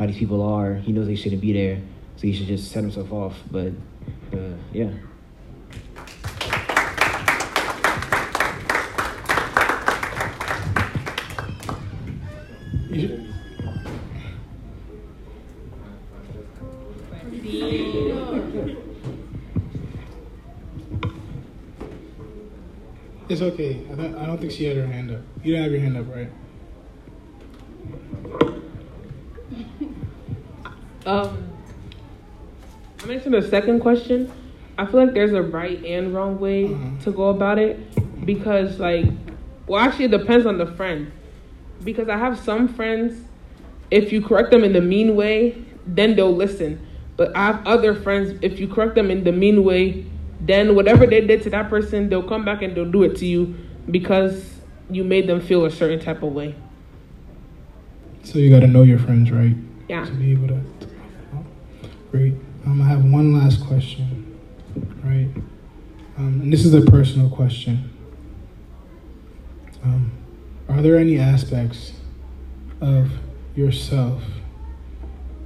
how 0.00 0.06
these 0.06 0.16
people 0.16 0.42
are. 0.42 0.76
He 0.76 0.92
knows 0.92 1.06
they 1.06 1.14
shouldn't 1.14 1.42
be 1.42 1.52
there, 1.52 1.78
so 2.16 2.22
he 2.22 2.32
should 2.32 2.46
just 2.46 2.72
set 2.72 2.82
himself 2.82 3.12
off. 3.12 3.36
But 3.50 3.72
uh, 4.32 4.54
yeah. 4.72 4.90
It's 23.28 23.42
okay. 23.42 23.80
I 23.92 23.94
don't, 23.94 24.14
I 24.16 24.26
don't 24.26 24.40
think 24.40 24.50
she 24.50 24.64
had 24.64 24.76
her 24.76 24.88
hand 24.88 25.12
up. 25.12 25.20
You 25.44 25.54
don't 25.54 25.62
have 25.62 25.70
your 25.70 25.80
hand 25.80 25.96
up, 25.96 26.06
right? 26.12 26.28
Um, 31.06 31.38
I 33.02 33.06
mentioned 33.06 33.34
the 33.34 33.42
second 33.42 33.80
question. 33.80 34.30
I 34.78 34.86
feel 34.86 35.04
like 35.04 35.14
there's 35.14 35.32
a 35.32 35.42
right 35.42 35.82
and 35.84 36.14
wrong 36.14 36.38
way 36.38 36.64
Mhm. 36.64 37.02
to 37.04 37.10
go 37.10 37.28
about 37.30 37.58
it 37.58 37.78
because, 38.26 38.78
like, 38.78 39.06
well, 39.66 39.80
actually, 39.80 40.06
it 40.06 40.10
depends 40.10 40.46
on 40.46 40.58
the 40.58 40.66
friend. 40.66 41.08
Because 41.84 42.08
I 42.08 42.16
have 42.18 42.38
some 42.38 42.68
friends, 42.68 43.14
if 43.90 44.12
you 44.12 44.20
correct 44.20 44.50
them 44.50 44.64
in 44.64 44.72
the 44.72 44.80
mean 44.80 45.16
way, 45.16 45.56
then 45.86 46.14
they'll 46.16 46.34
listen. 46.34 46.78
But 47.16 47.34
I 47.36 47.46
have 47.46 47.66
other 47.66 47.94
friends, 47.94 48.34
if 48.42 48.60
you 48.60 48.68
correct 48.68 48.94
them 48.94 49.10
in 49.10 49.24
the 49.24 49.32
mean 49.32 49.64
way, 49.64 50.04
then 50.44 50.74
whatever 50.74 51.06
they 51.06 51.20
did 51.20 51.42
to 51.42 51.50
that 51.50 51.68
person, 51.68 52.08
they'll 52.08 52.22
come 52.22 52.44
back 52.44 52.62
and 52.62 52.74
they'll 52.74 52.90
do 52.90 53.02
it 53.02 53.16
to 53.16 53.26
you 53.26 53.54
because 53.90 54.60
you 54.90 55.04
made 55.04 55.26
them 55.26 55.40
feel 55.40 55.64
a 55.64 55.70
certain 55.70 55.98
type 56.00 56.22
of 56.22 56.32
way. 56.32 56.54
So 58.22 58.38
you 58.38 58.50
got 58.50 58.60
to 58.60 58.66
know 58.66 58.82
your 58.82 58.98
friends, 58.98 59.30
right? 59.30 59.54
Yeah. 59.88 60.04
To 60.04 60.12
be 60.12 60.32
able 60.32 60.48
to. 60.48 60.60
Great. 62.10 62.34
Um, 62.66 62.82
I 62.82 62.86
have 62.86 63.04
one 63.04 63.32
last 63.32 63.64
question, 63.64 64.36
right? 65.04 65.28
Um, 66.18 66.40
and 66.42 66.52
this 66.52 66.64
is 66.64 66.74
a 66.74 66.80
personal 66.80 67.30
question. 67.30 67.88
Um, 69.84 70.10
are 70.68 70.82
there 70.82 70.96
any 70.96 71.20
aspects 71.20 71.92
of 72.80 73.12
yourself 73.54 74.24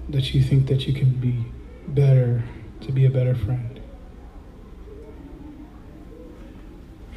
that 0.08 0.32
you 0.32 0.42
think 0.42 0.66
that 0.68 0.86
you 0.86 0.94
can 0.94 1.10
be 1.10 1.44
better 1.88 2.42
to 2.80 2.92
be 2.92 3.04
a 3.04 3.10
better 3.10 3.34
friend? 3.34 3.80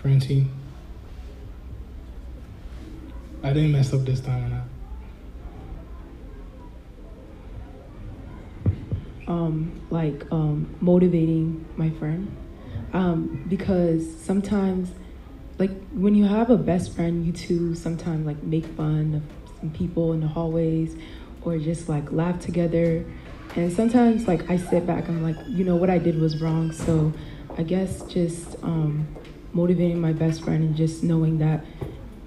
Francine? 0.02 0.52
I 3.44 3.54
didn't 3.54 3.72
mess 3.72 3.94
up 3.94 4.02
this 4.02 4.20
time 4.20 4.44
or 4.44 4.50
not. 4.50 4.77
Um, 9.28 9.80
like 9.90 10.24
um, 10.32 10.74
motivating 10.80 11.66
my 11.76 11.90
friend. 11.92 12.36
Um, 12.94 13.46
because 13.48 14.20
sometimes 14.22 14.90
like 15.60 15.72
when 15.92 16.16
you 16.16 16.26
have 16.26 16.50
a 16.50 16.58
best 16.58 16.96
friend 16.96 17.26
you 17.26 17.34
two 17.34 17.76
sometimes 17.76 18.26
like 18.26 18.42
make 18.44 18.66
fun 18.66 19.16
of 19.16 19.60
some 19.60 19.72
people 19.72 20.14
in 20.14 20.22
the 20.22 20.28
hallways 20.28 20.96
or 21.42 21.58
just 21.58 21.90
like 21.90 22.12
laugh 22.12 22.40
together. 22.40 23.06
And 23.56 23.72
sometimes 23.74 24.28
like 24.28 24.50
i 24.50 24.58
sit 24.58 24.86
back 24.86 25.08
i'm 25.10 25.24
like 25.24 25.36
you 25.48 25.64
know 25.64 25.76
what 25.76 25.90
i 25.90 25.98
did 25.98 26.20
was 26.20 26.42
wrong. 26.42 26.72
So 26.72 27.14
i 27.58 27.64
guess 27.64 28.04
just 28.04 28.56
um, 28.64 29.08
motivating 29.54 30.00
my 30.00 30.14
best 30.14 30.44
friend 30.44 30.64
and 30.64 30.76
just 30.76 31.04
knowing 31.04 31.40
that 31.40 31.66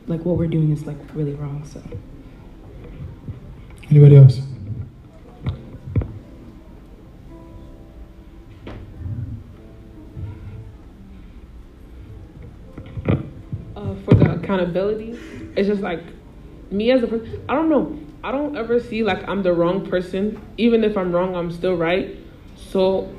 like 0.06 0.24
what 0.24 0.36
we're 0.36 0.48
doing 0.48 0.72
is 0.72 0.86
like 0.86 0.98
really 1.14 1.34
wrong 1.34 1.64
so. 1.64 1.82
Anybody 3.90 4.16
else? 4.16 4.49
For 14.04 14.14
the 14.14 14.32
accountability, 14.34 15.18
it's 15.56 15.68
just 15.68 15.82
like 15.82 16.02
me 16.70 16.90
as 16.90 17.02
a 17.02 17.06
person. 17.06 17.44
I 17.48 17.54
don't 17.54 17.68
know. 17.68 17.98
I 18.22 18.32
don't 18.32 18.56
ever 18.56 18.80
see 18.80 19.02
like 19.02 19.26
I'm 19.28 19.42
the 19.42 19.52
wrong 19.52 19.88
person. 19.88 20.40
Even 20.56 20.84
if 20.84 20.96
I'm 20.96 21.12
wrong, 21.12 21.34
I'm 21.34 21.50
still 21.50 21.76
right. 21.76 22.16
So, 22.56 23.12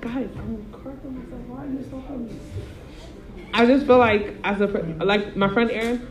guys, 0.00 0.28
I'm 0.38 0.66
correcting 0.72 1.18
myself. 1.18 1.40
Why 1.48 1.64
are 1.64 1.66
you 1.66 1.84
so 1.90 2.02
funny? 2.08 2.30
I 3.52 3.66
just 3.66 3.86
feel 3.86 3.98
like 3.98 4.34
as 4.44 4.60
a 4.60 4.66
like 4.66 5.36
my 5.36 5.52
friend 5.52 5.70
Erin, 5.70 6.06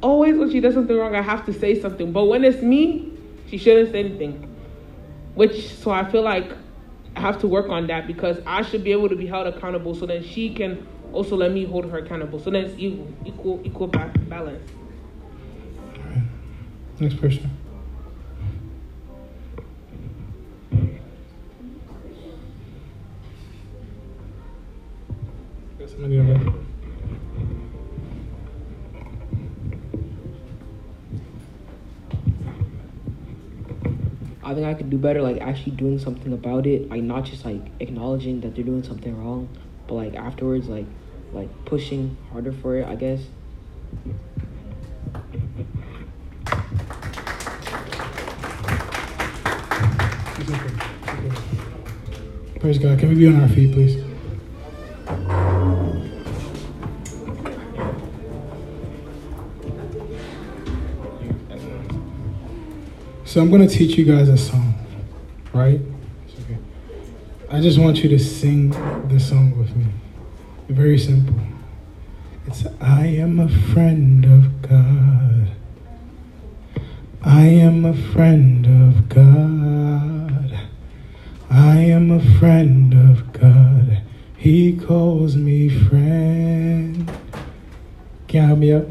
always 0.00 0.36
when 0.36 0.50
she 0.50 0.60
does 0.60 0.74
something 0.74 0.96
wrong, 0.96 1.14
I 1.14 1.22
have 1.22 1.44
to 1.46 1.52
say 1.52 1.80
something. 1.80 2.12
But 2.12 2.24
when 2.24 2.44
it's 2.44 2.62
me, 2.62 3.12
she 3.48 3.58
shouldn't 3.58 3.92
say 3.92 4.00
anything. 4.00 4.54
Which 5.34 5.74
so 5.74 5.90
I 5.90 6.10
feel 6.10 6.22
like 6.22 6.50
I 7.14 7.20
have 7.20 7.40
to 7.40 7.48
work 7.48 7.68
on 7.68 7.86
that 7.88 8.06
because 8.06 8.40
I 8.46 8.62
should 8.62 8.84
be 8.84 8.92
able 8.92 9.08
to 9.08 9.16
be 9.16 9.26
held 9.26 9.46
accountable. 9.46 9.94
So 9.94 10.06
then 10.06 10.22
she 10.22 10.52
can 10.52 10.86
also 11.12 11.36
let 11.36 11.52
me 11.52 11.64
hold 11.64 11.90
her 11.90 11.98
accountable. 11.98 12.38
So 12.38 12.50
then 12.50 12.64
it's 12.64 12.74
equal, 12.78 13.08
equal, 13.24 13.60
equal 13.64 13.86
ba- 13.88 14.12
balance. 14.28 14.70
Next 17.00 17.20
person. 17.20 17.50
Got 25.78 25.90
somebody 25.90 26.18
over. 26.18 26.52
I 34.42 34.54
think 34.54 34.66
I 34.66 34.72
could 34.74 34.88
do 34.88 34.96
better, 34.96 35.20
like 35.22 35.40
actually 35.42 35.72
doing 35.72 35.98
something 35.98 36.32
about 36.32 36.66
it, 36.66 36.88
like 36.88 37.02
not 37.02 37.24
just 37.24 37.44
like 37.44 37.60
acknowledging 37.80 38.40
that 38.40 38.54
they're 38.54 38.64
doing 38.64 38.82
something 38.82 39.16
wrong, 39.22 39.48
but 39.88 39.94
like 39.94 40.14
afterwards, 40.14 40.68
like 40.68 40.86
like 41.32 41.48
pushing 41.64 42.16
harder 42.30 42.52
for 42.52 42.76
it. 42.76 42.86
I 42.86 42.94
guess. 42.94 43.20
Praise 52.60 52.78
God. 52.78 52.98
Can 52.98 53.08
we 53.08 53.14
be 53.14 53.26
on 53.28 53.40
our 53.40 53.48
feet, 53.48 53.72
please? 53.72 54.04
So 63.24 63.40
I'm 63.42 63.50
going 63.50 63.66
to 63.66 63.68
teach 63.68 63.96
you 63.96 64.04
guys 64.04 64.28
a 64.28 64.36
song, 64.36 64.74
right? 65.52 65.80
I 67.50 67.60
just 67.62 67.78
want 67.78 68.02
you 68.02 68.10
to 68.10 68.18
sing 68.18 68.68
the 69.08 69.18
song 69.18 69.56
with 69.58 69.74
me. 69.74 69.86
Very 70.68 70.98
simple. 70.98 71.34
It's 72.46 72.66
I 72.78 73.06
am 73.06 73.40
a 73.40 73.48
friend 73.48 74.22
of 74.26 74.60
God. 74.60 75.52
I 77.22 77.46
am 77.46 77.86
a 77.86 77.94
friend 77.94 78.66
of 78.66 79.08
God. 79.08 80.58
I 81.48 81.76
am 81.78 82.10
a 82.10 82.38
friend 82.38 82.92
of 82.92 83.32
God. 83.32 84.02
He 84.36 84.76
calls 84.76 85.34
me 85.34 85.70
friend. 85.70 87.10
Can 88.28 88.42
you 88.42 88.46
help 88.46 88.58
me 88.58 88.74
out? 88.74 88.88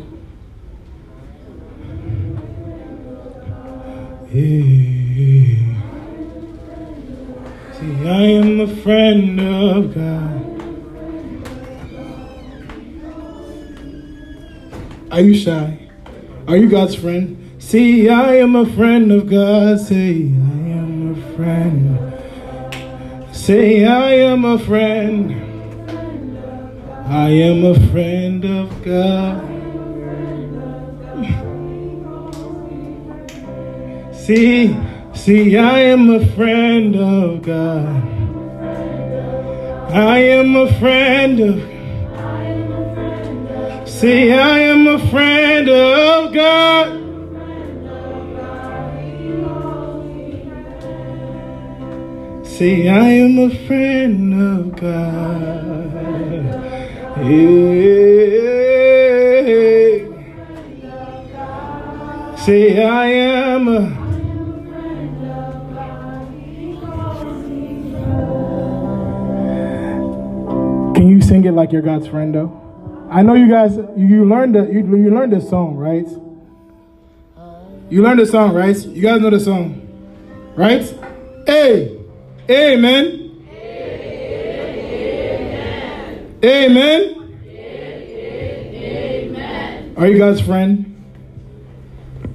Hey. 4.32 5.77
See, 7.80 8.08
I 8.08 8.24
am 8.24 8.60
a 8.60 8.68
friend 8.78 9.40
of 9.40 9.94
God. 9.94 10.44
Are 15.12 15.22
you 15.22 15.36
shy? 15.36 15.88
Are 16.48 16.58
you 16.58 16.70
God's 16.70 16.96
friend? 16.96 17.38
See, 17.60 18.10
I 18.10 18.38
am 18.38 18.56
a 18.56 18.66
friend 18.66 19.12
of 19.12 19.30
God. 19.30 19.80
Say, 19.80 20.24
I 20.24 20.70
am 20.74 21.14
a 21.14 21.36
friend. 21.36 22.00
Say, 23.32 23.86
I 23.86 24.14
am 24.14 24.44
a 24.44 24.58
friend. 24.58 25.36
I 27.06 27.30
am 27.30 27.64
a 27.64 27.76
friend 27.92 28.44
of 28.44 28.84
God. 28.84 29.44
See, 34.16 34.76
see, 35.28 35.58
I 35.58 35.80
am 35.80 36.10
a 36.10 36.26
friend 36.26 36.96
of 36.96 37.42
God. 37.42 38.02
I 39.92 40.20
am 40.20 40.56
a 40.56 40.72
friend 40.80 41.40
of 41.42 41.60
See, 43.90 44.32
I 44.32 44.60
am 44.60 44.88
a 44.88 45.00
friend 45.10 45.68
of 45.68 46.34
God. 46.34 46.88
See, 52.48 52.88
I 52.88 53.10
am 53.26 53.38
a 53.38 53.50
friend 53.68 54.34
of 54.34 54.76
God. 54.80 55.94
Yeah. 57.28 57.58
See, 62.46 62.82
I 62.82 63.08
am 63.08 63.68
a. 63.68 64.07
Can 70.98 71.08
you 71.10 71.22
sing 71.22 71.46
it 71.46 71.52
like 71.52 71.72
you're 71.72 71.84
God's 71.84 72.08
friend 72.08 72.34
though? 72.34 72.60
I 73.12 73.22
know 73.22 73.36
you 73.36 73.48
guys 73.48 73.76
you 73.96 74.26
learned 74.26 74.56
the, 74.56 74.64
you, 74.64 74.80
you 74.80 75.12
learned 75.12 75.32
this 75.32 75.48
song, 75.48 75.76
right? 75.76 76.08
You 77.92 78.02
learned 78.02 78.20
the 78.20 78.26
song, 78.26 78.56
right? 78.56 78.76
You 78.76 79.00
guys 79.04 79.22
know 79.22 79.30
the 79.30 79.40
song. 79.40 79.84
Right? 80.56 80.82
Hey. 81.46 82.00
Amen. 82.50 83.46
Amen. 86.44 87.14
Amen. 89.36 89.94
Are 89.98 90.08
you 90.08 90.18
God's 90.18 90.42
friend? 90.42 90.96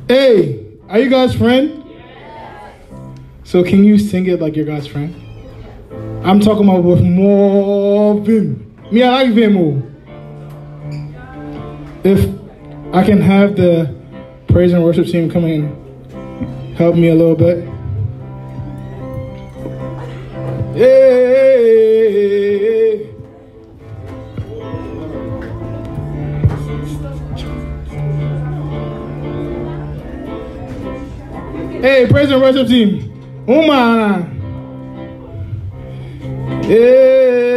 Hey, 0.07 0.79
are 0.89 1.01
you 1.01 1.11
God's 1.11 1.35
friend? 1.35 1.85
Yes. 1.89 2.77
So 3.43 3.65
can 3.65 3.83
you 3.83 3.99
sing 3.99 4.29
it 4.29 4.41
like 4.41 4.55
you're 4.55 4.67
God's 4.67 4.87
friend? 4.87 5.22
I'm 6.25 6.39
talking 6.39 6.69
about 6.69 7.03
more 7.03 8.21
vim. 8.21 8.77
Me, 8.93 9.03
I 9.03 9.25
like 9.25 9.53
more 9.53 9.83
oh. 9.83 9.89
If 12.05 12.31
I 12.95 13.03
can 13.03 13.21
have 13.21 13.57
the 13.57 13.93
praise 14.47 14.73
and 14.73 14.85
worship 14.85 15.07
team 15.07 15.29
come 15.29 15.45
and 15.47 16.77
help 16.77 16.95
me 16.95 17.09
a 17.09 17.15
little 17.15 17.35
bit. 17.35 17.69
Hey. 20.75 21.43
Hey, 31.81 32.07
praise 32.09 32.31
and 32.31 32.41
worship 32.41 32.69
team. 32.69 33.11
Umana. 33.49 34.32
Hey. 36.73 37.52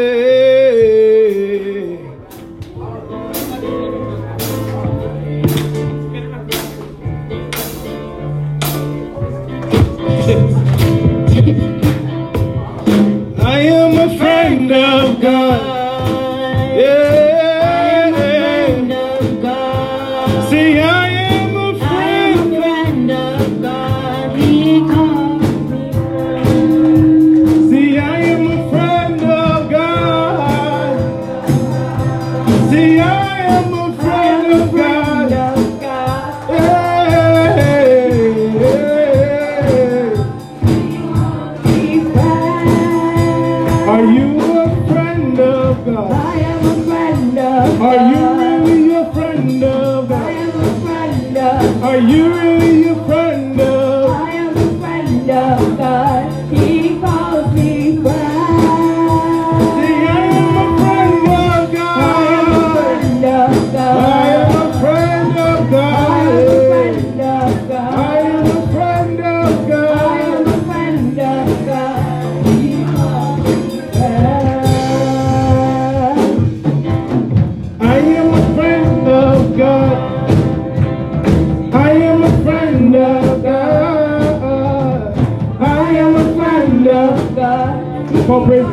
Come 88.25 88.41
on, 88.41 88.47
praise. 88.47 88.65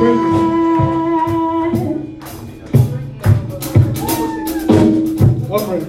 Praise. 0.00 0.44
Offering. 5.48 5.86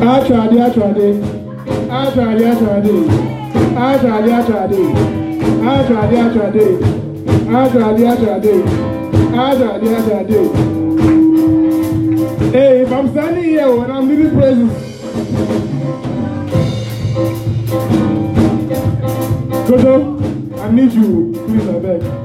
Achadi, 0.00 0.56
achadi, 0.66 1.08
achadi, 1.90 2.44
achadi, 2.50 2.94
achadi, 3.86 4.32
achadi, 4.32 4.82
achadi, 5.66 6.16
achadi, 6.16 6.62
achadi, 7.56 8.04
achadi, 8.06 8.46
achadi, 8.46 8.54
achadi, 9.36 9.88
achadi. 9.98 10.85
Hey, 10.96 12.80
if 12.82 12.90
I'm 12.90 13.10
standing 13.10 13.44
here 13.44 13.70
when 13.70 13.90
I'm 13.90 14.08
leading 14.08 14.30
praises, 14.30 14.70
Kodo, 19.68 20.58
I 20.60 20.70
need 20.70 20.92
you, 20.92 21.32
please, 21.46 21.68
I 21.68 21.78
beg. 21.80 22.15